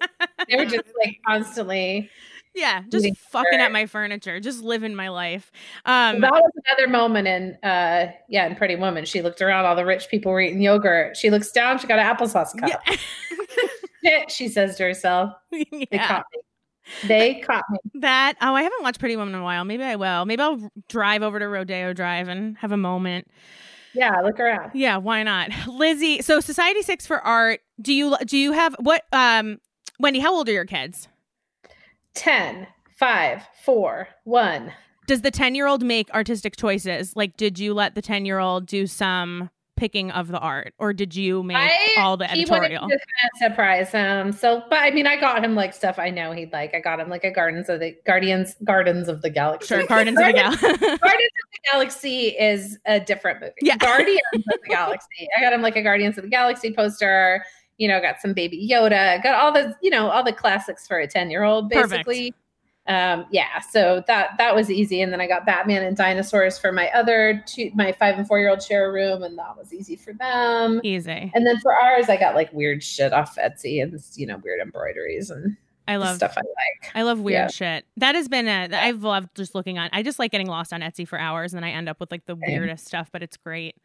They 0.49 0.57
were 0.57 0.65
just 0.65 0.89
like 1.03 1.19
constantly. 1.27 2.11
Yeah, 2.55 2.83
just 2.89 3.05
fucking 3.17 3.53
yogurt. 3.53 3.65
at 3.65 3.73
my 3.73 3.87
furniture, 3.87 4.41
just 4.41 4.63
living 4.63 4.95
my 4.95 5.09
life. 5.09 5.53
Um, 5.85 6.21
that 6.21 6.33
was 6.33 6.51
another 6.67 6.91
moment 6.91 7.29
in 7.29 7.57
uh 7.69 8.13
yeah 8.29 8.47
in 8.47 8.57
Pretty 8.57 8.77
Woman. 8.77 9.05
She 9.05 9.23
looked 9.23 9.41
around, 9.41 9.67
all 9.67 9.77
the 9.77 9.85
rich 9.87 10.09
people 10.09 10.33
were 10.33 10.41
eating 10.41 10.61
yogurt. 10.61 11.17
She 11.17 11.31
looks 11.31 11.51
down, 11.53 11.79
she 11.79 11.87
got 11.87 11.99
an 11.99 12.07
applesauce 12.07 12.59
cup. 12.59 12.69
yeah, 12.87 12.97
Shit, 14.05 14.31
she 14.31 14.49
says 14.49 14.77
to 14.77 14.85
herself. 14.85 15.33
They 15.51 15.67
yeah. 15.91 16.07
caught 16.07 16.27
me. 16.33 16.41
They 17.07 17.41
caught 17.41 17.65
me. 17.71 17.79
that. 18.01 18.35
Oh, 18.41 18.55
I 18.55 18.63
haven't 18.63 18.83
watched 18.83 18.99
Pretty 18.99 19.17
Woman 19.17 19.35
in 19.35 19.41
a 19.41 19.45
while. 19.45 19.65
Maybe 19.65 19.85
I 19.85 19.97
will. 19.97 20.25
Maybe 20.25 20.43
I'll 20.43 20.71
drive 20.89 21.23
over 21.23 21.39
to 21.39 21.47
Rodeo 21.47 21.93
Drive 21.93 22.29
and 22.29 22.57
have 22.59 22.73
a 22.73 22.77
moment. 22.77 23.29
Yeah, 23.95 24.21
look 24.21 24.41
around. 24.41 24.71
Yeah, 24.75 24.97
why 24.97 25.23
not, 25.23 25.51
Lizzie? 25.67 26.23
So 26.23 26.39
Society6 26.39 27.07
for 27.07 27.21
Art. 27.21 27.61
Do 27.81 27.93
you 27.93 28.17
do 28.25 28.39
you 28.39 28.53
have 28.53 28.75
what? 28.81 29.05
Um, 29.13 29.59
Wendy, 29.99 30.21
how 30.21 30.35
old 30.35 30.49
are 30.49 30.53
your 30.53 30.65
kids? 30.65 31.09
10, 32.15 32.67
5, 32.99 33.43
4, 33.65 34.09
1. 34.25 34.73
Does 35.07 35.23
the 35.23 35.31
ten 35.31 35.55
year 35.57 35.67
old 35.67 35.83
make 35.83 36.09
artistic 36.13 36.57
choices? 36.57 37.17
Like, 37.17 37.37
did 37.37 37.59
you 37.59 37.75
let 37.75 37.95
the 37.97 38.03
ten 38.03 38.25
year 38.25 38.39
old 38.39 38.67
do 38.67 38.87
some 38.87 39.51
picking 39.77 40.11
of 40.13 40.29
the 40.29 40.39
art, 40.39 40.73
or 40.79 40.93
did 40.93 41.17
you 41.17 41.43
make 41.43 41.57
I- 41.57 41.95
all 41.99 42.17
the 42.17 42.27
He 42.29 42.45
wanted 42.45 42.67
editorial? 42.67 42.89
to 42.89 42.95
just 42.95 43.07
kind 43.21 43.31
of 43.51 43.53
surprise 43.53 43.91
him. 43.91 44.31
So, 44.31 44.63
but 44.71 44.79
I 44.79 44.91
mean, 44.93 45.07
I 45.09 45.17
got 45.19 45.43
him 45.43 45.55
like 45.57 45.73
stuff 45.75 45.99
I 45.99 46.11
know 46.11 46.31
he'd 46.33 46.53
like. 46.53 46.75
I 46.75 46.81
got 46.81 47.01
him 47.01 47.09
like 47.09 47.25
a 47.25 47.31
Gardens 47.33 47.69
of 47.69 47.81
the 47.81 47.97
Guardians, 48.07 48.55
Gardens 48.63 49.09
of 49.09 49.23
the 49.23 49.31
Galaxy. 49.31 49.67
Sure, 49.75 49.87
Gardens 49.87 50.19
of 50.21 50.27
the 50.27 50.33
Gal. 50.33 50.51
Gardens 50.61 50.79
of 50.93 50.99
the 51.01 51.71
Galaxy 51.73 52.27
is 52.39 52.79
a 52.87 53.01
different 53.01 53.41
movie. 53.41 53.55
Yeah. 53.63 53.79
Guardians 53.79 54.21
of 54.35 54.43
the 54.45 54.69
Galaxy. 54.69 55.27
I 55.37 55.41
got 55.41 55.53
him 55.53 55.63
like 55.63 55.75
a 55.77 55.83
Guardians 55.83 56.19
of 56.19 56.25
the 56.25 56.31
Galaxy 56.31 56.73
poster. 56.73 57.43
You 57.81 57.89
know, 57.89 58.01
got 58.01 58.21
some 58.21 58.35
baby 58.35 58.69
Yoda. 58.71 59.23
Got 59.23 59.35
all 59.43 59.53
the 59.53 59.75
you 59.83 59.91
know 59.91 60.11
all 60.11 60.23
the 60.23 60.33
classics 60.33 60.87
for 60.87 60.99
a 60.99 61.07
ten 61.09 61.31
year 61.31 61.43
old 61.43 61.71
Perfect. 61.71 62.07
basically. 62.07 62.35
Um, 62.87 63.27
yeah, 63.31 63.61
so 63.61 64.03
that 64.07 64.31
that 64.39 64.55
was 64.55 64.71
easy, 64.71 65.01
and 65.01 65.13
then 65.13 65.21
I 65.21 65.27
got 65.27 65.47
Batman 65.47 65.85
and 65.85 65.97
dinosaurs 65.97 66.59
for 66.59 66.73
my 66.73 66.89
other 66.91 67.43
two, 67.47 67.71
my 67.75 67.93
five 67.93 68.19
and 68.19 68.27
four 68.27 68.39
year 68.39 68.51
old 68.51 68.63
share 68.63 68.89
a 68.89 68.93
room, 68.93 69.23
and 69.23 69.39
that 69.39 69.57
was 69.57 69.73
easy 69.73 69.97
for 69.97 70.13
them. 70.13 70.81
Easy. 70.83 71.31
And 71.35 71.47
then 71.47 71.59
for 71.61 71.75
ours, 71.75 72.09
I 72.09 72.17
got 72.17 72.35
like 72.35 72.53
weird 72.53 72.83
shit 72.83 73.13
off 73.13 73.37
Etsy 73.37 73.83
and 73.83 73.99
you 74.17 74.27
know 74.27 74.39
weird 74.39 74.61
embroideries 74.61 75.31
and 75.31 75.57
I 75.89 75.97
love 75.97 76.17
stuff 76.17 76.35
I 76.37 76.41
like. 76.43 76.93
I 76.95 77.03
love 77.03 77.21
weird 77.21 77.35
Yeah. 77.35 77.49
shit. 77.49 77.85
That 77.97 78.15
has 78.15 78.29
been 78.29 78.47
a 78.47 78.69
I've 78.73 79.03
loved 79.03 79.37
just 79.37 79.55
looking 79.55 79.79
on. 79.79 79.89
I 79.93 80.03
just 80.03 80.19
like 80.19 80.33
getting 80.33 80.49
lost 80.49 80.73
on 80.73 80.81
Etsy 80.81 81.07
for 81.09 81.19
hours, 81.19 81.53
and 81.53 81.63
then 81.63 81.69
I 81.69 81.73
end 81.73 81.89
up 81.89 81.99
with 82.01 82.11
like 82.11 82.27
the 82.27 82.37
weirdest 82.37 82.87
stuff, 82.87 83.09
but 83.13 83.23
it's 83.23 83.37
great. 83.37 83.77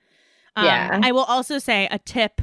Um, 0.55 0.65
Yeah. 0.65 0.99
I 1.03 1.11
will 1.11 1.23
also 1.23 1.59
say 1.59 1.87
a 1.91 1.99
tip 1.99 2.41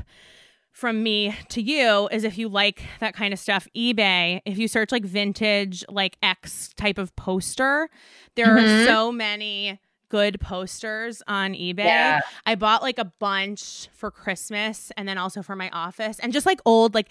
from 0.73 1.03
me 1.03 1.35
to 1.51 1.63
you 1.63 2.09
is 2.11 2.25
if 2.25 2.37
you 2.39 2.49
like 2.49 2.83
that 3.01 3.15
kind 3.15 3.33
of 3.33 3.39
stuff, 3.39 3.69
eBay. 3.77 4.41
If 4.45 4.59
you 4.59 4.67
search 4.69 4.91
like 4.91 5.05
vintage, 5.05 5.85
like 5.89 6.17
X 6.23 6.71
type 6.77 6.99
of 6.99 7.15
poster, 7.15 7.89
there 8.35 8.57
are 8.57 8.59
Mhm. 8.61 8.87
so 8.87 9.13
many 9.13 9.79
good 10.09 10.41
posters 10.41 11.23
on 11.29 11.53
eBay. 11.53 11.85
Yeah. 11.85 12.21
I 12.45 12.55
bought 12.55 12.83
like 12.83 12.99
a 12.99 13.05
bunch 13.05 13.89
for 13.95 14.11
Christmas 14.11 14.91
and 14.97 15.07
then 15.09 15.17
also 15.19 15.43
for 15.43 15.57
my 15.57 15.71
office 15.71 16.19
and 16.19 16.33
just 16.33 16.45
like 16.47 16.61
old 16.67 16.95
like 16.95 17.09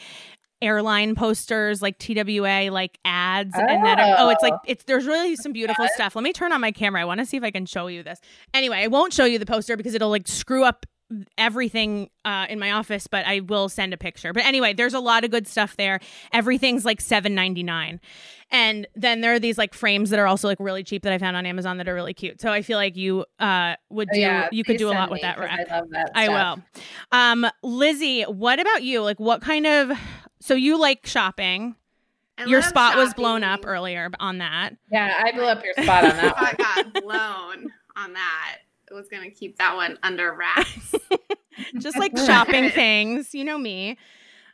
airline 0.62 1.16
posters 1.16 1.82
like 1.82 1.98
TWA 1.98 2.70
like 2.72 3.00
ads 3.04 3.56
and 3.56 3.84
then 3.84 3.98
oh 4.20 4.30
it's 4.30 4.44
like 4.44 4.54
Oh. 4.54 4.60
it's 4.68 4.84
there's 4.84 5.08
really 5.08 5.36
some 5.36 5.52
beautiful 5.54 5.88
stuff. 5.96 6.16
Let 6.16 6.24
me 6.24 6.34
turn 6.34 6.52
on 6.52 6.62
my 6.62 6.72
camera. 6.72 7.02
I 7.02 7.06
want 7.06 7.20
to 7.20 7.26
see 7.26 7.38
if 7.38 7.44
I 7.44 7.50
can 7.50 7.66
show 7.66 7.88
you 7.88 8.04
this. 8.04 8.20
Anyway, 8.54 8.78
I 8.78 8.88
won't 8.88 9.12
show 9.14 9.26
you 9.26 9.40
the 9.40 9.46
poster 9.48 9.76
because 9.76 9.96
it'll 9.96 10.10
like 10.12 10.28
screw 10.28 10.64
up 10.64 10.86
everything 11.38 12.10
uh, 12.26 12.46
in 12.50 12.60
my 12.60 12.72
office, 12.72 13.08
but 13.08 13.26
I 13.26 13.40
will 13.42 13.70
send 13.70 13.94
a 13.94 13.98
picture. 13.98 14.34
But 14.34 14.46
anyway, 14.46 14.74
there's 14.74 14.94
a 14.94 15.00
lot 15.00 15.24
of 15.24 15.32
good 15.32 15.48
stuff 15.48 15.76
there. 15.78 16.00
Everything's 16.34 16.86
like 16.86 17.02
seven 17.02 17.36
ninety 17.36 17.64
nine, 17.64 18.00
and 18.52 18.88
then 18.96 19.22
there 19.22 19.34
are 19.34 19.40
these 19.40 19.58
like 19.58 19.74
frames 19.74 20.10
that 20.10 20.20
are 20.20 20.28
also 20.28 20.48
like 20.48 20.60
really 20.60 20.84
cheap 20.84 21.04
that 21.04 21.14
I 21.14 21.18
found 21.18 21.36
on 21.38 21.46
Amazon 21.46 21.78
that 21.78 21.88
are 21.90 21.94
really 21.94 22.14
cute. 22.14 22.40
So 22.42 22.52
I 22.52 22.62
feel 22.62 22.78
like 22.78 22.96
you 22.96 23.26
uh 23.40 23.76
would 23.90 24.10
Oh, 24.12 24.16
do 24.16 24.20
yeah, 24.22 24.50
you 24.52 24.64
could 24.64 24.74
please 24.76 24.80
do 24.80 24.90
a 24.90 24.92
lot 24.94 25.10
with 25.10 25.18
me, 25.18 25.22
that 25.24 25.36
'cause 25.38 25.46
rack. 25.46 25.60
I 25.70 25.80
love 25.80 25.90
that. 25.92 26.12
I 26.16 26.26
stuff. 26.26 26.60
will. 27.12 27.18
Um, 27.20 27.46
Lizzie, 27.64 28.24
what 28.24 28.60
about 28.60 28.84
you? 28.84 29.02
Like, 29.02 29.20
what 29.20 29.42
kind 29.42 29.66
of? 29.68 29.92
So 30.40 30.54
you 30.56 30.80
like 30.80 31.06
shopping? 31.06 31.76
I 32.38 32.46
Your 32.46 32.62
love 32.62 32.70
spot 32.70 32.96
was 32.98 33.14
blown 33.14 33.44
up 33.44 33.68
earlier 33.68 34.10
on 34.20 34.40
that. 34.40 34.72
Yeah, 34.92 35.14
I 35.24 35.32
blew 35.34 35.44
up 35.44 35.64
your 35.64 35.74
spot 35.84 36.06
on 36.06 36.16
that 36.18 36.34
I 36.38 36.54
got 36.54 37.04
blown 37.04 37.68
on 37.96 38.14
that. 38.14 38.58
Was 38.92 39.08
gonna 39.08 39.32
keep 39.32 39.58
that 39.58 39.76
one 39.76 39.98
under 40.04 40.34
wraps. 40.34 40.96
Just 41.80 41.98
like 41.98 42.18
shopping 42.26 42.70
things, 42.70 43.34
you 43.34 43.44
know 43.44 43.58
me. 43.58 43.98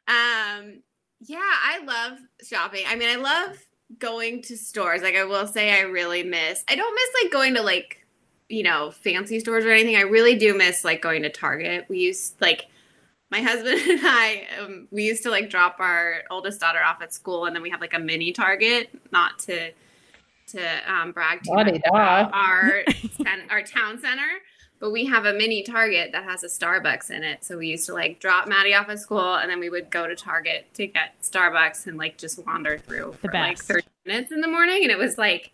Um, 0.07 0.81
yeah, 1.19 1.39
I 1.39 1.81
love 1.83 2.19
shopping. 2.43 2.83
I 2.87 2.95
mean, 2.95 3.09
I 3.09 3.15
love 3.15 3.57
going 3.99 4.41
to 4.43 4.57
stores. 4.57 5.01
Like, 5.01 5.15
I 5.15 5.23
will 5.23 5.47
say, 5.47 5.71
I 5.71 5.81
really 5.81 6.23
miss. 6.23 6.63
I 6.69 6.75
don't 6.75 6.95
miss 6.95 7.23
like 7.23 7.31
going 7.31 7.55
to 7.55 7.61
like, 7.61 8.05
you 8.49 8.63
know, 8.63 8.91
fancy 8.91 9.39
stores 9.39 9.65
or 9.65 9.71
anything. 9.71 9.95
I 9.95 10.01
really 10.01 10.35
do 10.35 10.55
miss 10.55 10.85
like 10.85 11.01
going 11.01 11.23
to 11.23 11.29
Target. 11.29 11.85
We 11.89 11.99
used 11.99 12.39
like 12.39 12.67
my 13.31 13.41
husband 13.41 13.79
and 13.89 13.99
I. 14.03 14.47
Um, 14.59 14.87
we 14.91 15.03
used 15.03 15.23
to 15.23 15.31
like 15.31 15.49
drop 15.49 15.77
our 15.79 16.23
oldest 16.29 16.61
daughter 16.61 16.83
off 16.83 17.01
at 17.01 17.13
school, 17.13 17.45
and 17.45 17.55
then 17.55 17.63
we 17.63 17.69
have 17.69 17.81
like 17.81 17.93
a 17.93 17.99
mini 17.99 18.31
Target. 18.31 18.89
Not 19.11 19.39
to 19.39 19.71
to 20.47 20.91
um, 20.91 21.11
brag 21.11 21.43
too 21.43 21.53
much 21.53 21.67
about 21.85 22.33
our 22.33 22.83
ten- 23.23 23.49
our 23.49 23.61
town 23.61 23.99
center 23.99 24.41
but 24.79 24.91
we 24.91 25.05
have 25.05 25.25
a 25.25 25.33
mini 25.33 25.63
Target 25.63 26.11
that 26.11 26.23
has 26.23 26.43
a 26.43 26.47
Starbucks 26.47 27.09
in 27.09 27.23
it. 27.23 27.43
So 27.43 27.57
we 27.57 27.67
used 27.67 27.87
to 27.87 27.93
like 27.93 28.19
drop 28.19 28.47
Maddie 28.47 28.73
off 28.73 28.89
at 28.89 28.99
school 28.99 29.35
and 29.35 29.49
then 29.49 29.59
we 29.59 29.69
would 29.69 29.89
go 29.89 30.07
to 30.07 30.15
Target 30.15 30.67
to 30.75 30.87
get 30.87 31.19
Starbucks 31.21 31.87
and 31.87 31.97
like 31.97 32.17
just 32.17 32.45
wander 32.45 32.77
through 32.77 33.15
The 33.21 33.29
for 33.29 33.33
like 33.33 33.57
30 33.57 33.87
minutes 34.05 34.31
in 34.31 34.41
the 34.41 34.47
morning. 34.47 34.83
And 34.83 34.91
it 34.91 34.97
was 34.97 35.17
like, 35.17 35.51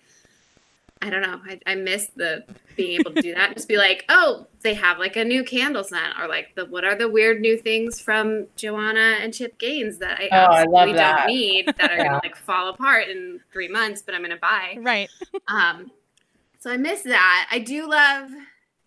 I 1.03 1.09
don't 1.09 1.21
know. 1.21 1.41
I, 1.45 1.59
I 1.65 1.75
miss 1.75 2.07
the 2.15 2.45
being 2.77 2.93
able 2.93 3.11
to 3.11 3.21
do 3.21 3.33
that. 3.35 3.53
Just 3.55 3.67
be 3.67 3.77
like, 3.77 4.05
oh, 4.09 4.47
they 4.61 4.73
have 4.73 4.97
like 4.97 5.15
a 5.17 5.23
new 5.25 5.43
candle 5.43 5.83
scent 5.83 6.17
or 6.19 6.27
like 6.27 6.55
the 6.55 6.65
what 6.65 6.85
are 6.85 6.95
the 6.95 7.09
weird 7.09 7.41
new 7.41 7.57
things 7.57 7.99
from 7.99 8.47
Joanna 8.55 9.17
and 9.19 9.33
Chip 9.33 9.59
Gaines 9.59 9.97
that 9.99 10.19
I 10.19 10.29
Oh, 10.31 10.37
I 10.37 10.61
absolutely 10.61 10.71
love 10.71 10.87
don't 10.87 10.95
that. 10.97 11.27
need 11.27 11.73
that 11.77 11.91
are 11.91 11.97
Yeah. 11.97 12.03
gonna 12.05 12.19
like 12.23 12.35
fall 12.37 12.69
apart 12.69 13.09
in 13.09 13.41
three 13.51 13.67
months, 13.67 14.01
but 14.01 14.15
I'm 14.15 14.21
gonna 14.21 14.37
buy. 14.37 14.77
Right. 14.79 15.09
Um, 15.49 15.91
so 16.59 16.71
I 16.71 16.77
miss 16.77 17.01
that. 17.01 17.49
I 17.51 17.59
do 17.59 17.89
love 17.89 18.29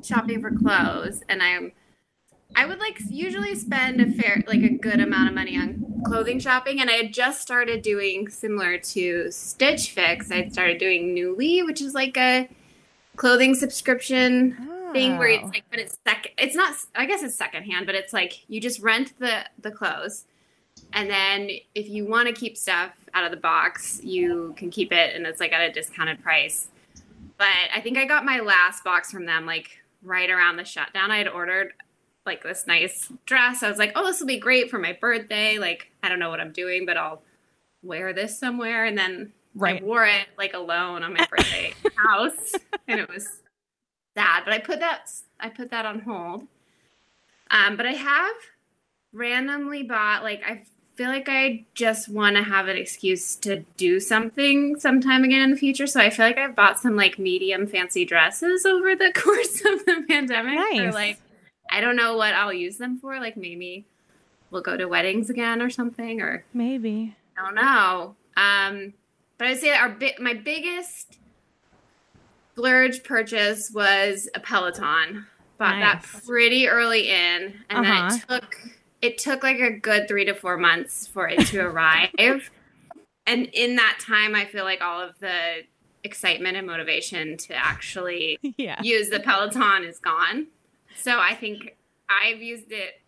shopping 0.03 0.41
for 0.41 0.51
clothes, 0.51 1.23
and 1.29 1.43
I'm 1.43 1.73
I 2.57 2.65
would 2.67 2.79
like 2.81 2.99
usually 3.11 3.55
spend 3.55 4.01
a 4.01 4.11
fair 4.11 4.43
like 4.47 4.63
a 4.63 4.71
good 4.71 4.99
amount 5.01 5.29
of 5.29 5.35
money 5.35 5.57
on 5.59 6.03
clothing 6.07 6.39
shopping, 6.39 6.81
and 6.81 6.89
I 6.89 6.95
had 6.95 7.13
just 7.13 7.43
started 7.43 7.83
doing 7.83 8.29
similar 8.29 8.79
to 8.79 9.31
Stitch 9.31 9.91
Fix. 9.91 10.31
I 10.31 10.49
started 10.49 10.79
doing 10.79 11.15
Nuuly, 11.15 11.65
which 11.65 11.81
is 11.83 11.95
like 11.95 12.17
a 12.17 12.49
clothing 13.17 13.55
subscription 13.55 14.57
thing 14.93 15.19
where 15.19 15.29
it's 15.29 15.45
Oh. 15.45 15.49
like 15.49 15.65
but 15.71 15.81
it's 15.81 15.99
second 16.07 16.31
it's 16.39 16.55
not 16.55 16.75
i 16.95 17.07
guess 17.07 17.21
it's 17.23 17.35
secondhand 17.35 17.87
but 17.87 17.95
it's 17.97 18.13
like 18.13 18.45
you 18.49 18.61
just 18.61 18.81
rent 18.81 19.15
the 19.19 19.45
the 19.61 19.71
clothes 19.71 20.27
and 20.93 21.11
then 21.11 21.51
if 21.75 21.89
you 21.89 22.07
want 22.07 22.29
to 22.29 22.33
keep 22.33 22.57
stuff 22.57 22.93
out 23.13 23.25
of 23.25 23.31
the 23.33 23.37
box 23.37 24.01
you 24.05 24.55
can 24.57 24.71
keep 24.71 24.93
it 24.93 25.17
and 25.17 25.27
it's 25.27 25.41
like 25.41 25.53
at 25.53 25.61
a 25.61 25.73
discounted 25.73 26.23
price 26.23 26.69
but 27.37 27.49
i 27.75 27.81
think 27.81 27.99
i 27.99 28.05
got 28.05 28.25
my 28.25 28.39
last 28.39 28.85
box 28.85 29.11
from 29.11 29.27
them 29.27 29.45
like 29.45 29.71
right 30.03 30.31
around 30.31 30.57
the 30.57 30.65
shutdown 30.65 31.11
i 31.11 31.19
had 31.19 31.27
ordered 31.29 31.73
like 32.27 32.43
this 32.43 32.67
nice 32.67 33.11
dress 33.25 33.63
i 33.63 33.69
was 33.69 33.79
like 33.79 33.93
oh 33.95 34.05
this 34.05 34.21
will 34.21 34.27
be 34.27 34.39
great 34.39 34.71
for 34.71 34.79
my 34.79 34.93
birthday 35.01 35.59
like 35.59 35.91
i 36.03 36.09
don't 36.09 36.19
know 36.19 36.31
what 36.31 36.41
i'm 36.41 36.53
doing 36.53 36.85
but 36.85 36.97
i'll 36.97 37.23
wear 37.83 38.13
this 38.13 38.39
somewhere 38.39 38.85
and 38.85 38.99
then 38.99 39.33
Right. 39.57 39.83
I 39.83 39.85
wore 39.85 40.05
it 40.05 40.27
like 40.37 40.53
alone 40.53 41.03
on 41.03 41.15
my 41.15 41.27
birthday 41.31 41.73
house, 41.97 42.53
and 42.87 43.01
it 43.01 43.09
was 43.09 43.27
sad. 44.15 44.43
But 44.45 44.53
I 44.53 44.59
put 44.59 44.81
that 44.81 45.11
I 45.41 45.49
put 45.49 45.71
that 45.71 45.87
on 45.87 46.01
hold. 46.01 46.47
Um, 47.51 47.77
but 47.77 47.87
I 47.87 47.93
have 47.93 48.35
randomly 49.15 49.83
bought 49.83 50.23
like 50.23 50.43
I 50.47 50.65
feel 50.95 51.09
like 51.09 51.29
I 51.31 51.65
just 51.75 52.09
want 52.11 52.37
to 52.37 52.43
have 52.43 52.69
an 52.69 52.77
excuse 52.77 53.35
to 53.37 53.65
do 53.79 53.99
something 53.99 54.79
sometime 54.79 55.25
again 55.25 55.41
in 55.41 55.51
the 55.53 55.57
future. 55.57 55.87
So 55.87 56.01
I 56.01 56.11
feel 56.11 56.27
like 56.27 56.39
I've 56.39 56.55
bought 56.55 56.79
some 56.79 56.95
like 56.95 57.19
medium 57.19 57.67
fancy 57.67 58.05
dresses 58.05 58.67
over 58.67 58.95
the 58.95 59.11
course 59.17 59.63
of 59.65 59.87
the 59.87 60.05
pandemic. 60.07 60.59
For, 60.77 60.93
like 60.93 61.19
I 61.71 61.81
don't 61.81 61.97
know 61.97 62.17
what 62.17 62.35
I'll 62.35 62.53
use 62.53 62.79
them 62.79 62.99
for. 62.99 63.19
Like 63.21 63.37
maybe 63.37 63.85
we'll 64.51 64.63
go 64.63 64.77
to 64.77 64.87
weddings 64.87 65.31
again 65.31 65.61
or 65.63 65.71
something, 65.71 66.21
or 66.21 66.45
Maybe. 66.55 67.17
I 67.39 67.43
don't 67.45 67.55
know. 67.55 68.15
Um, 68.37 68.95
but 69.39 69.49
I'd 69.49 69.59
say 69.59 69.71
our 69.75 69.89
bi- 69.91 70.15
my 70.19 70.35
biggest 70.35 71.19
splurge 72.53 73.03
purchase 73.05 73.71
was 73.73 74.29
a 74.35 74.41
Peloton. 74.41 75.27
Bought 75.59 75.81
that 75.81 76.03
pretty 76.27 76.69
early 76.69 77.09
in, 77.09 77.55
and 77.71 77.85
then 77.85 77.93
Uh-huh. 77.93 78.17
it 78.17 78.29
took 78.29 78.59
it 79.03 79.19
took 79.19 79.43
like 79.43 79.59
a 79.59 79.71
good 79.71 80.09
three 80.09 80.25
to 80.27 80.35
four 80.35 80.57
months 80.59 81.07
for 81.07 81.29
it 81.29 81.47
to 81.49 81.61
arrive. 81.67 82.11
and 83.27 83.47
in 83.53 83.77
that 83.77 83.99
time, 84.01 84.35
I 84.35 84.45
feel 84.45 84.65
like 84.65 84.83
all 84.83 85.01
of 85.01 85.19
the 85.21 85.63
excitement 86.05 86.57
and 86.57 86.67
motivation 86.67 87.37
to 87.39 87.55
actually 87.55 88.39
Yeah. 88.59 88.81
use 88.83 89.09
the 89.11 89.21
Peloton 89.21 89.85
is 89.85 89.99
gone. 89.99 90.47
So 90.97 91.19
I 91.19 91.35
think 91.35 91.77
I've 92.09 92.43
used 92.43 92.71
it 92.73 93.01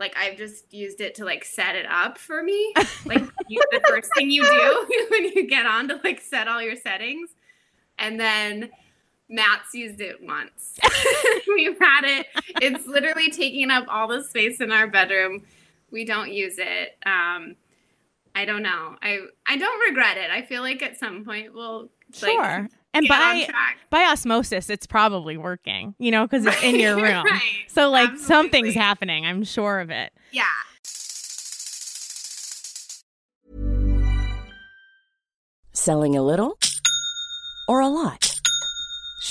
like 0.00 0.16
I've 0.16 0.36
just 0.36 0.72
used 0.72 1.00
it 1.00 1.14
to 1.16 1.24
like 1.24 1.44
set 1.44 1.76
it 1.76 1.86
up 1.88 2.18
for 2.18 2.42
me. 2.42 2.74
Like 3.06 3.22
you, 3.48 3.62
the 3.70 3.82
first 3.86 4.10
thing 4.16 4.30
you 4.30 4.42
do 4.42 5.06
when 5.10 5.24
you 5.24 5.46
get 5.46 5.66
on 5.66 5.88
to 5.88 6.00
like 6.02 6.22
set 6.22 6.48
all 6.48 6.62
your 6.62 6.74
settings. 6.74 7.28
And 7.98 8.18
then 8.18 8.70
Matt's 9.28 9.74
used 9.74 10.00
it 10.00 10.22
once. 10.22 10.78
We've 11.54 11.78
had 11.78 12.04
it. 12.04 12.26
It's 12.62 12.86
literally 12.86 13.30
taking 13.30 13.70
up 13.70 13.84
all 13.88 14.08
the 14.08 14.22
space 14.24 14.62
in 14.62 14.72
our 14.72 14.86
bedroom. 14.86 15.42
We 15.90 16.06
don't 16.06 16.32
use 16.32 16.54
it. 16.56 16.96
Um 17.04 17.56
I 18.34 18.46
don't 18.46 18.62
know. 18.62 18.96
I 19.02 19.18
I 19.46 19.58
don't 19.58 19.80
regret 19.86 20.16
it. 20.16 20.30
I 20.30 20.40
feel 20.42 20.62
like 20.62 20.82
at 20.82 20.98
some 20.98 21.26
point 21.26 21.52
we'll 21.52 21.90
like, 22.22 22.32
Sure. 22.32 22.68
And 22.94 23.06
by 23.08 23.46
by 23.90 24.04
osmosis, 24.04 24.70
it's 24.70 24.86
probably 24.86 25.36
working. 25.36 25.94
You 25.98 26.10
know, 26.10 26.26
because 26.26 26.46
it's 26.46 26.62
in 26.62 26.76
your 26.80 26.96
room. 27.02 27.24
right. 27.24 27.40
So 27.68 27.90
like 27.90 28.10
Absolutely. 28.10 28.26
something's 28.26 28.74
happening. 28.74 29.26
I'm 29.26 29.44
sure 29.44 29.80
of 29.80 29.90
it. 29.90 30.12
Yeah. 30.32 30.44
Selling 35.72 36.16
a 36.16 36.22
little 36.22 36.58
or 37.68 37.80
a 37.80 37.88
lot? 37.88 38.33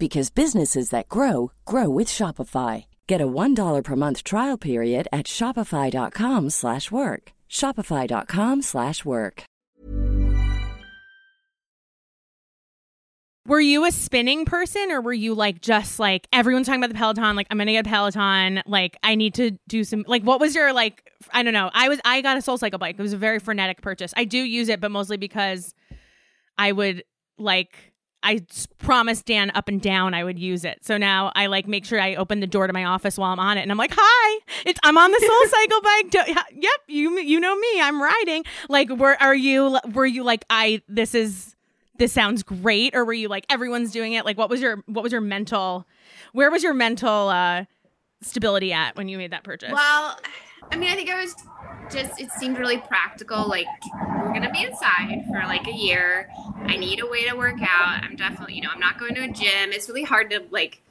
because 0.00 0.30
businesses 0.30 0.90
that 0.90 1.08
grow 1.08 1.52
grow 1.64 1.88
with 1.88 2.08
Shopify. 2.08 2.86
Get 3.06 3.20
a 3.20 3.28
$1 3.28 3.84
per 3.84 3.96
month 3.96 4.24
trial 4.24 4.56
period 4.56 5.06
at 5.12 5.26
shopify.com/work. 5.26 6.50
slash 6.50 6.90
work. 6.90 7.32
shopify.com/work. 7.48 8.64
slash 8.64 9.04
work. 9.04 9.44
Were 13.46 13.60
you 13.60 13.84
a 13.84 13.90
spinning 13.90 14.44
person 14.44 14.92
or 14.92 15.00
were 15.00 15.12
you 15.12 15.34
like 15.34 15.60
just 15.60 15.98
like 15.98 16.28
everyone's 16.32 16.68
talking 16.68 16.80
about 16.80 16.90
the 16.92 16.98
Peloton, 16.98 17.34
like 17.34 17.48
I'm 17.50 17.58
gonna 17.58 17.72
get 17.72 17.84
a 17.84 17.88
Peloton, 17.88 18.62
like 18.64 18.96
I 19.02 19.16
need 19.16 19.34
to 19.34 19.58
do 19.66 19.82
some 19.82 20.04
like 20.06 20.22
what 20.22 20.38
was 20.40 20.54
your 20.54 20.72
like 20.72 21.10
I 21.32 21.42
don't 21.42 21.52
know. 21.54 21.68
I 21.74 21.88
was 21.88 21.98
I 22.04 22.20
got 22.20 22.36
a 22.36 22.42
soul 22.42 22.58
cycle 22.58 22.78
bike. 22.78 22.96
It 22.98 23.02
was 23.02 23.12
a 23.12 23.18
very 23.18 23.40
frenetic 23.40 23.82
purchase. 23.82 24.14
I 24.16 24.24
do 24.24 24.38
use 24.38 24.68
it, 24.68 24.80
but 24.80 24.92
mostly 24.92 25.16
because 25.16 25.74
I 26.58 26.70
would 26.70 27.02
like 27.38 27.89
I 28.22 28.40
s- 28.50 28.66
promised 28.78 29.24
Dan 29.26 29.50
up 29.54 29.68
and 29.68 29.80
down 29.80 30.12
I 30.14 30.24
would 30.24 30.38
use 30.38 30.64
it. 30.64 30.84
So 30.84 30.98
now 30.98 31.32
I 31.34 31.46
like 31.46 31.66
make 31.66 31.84
sure 31.84 32.00
I 32.00 32.14
open 32.16 32.40
the 32.40 32.46
door 32.46 32.66
to 32.66 32.72
my 32.72 32.84
office 32.84 33.16
while 33.16 33.32
I'm 33.32 33.40
on 33.40 33.56
it, 33.58 33.62
and 33.62 33.70
I'm 33.72 33.78
like, 33.78 33.92
"Hi, 33.96 34.40
it's 34.66 34.78
I'm 34.82 34.98
on 34.98 35.10
the 35.10 35.18
Soul 35.20 35.46
Cycle 35.60 35.80
bike. 35.80 36.10
Do- 36.10 36.58
yep, 36.60 36.80
you 36.88 37.18
you 37.20 37.40
know 37.40 37.56
me. 37.56 37.80
I'm 37.80 38.02
riding. 38.02 38.44
Like, 38.68 38.90
were 38.90 39.16
are 39.20 39.34
you? 39.34 39.78
Were 39.94 40.06
you 40.06 40.22
like 40.24 40.44
I? 40.50 40.82
This 40.88 41.14
is 41.14 41.56
this 41.96 42.12
sounds 42.12 42.42
great, 42.42 42.94
or 42.94 43.04
were 43.04 43.12
you 43.12 43.28
like 43.28 43.46
everyone's 43.50 43.90
doing 43.92 44.12
it? 44.14 44.24
Like, 44.24 44.36
what 44.38 44.50
was 44.50 44.60
your 44.60 44.82
what 44.86 45.02
was 45.02 45.12
your 45.12 45.20
mental? 45.22 45.86
Where 46.32 46.50
was 46.50 46.62
your 46.62 46.74
mental 46.74 47.28
uh 47.28 47.64
stability 48.22 48.72
at 48.72 48.96
when 48.96 49.08
you 49.08 49.16
made 49.18 49.32
that 49.32 49.44
purchase? 49.44 49.72
Well, 49.72 50.18
I 50.70 50.76
mean, 50.76 50.90
I 50.90 50.94
think 50.94 51.08
I 51.10 51.20
was 51.22 51.34
just, 51.90 52.20
it 52.20 52.30
seemed 52.32 52.58
really 52.58 52.78
practical. 52.78 53.48
Like, 53.48 53.66
we're 53.92 54.32
to 54.42 54.50
be 54.50 54.64
inside 54.64 55.24
for 55.26 55.40
like 55.46 55.66
a 55.66 55.72
year. 55.72 56.30
I 56.66 56.76
need 56.76 57.00
a 57.00 57.06
way 57.06 57.28
to 57.28 57.34
work 57.34 57.60
out. 57.60 58.02
I'm 58.02 58.16
definitely, 58.16 58.54
you 58.54 58.62
know, 58.62 58.70
I'm 58.72 58.80
not 58.80 58.98
going 58.98 59.14
to 59.16 59.22
a 59.22 59.28
gym. 59.28 59.72
It's 59.72 59.88
really 59.88 60.04
hard 60.04 60.30
to 60.30 60.44
like 60.50 60.82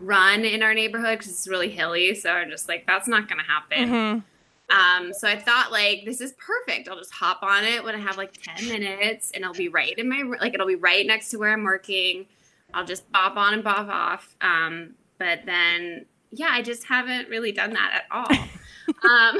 run 0.00 0.44
in 0.44 0.62
our 0.62 0.74
neighborhood 0.74 1.18
because 1.18 1.32
it's 1.32 1.48
really 1.48 1.70
hilly. 1.70 2.14
So 2.14 2.30
I'm 2.30 2.50
just 2.50 2.68
like, 2.68 2.86
that's 2.86 3.08
not 3.08 3.28
to 3.44 3.46
happen. 3.46 3.88
Mhm. 3.88 4.24
Um, 4.70 5.12
so 5.12 5.28
I 5.28 5.38
thought 5.38 5.70
like 5.70 6.04
this 6.06 6.20
is 6.20 6.32
perfect. 6.32 6.88
I'll 6.88 6.96
just 6.96 7.12
hop 7.12 7.42
on 7.42 7.64
it 7.64 7.84
when 7.84 7.94
I 7.94 7.98
have 7.98 8.16
like 8.16 8.32
10 8.32 8.68
minutes 8.68 9.30
and 9.34 9.42
it'll 9.42 9.54
be 9.54 9.68
right 9.68 9.96
in 9.98 10.08
my 10.08 10.22
like 10.40 10.54
it'll 10.54 10.66
be 10.66 10.76
right 10.76 11.06
next 11.06 11.30
to 11.30 11.38
where 11.38 11.52
I'm 11.52 11.64
working. 11.64 12.26
I'll 12.72 12.86
just 12.86 13.10
bop 13.12 13.36
on 13.36 13.52
and 13.52 13.62
bop 13.62 13.88
off. 13.88 14.34
Um, 14.40 14.94
but 15.18 15.40
then 15.44 16.06
yeah, 16.30 16.48
I 16.50 16.62
just 16.62 16.84
haven't 16.84 17.28
really 17.28 17.52
done 17.52 17.74
that 17.74 17.92
at 17.92 18.04
all. 18.10 18.46
Um 18.88 18.94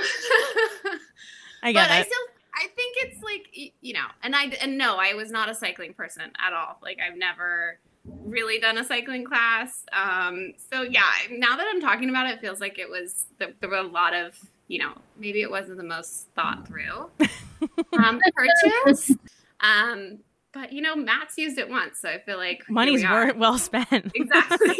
I 1.62 1.72
get 1.72 1.88
but 1.88 1.90
I 1.90 2.00
it. 2.00 2.06
still 2.06 2.26
I 2.54 2.68
think 2.76 2.96
it's 2.98 3.22
like 3.22 3.72
you 3.80 3.94
know, 3.94 4.06
and 4.22 4.36
I 4.36 4.44
and 4.60 4.76
no, 4.76 4.96
I 4.96 5.14
was 5.14 5.30
not 5.30 5.48
a 5.48 5.54
cycling 5.54 5.94
person 5.94 6.24
at 6.38 6.52
all. 6.52 6.78
Like 6.82 6.98
I've 7.00 7.16
never 7.16 7.78
really 8.04 8.58
done 8.58 8.78
a 8.78 8.84
cycling 8.84 9.24
class. 9.24 9.84
Um, 9.92 10.52
so 10.70 10.82
yeah, 10.82 11.02
now 11.30 11.56
that 11.56 11.66
I'm 11.72 11.80
talking 11.80 12.10
about 12.10 12.26
it, 12.26 12.34
it 12.34 12.40
feels 12.40 12.60
like 12.60 12.78
it 12.78 12.90
was 12.90 13.26
there, 13.38 13.52
there 13.60 13.70
were 13.70 13.76
a 13.76 13.82
lot 13.82 14.14
of 14.14 14.38
you 14.68 14.78
know 14.78 14.92
maybe 15.18 15.40
it 15.42 15.50
wasn't 15.50 15.78
the 15.78 15.84
most 15.84 16.28
thought 16.34 16.66
through 16.66 17.10
um, 17.98 18.20
purchase. 18.34 19.12
Um, 19.60 20.18
but 20.52 20.72
you 20.72 20.82
know, 20.82 20.94
Matt's 20.94 21.38
used 21.38 21.58
it 21.58 21.68
once, 21.68 21.98
so 21.98 22.08
I 22.08 22.18
feel 22.18 22.36
like 22.36 22.64
here 22.66 22.74
Money's 22.74 23.00
we 23.00 23.06
are. 23.06 23.26
wor- 23.26 23.34
well 23.34 23.58
spent. 23.58 23.88
exactly. 24.14 24.68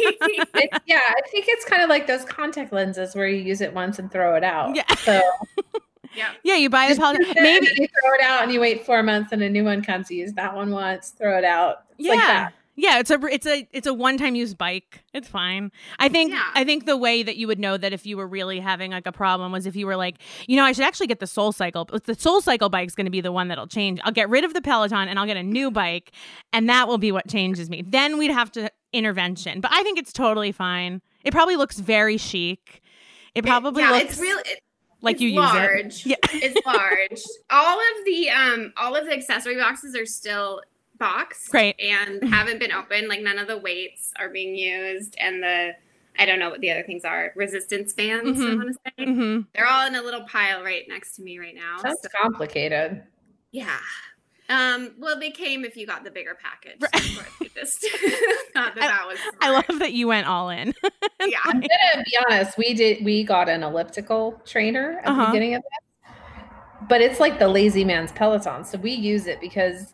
It- 0.55 0.81
yeah, 0.85 0.99
I 1.07 1.21
think 1.31 1.45
it's 1.47 1.65
kind 1.65 1.81
of 1.81 1.89
like 1.89 2.07
those 2.07 2.23
contact 2.25 2.71
lenses 2.71 3.15
where 3.15 3.27
you 3.27 3.37
use 3.37 3.61
it 3.61 3.73
once 3.73 3.99
and 3.99 4.11
throw 4.11 4.35
it 4.35 4.43
out. 4.43 4.75
Yeah. 4.75 4.95
So 4.95 5.21
yeah. 6.15 6.29
yeah, 6.43 6.55
you 6.55 6.69
buy 6.69 6.87
the 6.89 6.95
Peloton. 6.95 7.25
maybe 7.35 7.65
Maybe 7.65 7.81
you 7.81 7.87
throw 7.87 8.13
it 8.13 8.21
out 8.21 8.43
and 8.43 8.51
you 8.53 8.59
wait 8.59 8.85
four 8.85 9.01
months 9.03 9.31
and 9.31 9.41
a 9.41 9.49
new 9.49 9.63
one 9.63 9.83
comes. 9.83 10.09
You 10.11 10.19
use 10.19 10.33
that 10.33 10.55
one 10.55 10.71
once, 10.71 11.09
throw 11.09 11.37
it 11.37 11.43
out. 11.43 11.85
It's 11.97 12.07
yeah. 12.07 12.13
like 12.13 12.19
that. 12.21 12.53
Yeah, 12.75 12.99
it's 12.99 13.11
a 13.11 13.19
it's 13.25 13.45
a 13.45 13.67
it's 13.71 13.85
a 13.85 13.93
one 13.93 14.17
time 14.17 14.33
use 14.33 14.55
bike. 14.55 15.03
It's 15.13 15.27
fine. 15.27 15.71
I 15.99 16.09
think 16.09 16.31
Yeah. 16.31 16.41
I 16.55 16.63
think 16.63 16.85
the 16.85 16.97
way 16.97 17.21
that 17.21 17.35
you 17.37 17.45
would 17.47 17.59
know 17.59 17.77
that 17.77 17.93
if 17.93 18.05
you 18.05 18.17
were 18.17 18.27
really 18.27 18.59
having 18.59 18.91
like 18.91 19.05
a 19.05 19.11
problem 19.11 19.51
was 19.51 19.65
if 19.67 19.75
you 19.75 19.85
were 19.85 19.95
like, 19.95 20.15
you 20.47 20.55
know, 20.55 20.63
I 20.63 20.71
should 20.71 20.85
actually 20.85 21.05
get 21.07 21.19
the 21.19 21.27
Soul 21.27 21.51
Cycle. 21.51 21.85
The 21.85 22.15
Soul 22.15 22.41
Cycle 22.41 22.69
bike's 22.69 22.95
going 22.95 23.05
to 23.05 23.11
be 23.11 23.21
the 23.21 23.31
one 23.31 23.47
that'll 23.49 23.67
change. 23.67 23.99
I'll 24.03 24.11
get 24.11 24.27
rid 24.29 24.43
of 24.43 24.53
the 24.55 24.61
Peloton 24.61 25.07
and 25.07 25.19
I'll 25.19 25.27
get 25.27 25.37
a 25.37 25.43
new 25.43 25.69
bike, 25.69 26.11
and 26.51 26.67
that 26.67 26.87
will 26.87 26.97
be 26.97 27.11
what 27.11 27.27
changes 27.27 27.69
me. 27.69 27.83
Then 27.85 28.17
we'd 28.17 28.31
have 28.31 28.51
to 28.53 28.71
intervention. 28.91 29.61
But 29.61 29.71
I 29.73 29.83
think 29.83 29.99
it's 29.99 30.13
totally 30.13 30.51
fine. 30.51 31.01
It 31.23 31.31
probably 31.31 31.55
looks 31.55 31.79
very 31.79 32.17
chic. 32.17 32.81
It 33.35 33.45
probably 33.45 33.83
yeah, 33.83 33.91
looks 33.91 34.03
it's 34.13 34.19
really 34.19 34.43
it, 34.47 34.59
like 35.01 35.15
it's 35.15 35.21
you 35.21 35.29
use 35.29 35.37
large. 35.37 36.05
it. 36.05 36.05
Yeah. 36.05 36.15
it's 36.33 36.65
large. 36.65 37.21
All 37.49 37.77
of 37.79 38.05
the 38.05 38.29
um 38.29 38.73
all 38.77 38.95
of 38.95 39.05
the 39.05 39.13
accessory 39.13 39.57
boxes 39.57 39.95
are 39.95 40.05
still 40.05 40.61
boxed 40.97 41.49
Great. 41.49 41.75
and 41.79 42.23
haven't 42.33 42.59
been 42.59 42.71
opened. 42.71 43.07
Like 43.07 43.21
none 43.21 43.37
of 43.39 43.47
the 43.47 43.57
weights 43.57 44.11
are 44.19 44.29
being 44.29 44.55
used 44.55 45.15
and 45.19 45.41
the 45.43 45.71
I 46.19 46.25
don't 46.25 46.37
know 46.37 46.51
what 46.51 46.61
the 46.61 46.69
other 46.69 46.83
things 46.83 47.03
are. 47.05 47.33
Resistance 47.35 47.91
bands, 47.93 48.39
I 48.39 48.43
Mhm. 48.43 48.57
want 48.57 48.69
to 48.69 48.91
say. 48.97 49.05
hmm 49.05 49.39
They're 49.55 49.65
all 49.67 49.87
in 49.87 49.95
a 49.95 50.01
little 50.01 50.21
pile 50.27 50.63
right 50.63 50.83
next 50.87 51.15
to 51.15 51.23
me 51.23 51.39
right 51.39 51.55
now. 51.55 51.77
Sounds 51.81 51.99
So, 52.03 52.09
complicated. 52.21 53.03
yeah. 53.51 53.79
Um, 54.49 54.93
well, 54.99 55.19
they 55.19 55.31
came 55.31 55.65
if 55.65 55.75
you 55.77 55.87
got 55.87 56.03
the 56.03 56.11
bigger 56.11 56.37
package. 56.39 56.77
Right. 56.81 56.93
So 56.93 57.19
of 57.19 57.39
course 57.39 57.51
just 57.55 57.81
thought 58.53 58.75
that 58.75 58.81
that 58.81 59.07
was. 59.07 59.17
I 59.41 59.49
love 59.51 59.79
that 59.79 59.93
you 59.93 60.07
went 60.07 60.27
all 60.27 60.49
in. 60.49 60.73
Yeah. 61.25 61.37
I'm 61.45 61.61
gonna 61.61 62.03
be 62.05 62.17
honest. 62.29 62.57
We 62.57 62.73
did. 62.73 63.05
We 63.05 63.23
got 63.23 63.47
an 63.47 63.63
elliptical 63.63 64.41
trainer 64.45 64.97
at 64.99 65.05
the 65.05 65.11
Uh-huh. 65.11 65.25
beginning 65.27 65.55
of 65.55 65.61
this, 65.63 66.11
but 66.89 66.99
it's 67.01 67.19
like 67.21 67.39
the 67.39 67.47
lazy 67.47 67.85
man's 67.85 68.11
Peloton. 68.11 68.65
So 68.65 68.77
we 68.77 68.91
use 68.91 69.25
it 69.27 69.39
because 69.39 69.93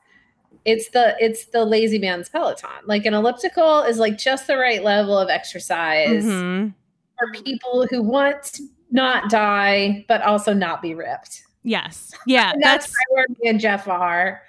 it's 0.65 0.89
the 0.89 1.15
it's 1.19 1.45
the 1.45 1.63
lazy 1.65 1.99
man's 1.99 2.29
Peloton. 2.29 2.69
Like 2.85 3.05
an 3.05 3.13
elliptical 3.13 3.81
is 3.83 3.97
like 3.99 4.17
just 4.17 4.47
the 4.47 4.57
right 4.57 4.83
level 4.83 5.17
of 5.17 5.29
exercise 5.29 6.23
Mhm. 6.25 6.73
for 7.17 7.41
people 7.43 7.87
who 7.89 8.01
want 8.03 8.43
to 8.53 8.63
not 8.91 9.29
die 9.29 10.05
but 10.07 10.21
also 10.23 10.53
not 10.53 10.81
be 10.81 10.93
ripped. 10.95 11.43
Yes. 11.63 12.11
Yeah. 12.25 12.53
That's, 12.61 12.85
That's 12.87 12.93
where 13.11 13.25
me 13.29 13.49
and 13.49 13.59
Jeff 13.59 13.87
are. 13.87 14.41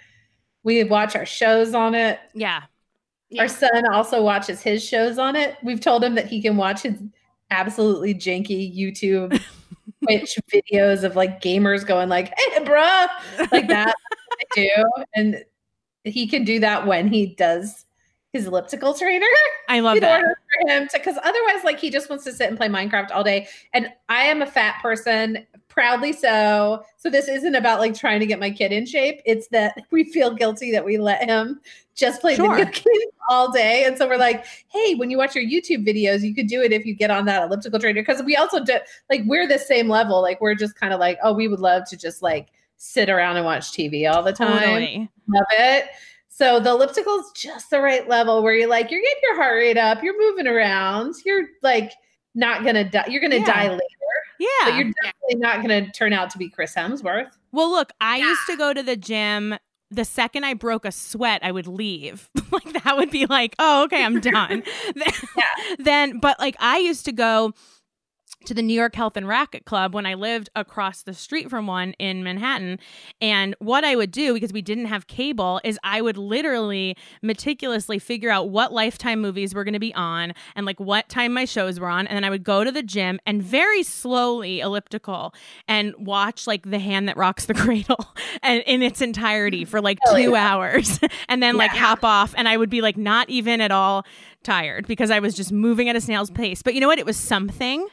We 0.63 0.83
watch 0.85 1.17
our 1.17 1.27
shows 1.27 1.75
on 1.75 1.95
it. 1.95 2.19
yeah. 2.35 2.63
Yeah. 3.33 3.43
Our 3.43 3.49
son 3.49 3.87
also 3.93 4.23
watches 4.23 4.61
his 4.61 4.83
shows 4.85 5.17
on 5.19 5.37
it. 5.37 5.57
We've 5.63 5.81
told 5.81 6.03
him 6.03 6.17
that 6.17 6.27
he 6.27 6.43
can 6.43 6.57
watch 6.57 6.83
his 6.83 6.95
absolutely 7.53 8.13
janky 8.15 8.77
YouTube 8.77 9.41
Twitch 10.05 10.37
videos 10.53 11.05
of 11.05 11.15
like 11.15 11.41
gamers 11.41 11.87
going 11.87 12.09
like, 12.09 12.33
"Hey, 12.37 12.65
bruh," 12.65 13.09
like 13.53 13.69
that. 13.69 13.95
I 14.33 14.45
do, 14.55 14.69
and 15.15 15.45
he 16.05 16.27
can 16.27 16.45
do 16.45 16.59
that 16.61 16.87
when 16.87 17.09
he 17.09 17.27
does 17.27 17.87
his 18.33 18.47
elliptical 18.47 18.95
trainer 18.95 19.27
I 19.69 19.81
love 19.81 19.97
in 19.97 20.03
that. 20.03 20.21
order 20.21 20.39
for 20.65 20.71
him 20.71 20.89
to, 20.89 20.99
because 20.99 21.17
otherwise, 21.23 21.65
like 21.65 21.81
he 21.81 21.91
just 21.91 22.09
wants 22.09 22.25
to 22.25 22.33
sit 22.33 22.49
and 22.49 22.57
play 22.57 22.69
Minecraft 22.69 23.11
all 23.11 23.25
day. 23.25 23.49
And 23.73 23.89
I 24.09 24.23
am 24.23 24.41
a 24.41 24.47
fat 24.47 24.77
person, 24.81 25.47
proudly 25.69 26.13
so. 26.13 26.85
So 26.97 27.11
this 27.11 27.29
isn't 27.29 27.55
about 27.57 27.81
like 27.81 27.95
trying 27.95 28.21
to 28.21 28.27
get 28.27 28.39
my 28.39 28.51
kid 28.51 28.71
in 28.71 28.87
shape. 28.87 29.21
It's 29.27 29.49
that 29.49 29.77
we 29.91 30.05
feel 30.05 30.33
guilty 30.33 30.71
that 30.73 30.85
we 30.85 30.97
let 30.97 31.25
him 31.29 31.61
just 31.97 32.21
play 32.21 32.37
Sure. 32.37 32.55
video 32.57 32.71
games 32.73 33.13
all 33.29 33.51
day. 33.51 33.85
And 33.85 33.99
so 33.99 34.09
we're 34.09 34.17
like, 34.17 34.45
hey, 34.69 34.95
when 34.95 35.11
you 35.11 35.19
watch 35.19 35.35
your 35.35 35.45
YouTube 35.45 35.85
videos, 35.87 36.23
you 36.23 36.35
could 36.35 36.47
do 36.47 36.63
it 36.63 36.73
if 36.73 36.87
you 36.87 36.95
get 36.95 37.11
on 37.11 37.25
that 37.27 37.43
elliptical 37.43 37.81
trainer. 37.81 38.01
Because 38.03 38.23
we 38.23 38.37
also 38.37 38.63
do 38.63 38.79
like 39.11 39.23
we're 39.27 39.49
the 39.49 39.59
same 39.59 39.89
level. 39.89 40.23
Like 40.23 40.41
we're 40.41 40.55
just 40.55 40.77
kind 40.77 40.93
of 40.93 41.01
like, 41.01 41.19
oh, 41.25 41.33
we 41.33 41.49
would 41.49 41.61
love 41.61 41.89
to 41.89 41.97
just 41.97 42.23
like 42.23 42.49
sit 42.83 43.11
around 43.11 43.37
and 43.37 43.45
watch 43.45 43.73
TV 43.73 44.11
all 44.11 44.23
the 44.23 44.33
time 44.33 44.59
Totally. 44.59 45.11
love 45.29 45.45
it. 45.53 45.85
So 46.31 46.59
the 46.61 46.71
elliptical 46.71 47.19
is 47.19 47.31
just 47.37 47.69
the 47.69 47.79
right 47.81 48.09
level 48.09 48.43
where 48.43 48.55
you're 48.55 48.69
like, 48.71 48.91
you're 48.91 49.03
getting 49.03 49.23
your 49.23 49.37
heart 49.37 49.57
rate 49.57 49.77
up, 49.77 50.03
you're 50.03 50.19
moving 50.19 50.47
around, 50.47 51.15
you're 51.27 51.47
like 51.63 51.93
not 52.35 52.65
gonna 52.65 52.89
die, 52.89 53.05
you're 53.09 53.21
gonna 53.21 53.37
Yeah. 53.37 53.45
die 53.45 53.69
later, 53.69 53.83
Yeah. 54.39 54.49
but 54.65 54.75
you're 54.77 54.93
definitely 55.03 55.35
not 55.37 55.61
gonna 55.61 55.91
turn 55.93 56.15
out 56.15 56.31
to 56.31 56.39
be 56.39 56.49
Chris 56.49 56.75
Hemsworth. 56.75 57.31
Well, 57.53 57.71
look, 57.71 57.93
I 58.01 58.17
used 58.17 58.47
to 58.49 58.57
go 58.57 58.73
to 58.73 58.83
the 58.83 58.97
gym. 58.97 59.57
The 59.91 60.07
second 60.07 60.45
I 60.45 60.55
broke 60.55 60.87
a 60.87 60.93
sweat, 60.93 61.41
I 61.45 61.53
would 61.53 61.67
leave. 61.67 62.31
like 62.51 62.73
that 62.85 62.97
would 62.97 63.11
be 63.11 63.27
like, 63.27 63.55
oh, 63.59 63.85
okay, 63.85 64.03
I'm 64.03 64.21
done. 64.21 64.63
then, 64.95 65.13
then, 65.79 66.19
but 66.21 66.39
like 66.41 66.57
I 66.61 66.79
used 66.79 67.05
to 67.05 67.13
go 67.13 67.53
to 68.47 68.55
the 68.55 68.63
New 68.63 68.75
York 68.75 68.95
Health 68.95 69.17
and 69.17 69.29
Racket 69.29 69.65
Club 69.65 69.95
when 69.95 70.07
I 70.07 70.15
lived 70.15 70.49
across 70.57 71.03
the 71.03 71.13
street 71.15 71.51
from 71.51 71.67
one 71.67 71.93
in 71.99 72.23
Manhattan. 72.25 72.79
And 73.21 73.55
what 73.59 73.85
I 73.85 73.97
would 73.97 74.11
do, 74.11 74.33
because 74.35 74.53
we 74.53 74.63
didn't 74.63 74.87
have 74.87 75.07
cable, 75.07 75.61
is 75.63 75.79
I 75.85 76.01
would 76.01 76.17
literally 76.17 76.97
meticulously 77.23 77.99
figure 77.99 78.31
out 78.31 78.49
what 78.51 78.73
Lifetime 78.73 79.21
movies 79.21 79.55
were 79.55 79.63
going 79.65 79.75
to 79.75 79.79
be 79.81 79.95
on 79.95 80.33
and 80.57 80.65
like 80.67 80.81
what 80.81 81.09
time 81.09 81.33
my 81.35 81.45
shows 81.45 81.79
were 81.79 81.89
on. 81.89 82.07
And 82.07 82.17
then 82.17 82.25
I 82.25 82.31
would 82.31 82.45
go 82.45 82.65
to 82.65 82.73
the 82.73 82.83
gym 82.83 83.21
and 83.27 83.43
very 83.43 83.83
slowly 83.83 84.61
elliptical 84.61 85.35
and 85.69 85.95
watch 85.99 86.47
like 86.47 86.71
The 86.71 86.79
Hand 86.79 87.09
That 87.09 87.17
Rocks 87.17 87.45
the 87.47 87.55
Cradle 87.61 88.07
and 88.43 88.63
in 88.67 88.83
its 88.83 89.01
entirety 89.03 89.65
for 89.65 89.81
like 89.81 89.99
two 90.15 90.35
hours 90.35 90.99
and 91.29 91.43
then 91.43 91.57
like 91.57 91.73
Yeah. 91.75 91.81
hop 91.81 92.05
off. 92.05 92.35
And 92.37 92.49
I 92.49 92.57
would 92.57 92.71
be 92.71 92.81
like 92.81 92.97
not 92.97 93.29
even 93.29 93.61
at 93.61 93.71
all 93.71 94.05
tired 94.43 94.87
because 94.87 95.11
I 95.11 95.19
was 95.21 95.35
just 95.35 95.53
moving 95.53 95.89
at 95.89 95.97
a 95.97 96.01
snail's 96.01 96.31
pace. 96.31 96.63
But 96.63 96.75
you 96.75 96.81
know 96.81 96.89
what? 96.89 96.99
It 96.99 97.07
was 97.07 97.17
something. 97.17 97.87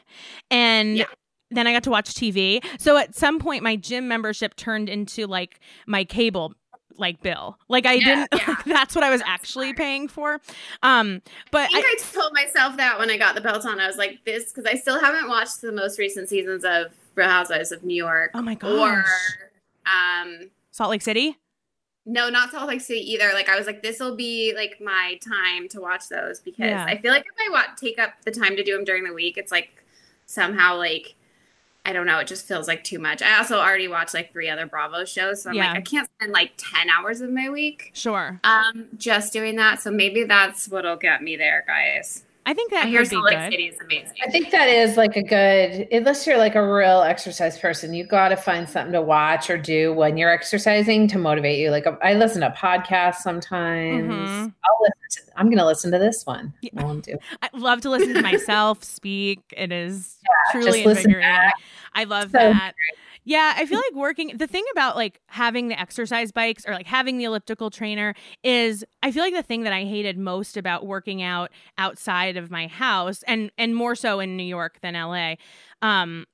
And 0.50 0.96
Yeah. 0.96 1.04
then 1.50 1.66
I 1.66 1.72
got 1.72 1.82
to 1.84 1.90
watch 1.90 2.14
TV. 2.14 2.64
So 2.78 2.96
at 2.96 3.14
some 3.14 3.38
point, 3.38 3.62
my 3.62 3.76
gym 3.76 4.08
membership 4.08 4.56
turned 4.56 4.88
into 4.88 5.26
like 5.26 5.60
my 5.86 6.04
cable 6.04 6.54
like 6.96 7.22
bill. 7.22 7.56
Like 7.68 7.86
I 7.86 7.94
Yeah, 7.94 8.26
didn't. 8.26 8.28
yeah. 8.48 8.56
That's 8.66 8.94
what 8.94 9.04
I 9.04 9.10
was 9.10 9.20
That's 9.20 9.30
actually 9.30 9.66
smart. 9.68 9.76
paying 9.78 10.08
for. 10.08 10.40
Um, 10.82 11.22
but 11.52 11.68
I 11.70 11.80
think 11.80 11.86
I, 11.86 11.94
I, 11.96 12.20
told 12.20 12.32
myself 12.32 12.76
that 12.76 12.98
when 12.98 13.10
I 13.10 13.16
got 13.16 13.34
the 13.34 13.40
Peloton. 13.40 13.78
I 13.78 13.86
was 13.86 13.96
like, 13.96 14.24
this, 14.24 14.52
because 14.52 14.66
I 14.66 14.74
still 14.74 14.98
haven't 14.98 15.28
watched 15.28 15.60
the 15.60 15.70
most 15.72 15.98
recent 15.98 16.28
seasons 16.28 16.64
of 16.64 16.86
Real 17.14 17.28
Housewives 17.28 17.72
of 17.72 17.84
New 17.84 17.94
York 17.94 18.30
oh 18.34 18.42
my 18.42 18.54
or 18.54 18.56
gosh, 18.56 19.06
um, 19.86 20.50
Salt 20.70 20.90
Lake 20.90 21.02
City. 21.02 21.36
No, 22.08 22.28
not 22.30 22.50
Salt 22.50 22.66
Lake 22.68 22.80
City 22.80 23.00
either. 23.12 23.30
Like 23.34 23.48
I 23.48 23.56
was 23.56 23.66
like, 23.66 23.82
this 23.82 24.00
will 24.00 24.16
be 24.16 24.54
like 24.56 24.80
my 24.80 25.18
time 25.22 25.68
to 25.68 25.80
watch 25.80 26.08
those 26.08 26.40
because 26.40 26.70
Yeah. 26.70 26.84
I 26.84 26.96
feel 26.98 27.12
like 27.12 27.26
if 27.26 27.36
I 27.38 27.50
wa- 27.52 27.74
take 27.76 27.98
up 27.98 28.14
the 28.24 28.30
time 28.30 28.56
to 28.56 28.64
do 28.64 28.74
them 28.74 28.84
during 28.84 29.04
the 29.04 29.12
week, 29.12 29.36
it's 29.36 29.52
like 29.52 29.84
somehow 30.26 30.76
like 30.76 31.14
I 31.86 31.92
don't 31.94 32.06
know, 32.06 32.18
it 32.18 32.26
just 32.26 32.46
feels 32.46 32.68
like 32.68 32.84
too 32.84 32.98
much. 32.98 33.22
I 33.22 33.38
also 33.38 33.58
already 33.58 33.88
watched 33.88 34.12
like 34.12 34.30
three 34.32 34.50
other 34.50 34.66
Bravo 34.66 35.06
shows, 35.06 35.40
so 35.42 35.48
I'm 35.50 35.56
Yeah. 35.56 35.68
like, 35.68 35.78
I 35.78 35.80
can't 35.80 36.08
spend 36.18 36.32
like 36.32 36.52
ten 36.58 36.90
hours 36.90 37.20
of 37.22 37.30
my 37.30 37.48
week 37.50 37.92
Sure. 37.94 38.40
um 38.44 38.86
just 38.98 39.32
doing 39.32 39.56
that. 39.56 39.80
So 39.80 39.90
maybe 39.90 40.24
that's 40.24 40.68
what'll 40.68 40.96
get 40.96 41.22
me 41.22 41.36
there, 41.36 41.64
guys. 41.66 42.24
I 42.48 42.54
think 42.54 42.70
that 42.70 42.86
I 42.86 42.88
hear 42.88 43.00
could 43.00 43.10
Salt 43.10 43.24
Lake. 43.26 43.50
City 43.52 43.64
is 43.66 43.78
amazing. 43.78 44.14
I 44.26 44.30
think 44.30 44.50
that 44.52 44.70
is 44.70 44.96
like 44.96 45.16
a 45.16 45.22
good, 45.22 45.86
unless 45.92 46.26
you're 46.26 46.38
like 46.38 46.54
a 46.54 46.66
real 46.66 47.02
exercise 47.02 47.58
person, 47.58 47.92
you 47.92 48.04
got 48.06 48.28
to 48.30 48.36
find 48.36 48.66
something 48.66 48.92
to 48.94 49.02
watch 49.02 49.50
or 49.50 49.58
do 49.58 49.92
when 49.92 50.16
you're 50.16 50.30
exercising 50.30 51.08
to 51.08 51.18
motivate 51.18 51.58
you. 51.58 51.70
Like 51.70 51.86
I 52.02 52.14
listen 52.14 52.40
to 52.40 52.48
podcasts 52.56 53.16
sometimes. 53.16 54.10
Mhm. 54.10 54.54
I'll 54.64 54.78
listen 54.80 55.26
to, 55.26 55.38
I'm 55.38 55.46
going 55.48 55.58
to 55.58 55.66
listen 55.66 55.90
to 55.92 55.98
this 55.98 56.24
one. 56.24 56.54
Yeah. 56.62 56.70
while 56.72 56.88
I'm 56.90 57.00
doing- 57.02 57.18
I 57.42 57.50
love 57.52 57.82
to 57.82 57.90
listen 57.90 58.14
to 58.14 58.22
myself 58.22 58.82
speak. 58.82 59.40
It 59.54 59.70
is 59.70 60.16
truly 60.52 60.84
just 60.84 61.04
invigorating. 61.04 61.50
I 61.94 62.04
love 62.04 62.30
So 62.30 62.38
that. 62.38 62.72
Yeah, 63.28 63.52
I 63.58 63.66
feel 63.66 63.76
like 63.76 63.94
working 63.94 64.38
the 64.38 64.46
thing 64.46 64.64
about 64.72 64.96
like 64.96 65.20
having 65.26 65.68
the 65.68 65.78
exercise 65.78 66.32
bikes 66.32 66.64
or 66.66 66.72
like 66.72 66.86
having 66.86 67.18
the 67.18 67.24
elliptical 67.24 67.68
trainer 67.68 68.14
is 68.42 68.86
I 69.02 69.12
feel 69.12 69.22
like 69.22 69.34
the 69.34 69.42
thing 69.42 69.64
that 69.64 69.72
I 69.74 69.84
hated 69.84 70.16
most 70.16 70.56
about 70.56 70.86
working 70.86 71.20
out 71.20 71.50
outside 71.76 72.38
of 72.38 72.50
my 72.50 72.68
house 72.68 73.22
and 73.24 73.50
and 73.58 73.76
more 73.76 73.94
so 73.94 74.18
in 74.20 74.38
New 74.38 74.44
York 74.44 74.78
than 74.80 74.94
LA 74.94 75.34
um 75.82 76.24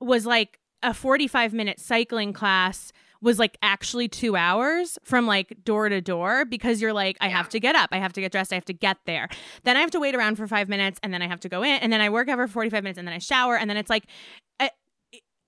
was 0.00 0.26
like 0.26 0.58
a 0.82 0.92
45 0.92 1.52
minute 1.52 1.78
cycling 1.78 2.32
class 2.32 2.92
was 3.20 3.38
like 3.38 3.56
actually 3.62 4.08
two 4.08 4.34
hours 4.34 4.98
from 5.04 5.28
like 5.28 5.56
door 5.62 5.88
to 5.88 6.00
door 6.00 6.44
because 6.44 6.82
you're 6.82 6.92
like, 6.92 7.16
I 7.20 7.28
have 7.28 7.48
to 7.50 7.60
get 7.60 7.76
up, 7.76 7.90
I 7.92 7.98
have 7.98 8.12
to 8.14 8.20
get 8.20 8.32
dressed, 8.32 8.50
I 8.52 8.56
have 8.56 8.64
to 8.64 8.74
get 8.74 8.96
there. 9.06 9.28
Then 9.62 9.76
I 9.76 9.80
have 9.80 9.92
to 9.92 10.00
wait 10.00 10.16
around 10.16 10.34
for 10.34 10.48
five 10.48 10.68
minutes 10.68 10.98
and 11.04 11.14
then 11.14 11.22
I 11.22 11.28
have 11.28 11.38
to 11.40 11.48
go 11.48 11.62
in 11.62 11.76
and 11.76 11.92
then 11.92 12.00
I 12.00 12.10
work 12.10 12.28
out 12.28 12.38
for 12.38 12.48
45 12.48 12.82
minutes 12.82 12.98
and 12.98 13.06
then 13.06 13.14
I 13.14 13.18
shower 13.18 13.56
and 13.56 13.70
then 13.70 13.76
it's 13.76 13.88
like, 13.88 14.06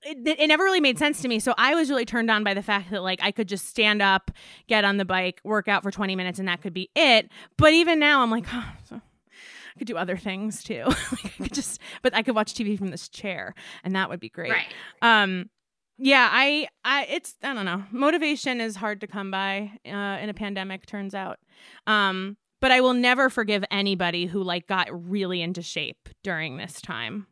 it, 0.05 0.39
it, 0.39 0.47
never 0.49 0.65
really 0.65 0.81
made 0.81 0.99
sense 0.99 1.23
to 1.23 1.29
me. 1.29 1.39
So 1.39 1.55
I 1.57 1.75
was 1.75 1.91
really 1.91 2.05
turned 2.05 2.31
on 2.31 2.45
by 2.45 2.55
the 2.55 2.63
fact 2.63 2.91
that 2.91 3.03
like 3.03 3.21
I 3.23 3.31
could 3.31 3.49
just 3.49 3.67
stand 3.67 4.03
up, 4.03 4.31
get 4.67 4.85
on 4.85 4.97
the 4.97 5.05
bike, 5.05 5.41
work 5.45 5.69
out 5.69 5.83
for 5.83 5.91
20 5.91 6.15
minutes 6.17 6.39
and 6.39 6.49
that 6.49 6.63
could 6.63 6.75
be 6.75 6.91
it. 6.95 7.31
But 7.57 7.73
even 7.73 7.99
now 7.99 8.23
I'm 8.23 8.31
like, 8.31 8.47
oh, 8.53 8.73
so 8.85 8.97
I 8.97 9.79
could 9.79 9.87
do 9.87 9.97
other 9.97 10.17
things 10.17 10.63
too. 10.63 10.85
like 10.87 11.25
I 11.25 11.43
could 11.43 11.53
just, 11.53 11.81
but 12.03 12.15
I 12.15 12.23
could 12.23 12.35
watch 12.35 12.55
TV 12.55 12.79
from 12.79 12.89
this 12.89 13.09
chair 13.09 13.55
and 13.83 13.95
that 13.97 14.09
would 14.09 14.21
be 14.21 14.29
great. 14.29 14.53
Right. 14.53 14.73
Um, 15.03 15.51
yeah, 15.97 16.29
I, 16.31 16.69
I, 16.85 17.05
it's, 17.05 17.37
I 17.43 17.55
don't 17.55 17.65
know. 17.65 17.85
Motivation 17.93 18.61
is 18.61 18.77
hard 18.77 19.01
to 19.03 19.07
come 19.07 19.31
by 19.31 19.71
uh, 19.87 20.19
in 20.21 20.29
a 20.29 20.35
pandemic. 20.35 20.87
Turns 20.87 21.15
out. 21.15 21.39
Um, 21.87 22.37
but 22.61 22.73
I 22.73 22.81
will 22.81 22.95
never 22.95 23.31
forgive 23.31 23.65
anybody 23.71 24.27
who 24.27 24.43
like 24.43 24.67
got 24.67 24.89
really 24.91 25.41
into 25.43 25.63
shape 25.63 26.09
during 26.23 26.57
this 26.57 26.81
time. 26.81 27.27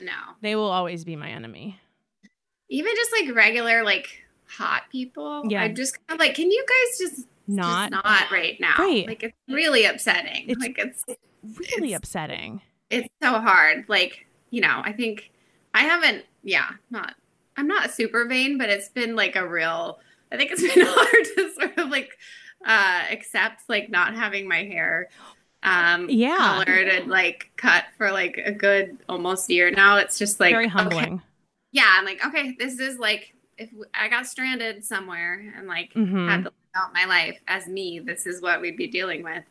No. 0.00 0.12
They 0.42 0.54
will 0.56 0.70
always 0.70 1.04
be 1.04 1.16
my 1.16 1.30
enemy. 1.30 1.80
Even 2.68 2.94
just 2.96 3.10
like 3.12 3.34
regular 3.34 3.84
like 3.84 4.22
hot 4.46 4.82
people. 4.90 5.42
Yeah. 5.48 5.62
I'm 5.62 5.74
just 5.74 5.94
kind 6.06 6.20
of 6.20 6.24
like, 6.26 6.34
can 6.34 6.50
you 6.50 6.64
guys 6.66 6.98
just 6.98 7.26
Not 7.46 7.90
just 7.90 8.04
not 8.04 8.30
right 8.30 8.58
now? 8.60 8.74
Right. 8.78 9.06
Like 9.06 9.22
it's 9.22 9.36
really 9.48 9.84
upsetting. 9.84 10.48
It's- 10.50 10.56
like 10.58 10.78
it's 10.78 11.04
really 11.42 11.88
it's- 11.88 11.98
upsetting. 11.98 12.60
it's 12.90 13.08
so 13.22 13.38
hard. 13.40 13.84
Like, 13.88 14.26
you 14.50 14.60
know, 14.60 14.80
I 14.84 14.92
think 14.92 15.30
I 15.74 15.82
haven't, 15.82 16.24
yeah, 16.42 16.70
not, 16.90 17.14
I'm 17.56 17.66
not 17.66 17.90
super 17.92 18.26
vain, 18.26 18.58
but 18.58 18.68
it's 18.68 18.88
been 18.88 19.14
like 19.16 19.36
a 19.36 19.46
real, 19.46 19.98
I 20.32 20.36
think 20.36 20.50
it's 20.52 20.62
been 20.74 20.86
hard 20.86 21.24
to 21.36 21.50
sort 21.54 21.78
of 21.78 21.88
like 21.90 22.10
uh 22.66 23.02
accept 23.10 23.62
like 23.68 23.90
not 23.90 24.14
having 24.14 24.48
my 24.48 24.64
hair 24.64 25.08
um 25.64 26.08
Yeah. 26.08 26.38
colored 26.64 26.88
and 26.88 27.10
like 27.10 27.50
cut 27.56 27.84
for 27.98 28.10
like 28.10 28.40
a 28.42 28.52
good 28.52 28.96
almost 29.08 29.50
year 29.50 29.70
now. 29.70 29.96
It's 29.98 30.18
just 30.18 30.40
like 30.40 30.52
Very 30.54 30.66
okay. 30.74 31.18
Yeah, 31.74 31.92
I'm 31.98 32.04
like, 32.04 32.24
okay, 32.24 32.54
this 32.58 32.78
is 32.78 32.98
like 32.98 33.34
if 33.58 33.68
I 33.92 34.08
got 34.08 34.26
stranded 34.26 34.84
somewhere 34.84 35.52
and 35.56 35.66
like 35.68 35.92
Mhm. 35.94 36.28
had 36.28 36.38
to 36.44 36.50
live 36.50 36.52
out 36.76 36.94
my 36.94 37.04
life 37.04 37.38
as 37.48 37.66
me, 37.68 37.98
this 38.00 38.26
is 38.26 38.40
what 38.40 38.60
we'd 38.60 38.76
be 38.76 38.86
dealing 38.86 39.22
with. 39.24 39.42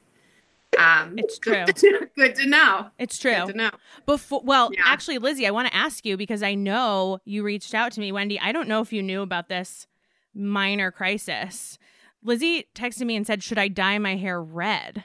Um, 0.80 1.16
It's 1.20 1.38
good 1.68 1.68
to- 1.76 2.10
good 2.16 2.36
to 2.36 2.46
know. 2.48 2.90
It's 2.98 3.22
Good 3.22 3.36
true. 3.44 3.52
to 3.52 3.58
know. 3.58 3.72
Before, 4.06 4.42
well, 4.44 4.72
Yeah. 4.74 4.84
actually, 4.86 5.18
Lizzie, 5.20 5.46
I 5.48 5.52
want 5.52 5.68
to 5.68 5.76
ask 5.76 6.06
you 6.06 6.18
because 6.18 6.42
I 6.42 6.56
know 6.56 7.20
you 7.26 7.44
reached 7.44 7.74
out 7.74 7.92
to 7.94 8.00
me, 8.00 8.12
Wendy. 8.12 8.40
I 8.40 8.52
don't 8.52 8.68
know 8.68 8.82
if 8.82 8.92
you 8.94 9.04
knew 9.04 9.22
about 9.22 9.50
this 9.50 9.86
minor 10.34 10.92
crisis. 10.92 11.78
Lizzie 12.24 12.68
texted 12.74 13.06
me 13.06 13.16
and 13.18 13.28
said, 13.28 13.44
"Should 13.44 13.58
I 13.60 13.68
dye 13.68 13.98
my 14.00 14.16
hair 14.16 14.42
red?" 14.42 15.04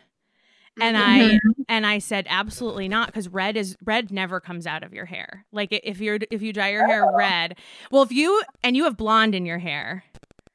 And 0.80 0.96
mm-hmm. 0.96 1.48
I 1.48 1.64
and 1.68 1.86
I 1.86 1.98
said, 1.98 2.26
"Absolutely 2.28 2.88
not, 2.88 3.08
because 3.08 3.28
red 3.28 3.56
is 3.56 3.76
red 3.84 4.10
never 4.10 4.40
comes 4.40 4.66
out 4.66 4.82
of 4.82 4.92
your 4.92 5.06
hair. 5.06 5.44
Like 5.52 5.68
if 5.70 6.00
you're 6.00 6.18
if 6.30 6.42
you 6.42 6.52
dye 6.52 6.70
your 6.70 6.86
hair 6.86 7.04
oh. 7.04 7.16
red, 7.16 7.56
well, 7.90 8.02
if 8.02 8.12
you 8.12 8.42
and 8.62 8.76
you 8.76 8.84
have 8.84 8.96
blonde 8.96 9.34
in 9.34 9.46
your 9.46 9.58
hair, 9.58 10.04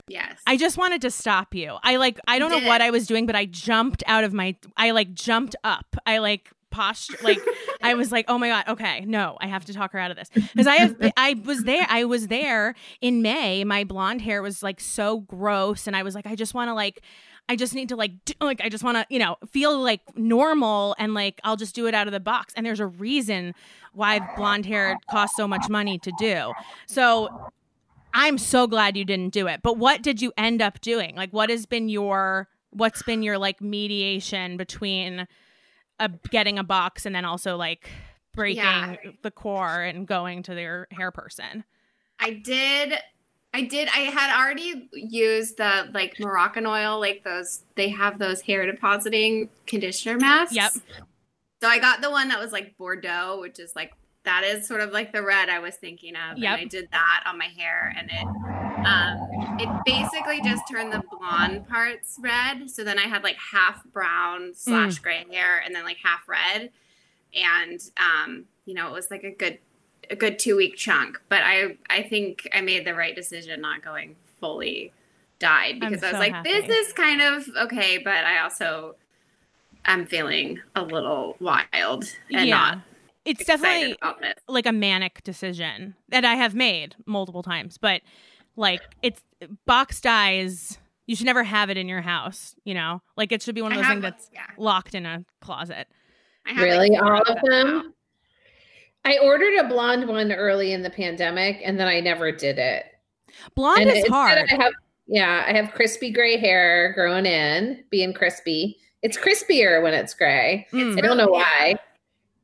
Yes. 0.07 0.41
I 0.45 0.57
just 0.57 0.77
wanted 0.77 1.01
to 1.01 1.11
stop 1.11 1.55
you. 1.55 1.77
I 1.83 1.95
like 1.95 2.19
I 2.27 2.39
don't 2.39 2.51
know 2.51 2.67
what 2.67 2.81
I 2.81 2.89
was 2.89 3.07
doing, 3.07 3.25
but 3.25 3.35
I 3.35 3.45
jumped 3.45 4.03
out 4.05 4.23
of 4.23 4.33
my 4.33 4.55
I 4.75 4.91
like 4.91 5.13
jumped 5.13 5.55
up. 5.63 5.95
I 6.05 6.17
like 6.17 6.51
posture 6.71 7.17
like 7.21 7.39
I 7.81 7.93
was 7.93 8.11
like, 8.11 8.25
"Oh 8.27 8.37
my 8.37 8.49
god, 8.49 8.65
okay, 8.67 9.01
no, 9.01 9.37
I 9.39 9.47
have 9.47 9.65
to 9.65 9.73
talk 9.73 9.93
her 9.93 9.99
out 9.99 10.11
of 10.11 10.17
this." 10.17 10.29
Cuz 10.55 10.67
I 10.67 10.75
have 10.75 10.95
I 11.15 11.35
was 11.45 11.63
there 11.63 11.85
I 11.89 12.03
was 12.03 12.27
there 12.27 12.75
in 12.99 13.21
May. 13.21 13.63
My 13.63 13.83
blonde 13.83 14.21
hair 14.21 14.41
was 14.41 14.61
like 14.61 14.81
so 14.81 15.19
gross 15.19 15.87
and 15.87 15.95
I 15.95 16.03
was 16.03 16.15
like 16.15 16.27
I 16.27 16.35
just 16.35 16.53
want 16.53 16.69
to 16.69 16.73
like 16.73 17.01
I 17.49 17.55
just 17.55 17.75
need 17.75 17.89
to 17.89 17.95
like 17.95 18.11
do, 18.25 18.33
like 18.41 18.61
I 18.61 18.69
just 18.69 18.83
want 18.83 18.97
to, 18.97 19.05
you 19.09 19.19
know, 19.19 19.35
feel 19.51 19.77
like 19.79 20.01
normal 20.17 20.95
and 20.97 21.13
like 21.13 21.41
I'll 21.43 21.57
just 21.57 21.75
do 21.75 21.87
it 21.87 21.93
out 21.93 22.07
of 22.07 22.13
the 22.13 22.19
box. 22.19 22.53
And 22.55 22.65
there's 22.65 22.79
a 22.79 22.87
reason 22.87 23.53
why 23.93 24.19
blonde 24.37 24.65
hair 24.65 24.97
costs 25.11 25.35
so 25.35 25.47
much 25.47 25.67
money 25.69 25.99
to 25.99 26.11
do. 26.17 26.53
So 26.87 27.51
I'm 28.13 28.37
so 28.37 28.65
glad 28.67 28.95
you 28.95 29.05
didn't 29.05 29.33
do 29.33 29.47
it. 29.47 29.61
But 29.61 29.77
what 29.77 30.01
did 30.01 30.21
you 30.21 30.31
end 30.37 30.61
up 30.61 30.79
doing? 30.81 31.15
Like, 31.15 31.31
what 31.31 31.49
has 31.49 31.65
been 31.65 31.89
your 31.89 32.47
what's 32.71 33.03
been 33.03 33.21
your 33.23 33.37
like 33.37 33.61
mediation 33.61 34.57
between 34.57 35.27
a, 35.99 36.09
getting 36.31 36.57
a 36.57 36.63
box 36.63 37.05
and 37.05 37.13
then 37.13 37.25
also 37.25 37.55
like 37.55 37.89
breaking 38.33 38.63
Yeah. 38.63 38.95
the 39.21 39.31
core 39.31 39.81
and 39.81 40.07
going 40.07 40.43
to 40.43 40.55
their 40.55 40.87
hair 40.91 41.11
person? 41.11 41.65
I 42.19 42.31
did. 42.31 42.93
I 43.53 43.61
did. 43.61 43.87
I 43.89 43.99
had 43.99 44.35
already 44.35 44.89
used 44.93 45.57
the 45.57 45.89
like 45.93 46.19
Moroccan 46.19 46.65
oil, 46.65 46.99
like 46.99 47.23
those. 47.23 47.61
They 47.75 47.89
have 47.89 48.17
those 48.17 48.41
hair 48.41 48.65
depositing 48.65 49.49
conditioner 49.67 50.17
masks. 50.17 50.55
Yep. 50.55 50.71
So 51.61 51.69
I 51.69 51.77
got 51.79 52.01
the 52.01 52.09
one 52.09 52.29
that 52.29 52.39
was 52.39 52.51
like 52.51 52.75
Bordeaux, 52.77 53.39
which 53.39 53.59
is 53.59 53.75
like 53.75 53.93
that 54.25 54.43
is 54.43 54.67
sort 54.67 54.81
of 54.81 54.91
like 54.91 55.11
the 55.11 55.21
red 55.21 55.49
I 55.49 55.59
was 55.59 55.75
thinking 55.75 56.15
of. 56.15 56.37
Yep. 56.37 56.51
And 56.51 56.61
I 56.61 56.65
did 56.65 56.89
that 56.91 57.23
on 57.27 57.37
my 57.37 57.45
hair, 57.45 57.93
and 57.95 58.09
it 58.11 58.27
um 58.85 59.59
it 59.59 59.69
basically 59.85 60.41
just 60.41 60.63
turned 60.69 60.91
the 60.91 61.03
blonde 61.11 61.67
parts 61.67 62.17
red. 62.19 62.71
So 62.71 62.83
then 62.83 62.97
I 62.97 63.03
had 63.03 63.23
like 63.23 63.37
half 63.37 63.83
brown 63.85 64.53
slash 64.55 64.97
gray 64.97 65.25
hair, 65.31 65.61
and 65.63 65.75
then 65.75 65.83
like 65.83 65.97
half 66.03 66.27
red, 66.27 66.71
and 67.35 67.79
um 67.97 68.45
you 68.65 68.73
know 68.73 68.87
it 68.87 68.93
was 68.93 69.11
like 69.11 69.23
a 69.23 69.31
good 69.31 69.59
a 70.09 70.15
good 70.15 70.39
two 70.39 70.55
week 70.55 70.75
chunk. 70.75 71.21
But 71.29 71.41
I 71.43 71.77
I 71.89 72.03
think 72.03 72.47
I 72.53 72.61
made 72.61 72.85
the 72.85 72.93
right 72.93 73.15
decision 73.15 73.61
not 73.61 73.83
going 73.83 74.15
fully 74.39 74.91
dyed 75.39 75.79
I'm 75.81 75.91
because 75.91 76.03
I 76.03 76.07
was 76.07 76.15
so 76.15 76.19
like 76.19 76.31
happy. 76.33 76.51
this 76.51 76.69
is 76.69 76.93
kind 76.93 77.21
of 77.21 77.47
okay, 77.63 77.97
but 77.97 78.25
I 78.25 78.39
also 78.39 78.95
I'm 79.85 80.05
feeling 80.05 80.61
a 80.75 80.83
little 80.83 81.35
wild 81.39 82.05
and 82.31 82.47
yeah. 82.47 82.55
not 82.55 82.79
it's 83.25 83.45
definitely 83.45 83.95
like 84.47 84.65
a 84.65 84.71
manic 84.71 85.23
decision 85.23 85.95
that 86.09 86.25
I 86.25 86.35
have 86.35 86.55
made 86.55 86.95
multiple 87.05 87.43
times, 87.43 87.77
but 87.77 88.01
like 88.55 88.81
it's 89.01 89.21
box 89.65 90.01
dyes. 90.01 90.77
You 91.05 91.15
should 91.15 91.25
never 91.25 91.43
have 91.43 91.69
it 91.69 91.77
in 91.77 91.87
your 91.87 92.01
house, 92.01 92.55
you 92.63 92.73
know? 92.73 93.01
Like 93.17 93.31
it 93.31 93.41
should 93.41 93.55
be 93.55 93.61
one 93.61 93.71
of 93.71 93.77
those 93.77 93.85
have, 93.85 93.93
things 93.95 94.03
that's 94.03 94.29
yeah. 94.33 94.45
locked 94.57 94.95
in 94.95 95.05
a 95.05 95.25
closet. 95.41 95.87
I 96.45 96.53
have, 96.53 96.63
Really? 96.63 96.89
four 96.89 97.15
All 97.15 97.21
of 97.21 97.37
now. 97.43 97.49
them? 97.49 97.93
I 99.05 99.17
ordered 99.19 99.57
a 99.59 99.67
blonde 99.67 100.07
one 100.07 100.31
early 100.31 100.71
in 100.71 100.81
the 100.81 100.89
pandemic 100.89 101.59
and 101.63 101.79
then 101.79 101.87
I 101.87 101.99
never 101.99 102.31
did 102.31 102.57
it. 102.57 102.85
Blonde 103.55 103.81
and 103.81 103.97
is 103.97 104.07
hard. 104.07 104.37
I 104.49 104.55
have 104.55 104.73
yeah, 105.07 105.43
I 105.45 105.53
have 105.53 105.73
crispy 105.73 106.11
gray 106.11 106.37
hair 106.37 106.93
growing 106.93 107.25
in, 107.25 107.83
being 107.89 108.13
crispy. 108.13 108.77
It's 109.01 109.17
crispier 109.17 109.83
when 109.83 109.93
it's 109.93 110.13
gray. 110.13 110.65
Mm. 110.71 110.97
I 110.97 111.01
don't 111.01 111.17
know 111.17 111.27
why. 111.27 111.75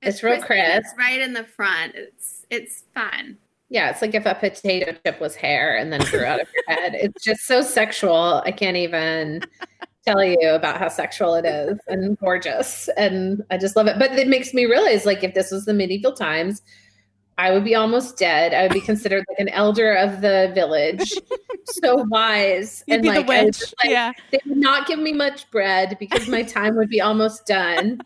It's 0.01 0.21
real 0.23 0.41
crispy 0.41 0.59
and 0.59 0.79
It's 0.79 0.93
crisp. 0.93 0.97
right 0.97 1.21
in 1.21 1.33
the 1.33 1.45
front. 1.45 1.95
It's 1.95 2.45
it's 2.49 2.83
fun. 2.93 3.37
Yeah, 3.69 3.91
it's 3.91 4.01
like 4.01 4.15
if 4.15 4.25
a 4.25 4.35
potato 4.35 4.95
chip 5.05 5.21
was 5.21 5.35
hair 5.35 5.77
and 5.77 5.93
then 5.93 6.01
grew 6.09 6.25
out 6.25 6.41
of 6.41 6.47
your 6.53 6.63
head. 6.75 6.95
It's 6.95 7.23
just 7.23 7.45
so 7.45 7.61
sexual. 7.61 8.41
I 8.43 8.51
can't 8.51 8.77
even 8.77 9.41
tell 10.11 10.23
you 10.23 10.49
about 10.49 10.77
how 10.77 10.87
sexual 10.87 11.35
it 11.35 11.45
is 11.45 11.77
and 11.87 12.17
gorgeous. 12.19 12.89
And 12.97 13.43
I 13.51 13.57
just 13.57 13.75
love 13.75 13.87
it. 13.87 13.97
But 13.99 14.11
it 14.17 14.27
makes 14.27 14.53
me 14.53 14.65
realize 14.65 15.05
like 15.05 15.23
if 15.23 15.33
this 15.33 15.51
was 15.51 15.65
the 15.65 15.73
medieval 15.73 16.13
times, 16.13 16.61
I 17.37 17.51
would 17.53 17.63
be 17.63 17.73
almost 17.73 18.17
dead. 18.17 18.53
I 18.53 18.63
would 18.63 18.73
be 18.73 18.81
considered 18.81 19.23
like 19.29 19.39
an 19.39 19.47
elder 19.49 19.93
of 19.93 20.19
the 20.19 20.51
village, 20.53 21.13
so 21.67 21.95
wise. 22.09 22.83
You'd 22.85 22.95
and 22.95 23.01
be 23.03 23.07
like, 23.07 23.27
the 23.27 23.45
witch. 23.45 23.61
like, 23.81 23.91
yeah. 23.91 24.11
they 24.31 24.39
would 24.45 24.57
not 24.57 24.87
give 24.87 24.99
me 24.99 25.13
much 25.13 25.49
bread 25.49 25.95
because 26.01 26.27
my 26.27 26.43
time 26.43 26.75
would 26.75 26.89
be 26.89 26.99
almost 26.99 27.45
done. 27.45 28.01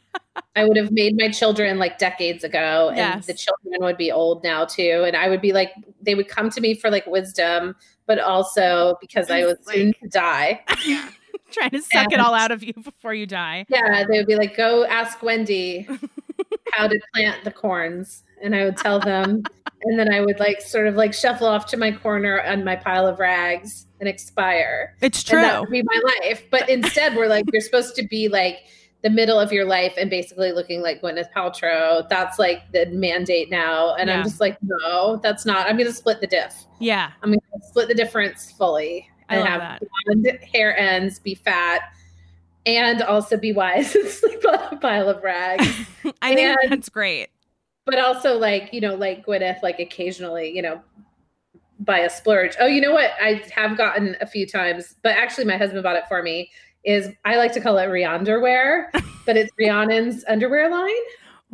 I 0.55 0.65
would 0.65 0.77
have 0.77 0.91
made 0.91 1.17
my 1.17 1.29
children 1.31 1.79
like 1.79 1.97
decades 1.97 2.43
ago, 2.43 2.89
and 2.89 2.97
Yes. 2.97 3.25
the 3.25 3.33
children 3.33 3.73
would 3.79 3.97
be 3.97 4.11
old 4.11 4.43
now 4.43 4.65
too. 4.65 5.03
And 5.07 5.15
I 5.17 5.29
would 5.29 5.41
be 5.41 5.51
like, 5.51 5.71
they 5.99 6.13
would 6.13 6.27
come 6.27 6.51
to 6.51 6.61
me 6.61 6.75
for 6.75 6.91
like 6.91 7.07
wisdom, 7.07 7.75
but 8.05 8.19
also 8.19 8.97
because 9.01 9.31
I 9.31 9.45
was 9.45 9.57
Like- 9.65 9.75
soon 9.75 9.93
to 10.03 10.09
die. 10.09 10.61
Yeah. 10.85 11.09
Trying 11.53 11.71
to 11.71 11.81
suck 11.81 12.11
it 12.11 12.19
all 12.19 12.33
out 12.33 12.51
of 12.51 12.63
you 12.63 12.73
before 12.83 13.13
you 13.13 13.25
die. 13.25 13.65
Yeah, 13.69 14.03
they 14.09 14.17
would 14.17 14.27
be 14.27 14.35
like, 14.35 14.57
go 14.57 14.85
ask 14.85 15.21
Wendy 15.21 15.87
how 16.73 16.87
to 16.87 16.99
plant 17.13 17.43
the 17.43 17.51
corns. 17.51 18.23
And 18.41 18.55
I 18.55 18.65
would 18.65 18.77
tell 18.77 18.99
them. 18.99 19.43
and 19.83 19.99
then 19.99 20.13
I 20.13 20.21
would 20.21 20.39
like 20.39 20.61
sort 20.61 20.87
of 20.87 20.95
like 20.95 21.13
shuffle 21.13 21.47
off 21.47 21.65
to 21.67 21.77
my 21.77 21.91
corner 21.91 22.41
on 22.41 22.63
my 22.63 22.75
pile 22.75 23.07
of 23.07 23.19
rags 23.19 23.87
and 23.99 24.09
expire. 24.09 24.95
It's 25.01 25.29
And 25.31 25.43
that 25.43 25.61
would 25.61 25.69
be 25.69 25.83
my 25.83 26.01
life. 26.21 26.43
But 26.49 26.69
instead, 26.69 27.15
we're 27.15 27.27
like, 27.27 27.45
you're 27.51 27.61
supposed 27.61 27.95
to 27.95 28.07
be 28.07 28.27
like 28.27 28.59
the 29.03 29.09
middle 29.09 29.39
of 29.39 29.51
your 29.51 29.65
life 29.65 29.93
and 29.97 30.09
basically 30.09 30.53
looking 30.53 30.81
like 30.81 31.01
Gwyneth 31.01 31.31
Paltrow. 31.35 32.07
That's 32.09 32.39
like 32.39 32.71
the 32.71 32.85
mandate 32.87 33.49
now. 33.51 33.95
And 33.95 34.09
Yeah. 34.09 34.17
I'm 34.17 34.23
just 34.23 34.39
like, 34.39 34.57
no, 34.61 35.17
that's 35.17 35.45
not. 35.45 35.67
I'm 35.67 35.75
going 35.77 35.89
to 35.89 35.93
split 35.93 36.21
the 36.21 36.27
diff. 36.27 36.65
Yeah. 36.79 37.11
I'm 37.21 37.29
going 37.29 37.39
to 37.39 37.67
split 37.67 37.89
the 37.89 37.95
difference 37.95 38.51
fully. 38.51 39.09
I 39.29 39.37
and 39.37 39.47
have 39.47 39.59
that. 39.61 39.83
blonde 40.05 40.39
hair 40.53 40.77
ends, 40.77 41.19
be 41.19 41.35
fat, 41.35 41.81
and 42.65 43.01
also 43.01 43.37
be 43.37 43.53
wise 43.53 43.95
and 43.95 44.07
sleep 44.07 44.45
on 44.47 44.59
a 44.73 44.77
pile 44.77 45.09
of 45.09 45.23
rags. 45.23 45.67
I 46.21 46.35
think 46.35 46.57
that's 46.69 46.89
great. 46.89 47.29
but 47.85 47.99
also 47.99 48.37
like, 48.37 48.73
you 48.73 48.81
know, 48.81 48.95
like 48.95 49.25
Gwyneth, 49.25 49.61
like 49.61 49.79
occasionally, 49.79 50.55
you 50.55 50.61
know, 50.61 50.81
buy 51.79 51.99
a 51.99 52.09
splurge. 52.09 52.55
Oh, 52.59 52.67
you 52.67 52.81
know 52.81 52.93
what? 52.93 53.11
I 53.21 53.43
have 53.53 53.77
gotten 53.77 54.15
a 54.21 54.25
few 54.27 54.47
times, 54.47 54.95
but 55.01 55.15
actually 55.15 55.45
my 55.45 55.57
husband 55.57 55.83
bought 55.83 55.95
it 55.95 56.07
for 56.07 56.23
me. 56.23 56.49
Is 56.83 57.09
I 57.23 57.37
like 57.37 57.53
to 57.53 57.61
call 57.61 57.77
it 57.77 57.87
Rihanderwear, 57.87 58.87
but 59.25 59.37
it's 59.37 59.51
Rihanna's 59.59 60.25
underwear 60.27 60.69
line. 60.69 60.91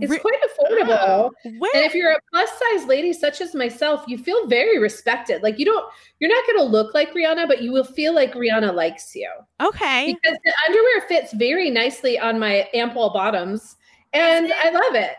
It's 0.02 0.12
Re- 0.12 0.20
quite 0.20 0.40
affordable. 0.44 0.98
Oh. 1.00 1.32
Where? 1.58 1.72
And 1.76 1.86
if 1.86 1.94
you're 1.94 2.12
a 2.12 2.20
plus 2.32 2.50
size 2.50 2.88
lady 2.88 3.14
such 3.14 3.42
as 3.42 3.54
myself, 3.54 4.04
you 4.08 4.18
feel 4.18 4.48
very 4.48 4.80
respected. 4.80 5.44
Like 5.44 5.60
you 5.60 5.66
don't, 5.66 5.86
you're 6.20 6.30
not 6.30 6.46
going 6.46 6.58
to 6.58 6.64
look 6.64 6.94
like 6.94 7.14
Rihanna, 7.14 7.48
but 7.48 7.62
you 7.62 7.72
will 7.72 7.84
feel 7.84 8.14
like 8.14 8.34
Rihanna 8.34 8.74
likes 8.74 9.16
you 9.16 9.30
okay. 9.62 10.18
because 10.22 10.38
the 10.44 10.54
underwear 10.68 11.08
fits 11.08 11.34
very 11.34 11.70
nicely 11.70 12.20
on 12.20 12.40
my 12.40 12.68
ample 12.74 13.10
bottoms, 13.12 13.78
and 14.14 14.48
it- 14.48 14.56
I 14.64 14.70
love 14.72 14.96
it. 14.96 15.16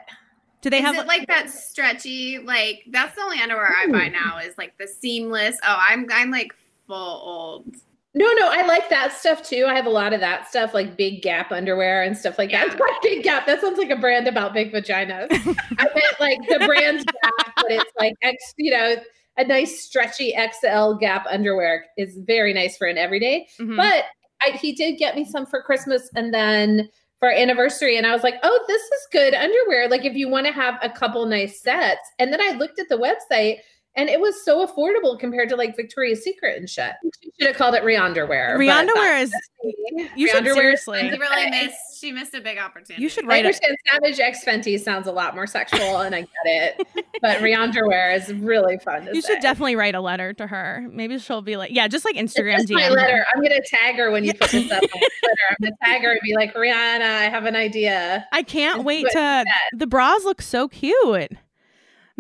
Do 0.62 0.68
they 0.68 0.78
Is 0.78 0.84
have 0.84 0.96
it 0.96 1.06
like 1.06 1.26
that 1.28 1.48
stretchy? 1.48 2.38
Like 2.38 2.84
that's 2.90 3.14
the 3.14 3.22
only 3.22 3.40
underwear 3.40 3.74
I 3.74 3.86
hmm. 3.86 3.92
buy 3.92 4.08
now 4.08 4.38
is 4.38 4.58
like 4.58 4.76
the 4.78 4.86
seamless. 4.86 5.56
Oh, 5.62 5.78
I'm 5.88 6.06
I'm 6.12 6.30
like 6.30 6.52
full 6.86 6.96
old. 6.96 7.76
No, 8.12 8.26
no, 8.32 8.48
I 8.50 8.66
like 8.66 8.88
that 8.90 9.12
stuff 9.12 9.42
too. 9.42 9.66
I 9.68 9.74
have 9.74 9.86
a 9.86 9.90
lot 9.90 10.12
of 10.12 10.18
that 10.20 10.48
stuff, 10.48 10.74
like 10.74 10.96
Big 10.96 11.22
Gap 11.22 11.52
underwear 11.52 12.02
and 12.02 12.16
stuff 12.16 12.38
like 12.38 12.50
that. 12.50 12.66
Yeah. 12.68 12.74
Like 12.80 13.02
Big 13.02 13.22
Gap. 13.22 13.46
That 13.46 13.60
sounds 13.60 13.78
like 13.78 13.90
a 13.90 13.96
brand 13.96 14.26
about 14.26 14.52
big 14.52 14.72
vaginas. 14.72 15.28
I 15.78 15.84
meant 15.94 16.20
like 16.20 16.38
the 16.48 16.64
brand's 16.66 17.04
Gap, 17.04 17.52
but 17.56 17.70
it's 17.70 17.92
like 17.98 18.14
X, 18.22 18.52
you 18.56 18.72
know, 18.72 18.96
a 19.36 19.44
nice 19.44 19.80
stretchy 19.84 20.32
XL 20.32 20.94
Gap 20.94 21.24
underwear 21.30 21.86
is 21.96 22.18
very 22.26 22.52
nice 22.52 22.76
for 22.76 22.88
an 22.88 22.98
everyday. 22.98 23.46
Mhm. 23.60 23.76
But 23.76 24.04
I, 24.42 24.56
he 24.56 24.72
did 24.72 24.98
get 24.98 25.14
me 25.14 25.24
some 25.24 25.46
for 25.46 25.62
Christmas 25.62 26.10
and 26.16 26.34
then 26.34 26.88
for 27.20 27.28
our 27.28 27.34
anniversary. 27.34 27.96
And 27.96 28.06
I 28.06 28.12
was 28.12 28.24
like, 28.24 28.36
oh, 28.42 28.64
this 28.66 28.82
is 28.82 29.06
good 29.12 29.34
underwear. 29.34 29.88
Like 29.88 30.04
if 30.04 30.14
you 30.14 30.28
want 30.28 30.46
to 30.46 30.52
have 30.52 30.78
a 30.82 30.90
couple 30.90 31.24
nice 31.26 31.62
sets. 31.62 32.00
And 32.18 32.32
then 32.32 32.40
I 32.40 32.56
looked 32.56 32.80
at 32.80 32.88
the 32.88 32.96
website 32.96 33.58
and 33.96 34.08
it 34.08 34.20
was 34.20 34.44
so 34.44 34.66
affordable 34.66 35.18
compared 35.18 35.48
to 35.50 35.56
like 35.56 35.76
Victoria's 35.76 36.22
Secret 36.22 36.56
and 36.58 36.68
shit. 36.70 36.92
She 37.22 37.30
should 37.38 37.48
have 37.48 37.56
called 37.56 37.74
it 37.74 37.82
Rihanderwear. 37.82 38.56
but 38.56 38.60
Rihanderwear 38.60 39.22
is. 39.22 39.30
that's- 39.30 40.10
You 40.16 40.28
should 40.28 40.44
Rihanderwear 40.44 40.48
is 40.74 40.84
seriously- 40.84 41.10
She 41.10 41.18
really 41.18 41.50
missed. 41.50 41.76
She 42.00 42.12
missed 42.12 42.32
a 42.34 42.40
big 42.40 42.56
opportunity. 42.56 43.02
You 43.02 43.10
should 43.10 43.26
write 43.26 43.44
a, 43.44 43.48
understand 43.48 43.76
Savage 43.92 44.18
X 44.20 44.42
Fenty 44.42 44.80
sounds 44.80 45.06
a 45.06 45.12
lot 45.12 45.34
more 45.34 45.46
sexual, 45.46 45.98
and 45.98 46.14
I 46.14 46.20
get 46.22 46.28
it. 46.44 46.86
But 47.20 47.38
Rihanderwear 47.40 48.16
is 48.16 48.32
really 48.32 48.78
fun. 48.78 49.04
To 49.04 49.14
You 49.14 49.20
say. 49.20 49.34
should 49.34 49.42
definitely 49.42 49.76
write 49.76 49.94
a 49.94 50.00
letter 50.00 50.32
to 50.34 50.46
her. 50.46 50.86
Maybe 50.90 51.18
she'll 51.18 51.42
be 51.42 51.58
like, 51.58 51.72
yeah, 51.72 51.88
just 51.88 52.06
like 52.06 52.14
Instagram 52.16 52.56
This 52.56 52.64
is 52.64 52.70
my 52.70 52.80
DM. 52.82 52.88
her. 52.88 52.94
letter. 52.94 53.26
I'm 53.34 53.42
gonna 53.42 53.60
tag 53.66 53.96
her 53.96 54.10
when 54.10 54.24
you 54.24 54.32
put 54.32 54.50
this 54.50 54.70
up 54.72 54.82
on 54.82 54.88
Twitter. 54.88 55.46
I'm 55.50 55.56
gonna 55.62 55.76
tag 55.84 56.00
her 56.02 56.12
and 56.12 56.20
be 56.24 56.34
like, 56.34 56.54
Rihanna, 56.54 57.02
I 57.02 57.28
have 57.28 57.44
an 57.44 57.56
idea. 57.56 58.26
I 58.32 58.44
can't 58.44 58.78
This 58.78 58.86
wait 58.86 59.06
to. 59.12 59.44
she 59.46 59.76
The 59.76 59.86
bras 59.86 60.24
look 60.24 60.40
so 60.40 60.68
cute. 60.68 61.32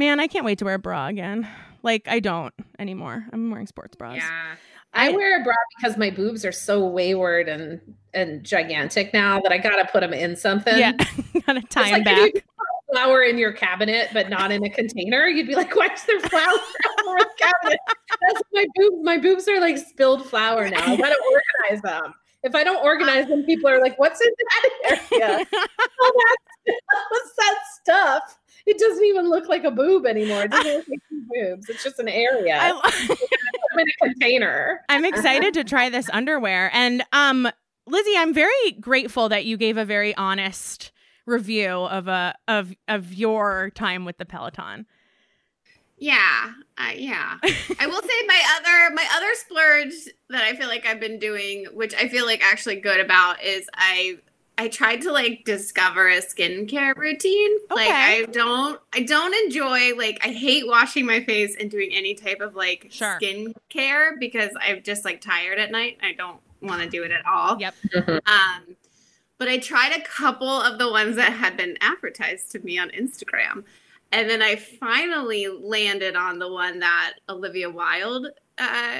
Man, 0.00 0.18
I 0.18 0.28
can't 0.28 0.46
wait 0.46 0.58
to 0.60 0.64
wear 0.64 0.76
a 0.76 0.78
bra 0.78 1.08
again. 1.08 1.46
Like 1.82 2.08
I 2.08 2.20
don't 2.20 2.54
anymore. 2.78 3.26
I'm 3.34 3.50
wearing 3.50 3.66
sports 3.66 3.96
bras. 3.96 4.16
Yeah. 4.16 4.54
I 4.94 5.10
wear 5.10 5.38
a 5.38 5.44
bra 5.44 5.52
because 5.76 5.98
my 5.98 6.08
boobs 6.08 6.42
are 6.42 6.52
so 6.52 6.88
wayward 6.88 7.50
and 7.50 7.82
and 8.14 8.42
gigantic 8.42 9.12
now 9.12 9.40
that 9.40 9.52
I 9.52 9.58
gotta 9.58 9.86
put 9.92 10.00
them 10.00 10.14
in 10.14 10.36
something. 10.36 10.78
Yeah, 10.78 10.92
gotta 11.46 11.60
tie 11.68 11.90
like 11.90 12.04
them 12.04 12.16
if 12.16 12.26
you 12.28 12.32
back. 12.32 12.44
flower 12.90 13.22
in 13.22 13.36
your 13.36 13.52
cabinet, 13.52 14.08
but 14.14 14.30
not 14.30 14.50
in 14.50 14.64
a 14.64 14.70
container. 14.70 15.26
You'd 15.26 15.46
be 15.46 15.54
like, 15.54 15.76
"Why 15.76 15.88
is 15.92 16.02
there 16.04 16.18
flour 16.18 16.48
over 17.06 17.18
the 17.18 17.28
cabinet?" 17.38 17.78
That's 18.26 18.42
my 18.54 18.64
boobs. 18.76 18.96
My 19.02 19.18
boobs 19.18 19.46
are 19.48 19.60
like 19.60 19.76
spilled 19.76 20.24
flour 20.24 20.66
now. 20.70 20.82
I 20.82 20.96
gotta 20.96 21.20
organize 21.68 21.82
them. 21.82 22.14
If 22.42 22.54
I 22.54 22.64
don't 22.64 22.82
organize 22.82 23.26
them, 23.26 23.44
people 23.44 23.68
are 23.68 23.82
like, 23.82 23.98
"What's 23.98 24.22
in 24.22 24.32
that 24.38 25.00
area?" 25.12 25.28
all 25.36 26.12
that, 26.14 26.36
what's 27.10 27.32
that 27.36 27.58
stuff? 27.82 28.38
It 28.66 28.78
doesn't 28.78 29.04
even 29.04 29.28
look 29.28 29.48
like 29.48 29.64
a 29.64 29.70
boob 29.70 30.06
anymore. 30.06 30.42
It 30.42 30.50
doesn't 30.50 30.72
look 30.72 30.88
like 30.88 31.00
two 31.08 31.22
boobs. 31.28 31.68
It's 31.68 31.82
just 31.82 31.98
an 31.98 32.08
area. 32.08 32.58
I, 32.60 32.72
Put 33.06 33.18
them 33.18 33.78
in 33.78 33.86
a 33.88 34.06
container. 34.06 34.80
I'm 34.88 35.04
excited 35.04 35.54
to 35.54 35.64
try 35.64 35.88
this 35.88 36.08
underwear. 36.12 36.70
And 36.72 37.02
um, 37.12 37.48
Lizzie, 37.86 38.16
I'm 38.16 38.34
very 38.34 38.72
grateful 38.80 39.28
that 39.28 39.44
you 39.44 39.56
gave 39.56 39.76
a 39.76 39.84
very 39.84 40.14
honest 40.14 40.92
review 41.26 41.70
of 41.70 42.08
a 42.08 42.34
of 42.48 42.74
of 42.88 43.12
your 43.14 43.70
time 43.74 44.04
with 44.04 44.18
the 44.18 44.24
Peloton. 44.24 44.86
Yeah, 45.98 46.52
uh, 46.78 46.92
yeah. 46.96 47.36
I 47.78 47.86
will 47.86 48.00
say 48.00 48.26
my 48.26 48.42
other 48.56 48.94
my 48.94 49.06
other 49.14 49.28
splurge 49.34 49.92
that 50.30 50.44
I 50.44 50.56
feel 50.56 50.68
like 50.68 50.86
I've 50.86 51.00
been 51.00 51.18
doing, 51.18 51.66
which 51.74 51.94
I 51.94 52.08
feel 52.08 52.24
like 52.24 52.42
actually 52.42 52.76
good 52.76 53.00
about, 53.00 53.42
is 53.42 53.68
I 53.74 54.18
I 54.60 54.68
tried 54.68 55.00
to 55.02 55.10
like 55.12 55.44
discover 55.46 56.06
a 56.06 56.18
skincare 56.20 56.94
routine. 56.94 57.50
Like 57.70 57.88
I 57.90 58.26
don't 58.30 58.78
I 58.92 59.02
don't 59.02 59.34
enjoy 59.46 59.94
like 59.96 60.20
I 60.22 60.28
hate 60.28 60.66
washing 60.66 61.06
my 61.06 61.24
face 61.24 61.56
and 61.58 61.70
doing 61.70 61.88
any 61.92 62.12
type 62.14 62.40
of 62.42 62.54
like 62.54 62.88
Sure. 62.90 63.18
skincare 63.18 64.20
because 64.20 64.50
I'm 64.60 64.82
just 64.82 65.02
like 65.06 65.22
tired 65.22 65.58
at 65.58 65.70
night. 65.70 65.96
I 66.02 66.12
don't 66.12 66.40
want 66.60 66.82
to 66.82 66.90
do 66.90 67.02
it 67.04 67.10
at 67.10 67.24
all. 67.24 67.58
Yep. 67.58 67.74
Um, 68.26 68.76
but 69.38 69.48
I 69.48 69.56
tried 69.56 69.92
a 69.96 70.02
couple 70.02 70.46
of 70.46 70.78
the 70.78 70.90
ones 70.90 71.16
that 71.16 71.32
had 71.32 71.56
been 71.56 71.78
advertised 71.80 72.52
to 72.52 72.58
me 72.58 72.78
on 72.78 72.90
Instagram. 72.90 73.64
And 74.12 74.28
then 74.28 74.42
I 74.42 74.56
finally 74.56 75.46
landed 75.48 76.16
on 76.16 76.38
the 76.38 76.52
one 76.52 76.80
that 76.80 77.14
Olivia 77.30 77.70
Wilde 77.70 78.26
uh, 78.58 78.98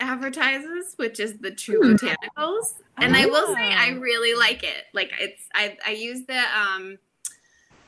advertises, 0.00 0.94
which 0.96 1.20
is 1.20 1.38
the 1.38 1.52
True 1.52 1.80
Hmm. 1.82 1.94
Botanicals. 1.94 2.74
And 3.00 3.16
I 3.16 3.26
will 3.26 3.46
say 3.54 3.74
I 3.76 3.90
really 3.90 4.34
like 4.38 4.62
it. 4.62 4.84
Like 4.92 5.10
it's 5.18 5.42
I 5.54 5.76
I 5.86 5.90
use 5.92 6.26
the 6.26 6.40
um 6.58 6.98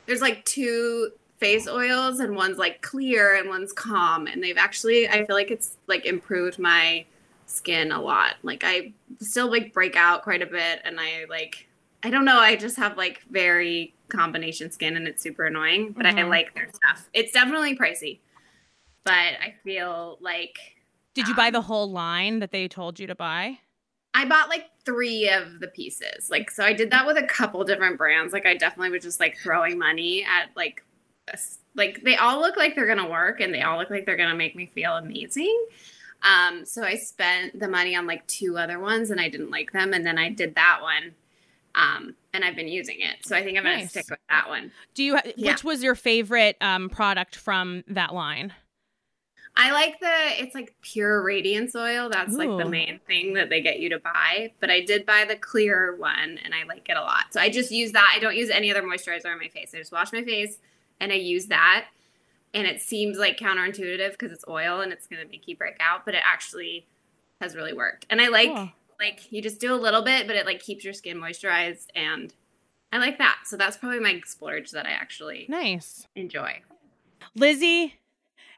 there's 0.07 0.21
like 0.21 0.45
two 0.45 1.11
face 1.39 1.67
oils 1.67 2.21
and 2.21 2.37
one's 2.37 2.59
like 2.59 2.83
clear 2.83 3.37
and 3.37 3.49
one's 3.49 3.73
calm 3.73 4.27
and 4.27 4.43
they've 4.43 4.59
actually 4.59 5.09
I 5.09 5.25
feel 5.25 5.37
like 5.37 5.51
it's 5.51 5.77
like 5.87 6.05
improved 6.05 6.59
my 6.59 7.05
skin 7.47 7.93
a 7.93 8.01
lot. 8.01 8.35
Like 8.43 8.63
I 8.65 8.93
still 9.21 9.51
like 9.51 9.73
break 9.73 9.97
out 9.97 10.23
quite 10.23 10.43
a 10.43 10.47
bit 10.47 10.81
and 10.85 11.01
I 11.01 11.25
like 11.29 11.67
I 12.03 12.11
don't 12.11 12.25
know, 12.25 12.39
I 12.39 12.57
just 12.57 12.77
have 12.77 12.97
like 12.97 13.23
very 13.31 13.95
combination 14.09 14.71
skin 14.71 14.97
and 14.97 15.07
it's 15.07 15.23
super 15.23 15.45
annoying, 15.47 15.93
but 15.93 16.07
I 16.07 16.13
Mhm. 16.13 16.29
like 16.29 16.55
their 16.55 16.69
stuff. 16.73 17.09
It's 17.13 17.33
definitely 17.33 17.77
pricey. 17.77 18.21
But 19.05 19.13
I 19.41 19.55
feel 19.65 20.19
like 20.21 20.59
Did 21.15 21.27
you 21.29 21.35
buy 21.35 21.49
Um, 21.49 21.53
the 21.55 21.63
whole 21.63 21.91
line 21.91 22.39
that 22.41 22.51
they 22.53 22.69
told 22.69 23.01
you 23.01 23.07
to 23.07 23.15
buy? 23.15 23.59
I 24.15 24.25
bought 24.25 24.49
like 24.49 24.67
three 24.85 25.29
of 25.29 25.61
the 25.61 25.69
pieces. 25.69 26.31
Like, 26.31 26.51
so 26.51 26.65
I 26.65 26.73
did 26.73 26.91
that 26.91 27.07
with 27.07 27.17
a 27.17 27.27
couple 27.27 27.63
different 27.65 27.97
brands. 27.99 28.33
Like, 28.33 28.47
I 28.47 28.57
definitely 28.57 28.91
was 28.91 29.03
just 29.05 29.21
like 29.21 29.37
throwing 29.39 29.79
money 29.79 30.25
at 30.25 30.51
like, 30.57 30.85
a 31.29 31.35
s- 31.35 31.59
like 31.77 32.03
they 32.03 32.17
all 32.17 32.41
look 32.41 32.57
like 32.57 32.75
they're 32.75 32.89
gonna 32.89 33.09
work 33.09 33.41
and 33.41 33.55
they 33.55 33.63
all 33.63 33.79
look 33.79 33.91
like 33.91 34.07
they're 34.07 34.17
gonna 34.17 34.35
make 34.35 34.57
me 34.57 34.67
feel 34.67 34.97
amazing. 34.97 35.67
Um, 36.23 36.67
so 36.67 36.83
I 36.83 36.97
spent 36.97 37.59
the 37.59 37.69
money 37.69 37.95
on 37.95 38.07
like 38.07 38.27
two 38.27 38.59
other 38.59 38.79
ones 38.81 39.11
and 39.11 39.21
I 39.21 39.29
didn't 39.29 39.51
like 39.51 39.71
them, 39.73 39.95
and 39.95 40.05
then 40.05 40.19
I 40.19 40.29
did 40.31 40.55
that 40.57 40.81
one, 40.83 41.15
um, 41.77 42.15
and 42.35 42.45
I've 42.45 42.57
been 42.57 42.69
using 42.69 42.97
it. 43.01 43.25
So 43.25 43.37
I 43.37 43.43
think 43.45 43.57
I'm 43.57 43.65
gonna 43.65 43.89
stick 43.89 44.07
with 44.11 44.19
that 44.29 44.49
one. 44.49 44.73
Do 44.95 45.05
you? 45.05 45.19
Yeah. 45.37 45.53
Which 45.53 45.63
was 45.65 45.83
your 45.83 45.95
favorite 45.95 46.57
um 46.61 46.89
product 46.91 47.37
from 47.37 47.85
that 47.87 48.13
line? 48.13 48.53
I 49.63 49.73
like 49.73 50.01
the 50.01 50.43
it's 50.43 50.55
like 50.55 50.75
pure 50.81 51.23
radiance 51.23 51.75
oil. 51.77 52.09
That's 52.09 52.33
like 52.35 52.49
the 52.49 52.65
main 52.65 52.99
thing 53.07 53.35
that 53.35 53.51
they 53.51 53.61
get 53.61 53.79
you 53.79 53.91
to 53.91 53.99
buy. 53.99 54.53
But 54.59 54.71
I 54.71 54.81
did 54.81 55.05
buy 55.05 55.27
the 55.29 55.37
clear 55.37 55.95
one 55.97 56.39
and 56.43 56.55
I 56.55 56.65
like 56.67 56.89
it 56.89 56.97
a 56.97 57.03
lot. 57.03 57.27
So 57.33 57.41
I 57.41 57.51
just 57.51 57.71
use 57.71 57.93
that. 57.93 58.13
I 58.17 58.19
don't 58.21 58.37
use 58.37 58.49
any 58.49 58.71
other 58.71 58.83
moisturizer 58.83 59.27
on 59.27 59.39
my 59.39 59.49
face. 59.49 59.73
I 59.75 59.79
just 59.79 59.93
wash 59.93 60.13
my 60.13 60.25
face 60.25 60.59
and 60.99 61.13
I 61.13 61.17
use 61.17 61.47
that. 61.47 61.87
and 62.53 62.67
it 62.67 62.81
seems 62.81 63.19
like 63.19 63.37
counterintuitive 63.39 64.13
because 64.13 64.33
it's 64.33 64.45
oil 64.49 64.81
and 64.81 64.93
it's 64.93 65.07
going 65.07 65.23
to 65.23 65.29
make 65.31 65.47
you 65.47 65.57
break 65.57 65.77
out, 65.81 66.05
but 66.05 66.15
it 66.15 66.23
actually 66.25 66.87
has 67.41 67.55
really 67.55 67.73
worked. 67.73 68.07
And 68.11 68.21
I 68.21 68.29
like 68.29 68.53
cool. 68.53 68.71
like 68.99 69.31
you 69.31 69.41
just 69.43 69.61
do 69.61 69.73
a 69.73 69.77
little 69.77 70.03
bit, 70.03 70.27
but 70.27 70.37
it 70.37 70.47
like 70.47 70.61
keeps 70.61 70.85
your 70.85 70.95
skin 70.95 71.19
moisturized 71.19 71.87
and 71.95 72.33
I 72.93 72.99
like 72.99 73.19
that. 73.19 73.41
So 73.45 73.57
that's 73.57 73.77
probably 73.77 74.01
my 74.01 74.21
splurge 74.27 74.73
that 74.73 74.87
I 74.87 74.91
actually 74.91 75.47
nice 75.49 76.07
enjoy. 76.17 76.63
Lizzie, 77.37 77.95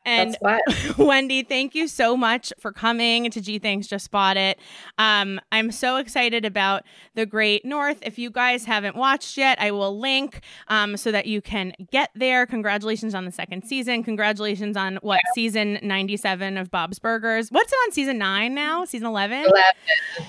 and 0.05 0.37
Wendy, 0.99 1.43
thank 1.43 1.75
you 1.75 1.89
so 1.89 2.17
much 2.17 2.53
for 2.59 2.73
coming 2.73 3.31
to 3.31 3.41
Gee 3.41 3.59
Thanks 3.59 3.87
Just 3.87 4.11
Bought 4.11 4.37
It. 4.37 4.59
Um, 4.99 5.41
I'm 5.53 5.71
so 5.71 5.97
excited 5.97 6.45
about 6.45 6.83
the 7.15 7.27
Great 7.27 7.65
North. 7.65 7.99
If 8.03 8.19
you 8.19 8.31
guys 8.31 8.65
haven't 8.65 8.97
watched 8.97 9.37
yet, 9.37 9.61
I 9.61 9.71
will 9.71 9.99
link 9.99 10.41
um, 10.69 10.97
so 10.97 11.13
that 11.13 11.27
you 11.27 11.41
can 11.41 11.73
get 11.91 12.11
there. 12.15 12.47
Congratulations 12.47 13.15
on 13.15 13.25
the 13.25 13.33
second 13.33 13.65
season. 13.65 14.03
Congratulations 14.03 14.77
on 14.77 14.99
what 15.03 15.21
season 15.35 15.79
97 15.83 16.57
of 16.57 16.71
Bob's 16.71 16.99
Burgers. 16.99 17.51
What's 17.51 17.73
it 17.73 17.77
on 17.87 17.93
season 17.93 18.19
nine 18.19 18.55
now? 18.55 18.85
Season 18.85 19.07
11? 19.07 19.45
11. 19.45 19.53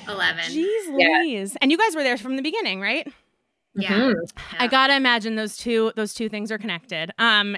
11. 0.07 0.43
Jeez 0.45 0.99
yeah. 0.99 1.07
Louise. 1.19 1.57
And 1.61 1.71
you 1.71 1.77
guys 1.77 1.95
were 1.95 2.03
there 2.03 2.17
from 2.17 2.35
the 2.35 2.41
beginning, 2.43 2.79
right? 2.79 3.11
Yeah. 3.75 3.89
Mm-hmm. 3.91 4.55
I 4.59 4.67
gotta 4.67 4.95
imagine 4.95 5.35
those 5.35 5.57
two 5.57 5.91
those 5.95 6.13
two 6.13 6.29
things 6.29 6.51
are 6.51 6.57
connected. 6.57 7.11
Um, 7.17 7.57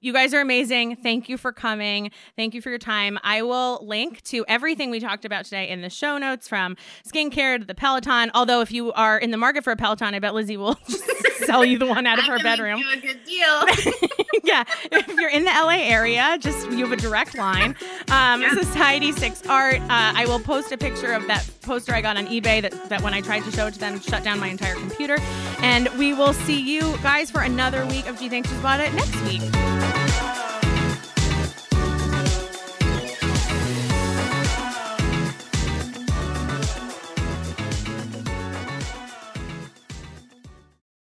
you 0.00 0.12
guys 0.12 0.32
are 0.32 0.40
amazing. 0.40 0.96
Thank 0.96 1.28
you 1.28 1.36
for 1.36 1.52
coming. 1.52 2.10
Thank 2.36 2.54
you 2.54 2.62
for 2.62 2.70
your 2.70 2.78
time. 2.78 3.18
I 3.22 3.42
will 3.42 3.84
link 3.86 4.22
to 4.24 4.44
everything 4.48 4.90
we 4.90 4.98
talked 4.98 5.24
about 5.24 5.44
today 5.44 5.68
in 5.68 5.82
the 5.82 5.90
show 5.90 6.16
notes 6.16 6.48
from 6.48 6.76
skincare 7.06 7.58
to 7.58 7.64
the 7.64 7.74
Peloton. 7.74 8.30
Although, 8.34 8.62
if 8.62 8.72
you 8.72 8.92
are 8.92 9.18
in 9.18 9.30
the 9.30 9.36
market 9.36 9.62
for 9.62 9.72
a 9.72 9.76
Peloton, 9.76 10.14
I 10.14 10.18
bet 10.18 10.34
Lizzie 10.34 10.56
will 10.56 10.78
sell 11.44 11.64
you 11.64 11.78
the 11.78 11.86
one 11.86 12.06
out 12.06 12.18
of 12.18 12.24
her 12.24 12.38
bedroom. 12.38 12.82
a 12.92 12.96
good 12.96 13.22
deal. 13.24 13.46
yeah. 14.44 14.64
If 14.90 15.08
you're 15.08 15.30
in 15.30 15.44
the 15.44 15.50
LA 15.50 15.80
area, 15.82 16.38
just 16.40 16.70
you 16.70 16.86
have 16.86 16.92
a 16.92 16.96
direct 16.96 17.36
line. 17.36 17.76
Um, 18.10 18.40
yeah. 18.40 18.50
Society6 18.50 19.48
Art. 19.48 19.80
Uh, 19.82 19.86
I 19.90 20.24
will 20.26 20.40
post 20.40 20.72
a 20.72 20.78
picture 20.78 21.12
of 21.12 21.26
that 21.26 21.48
poster 21.62 21.94
I 21.94 22.00
got 22.00 22.16
on 22.16 22.26
eBay 22.26 22.62
that, 22.62 22.88
that 22.88 23.02
when 23.02 23.12
I 23.12 23.20
tried 23.20 23.44
to 23.44 23.52
show 23.52 23.66
it 23.66 23.74
to 23.74 23.80
them, 23.80 24.00
shut 24.00 24.24
down 24.24 24.40
my 24.40 24.48
entire 24.48 24.74
computer. 24.74 25.18
And 25.58 25.88
we 25.98 26.14
will 26.14 26.32
see 26.32 26.60
you 26.60 26.96
guys 27.02 27.30
for 27.30 27.42
another 27.42 27.84
week 27.86 28.06
of 28.08 28.18
Gee 28.18 28.28
Thanks 28.28 28.48
Just 28.48 28.62
Bought 28.62 28.80
It 28.80 28.94
next 28.94 29.20
week. 29.24 29.89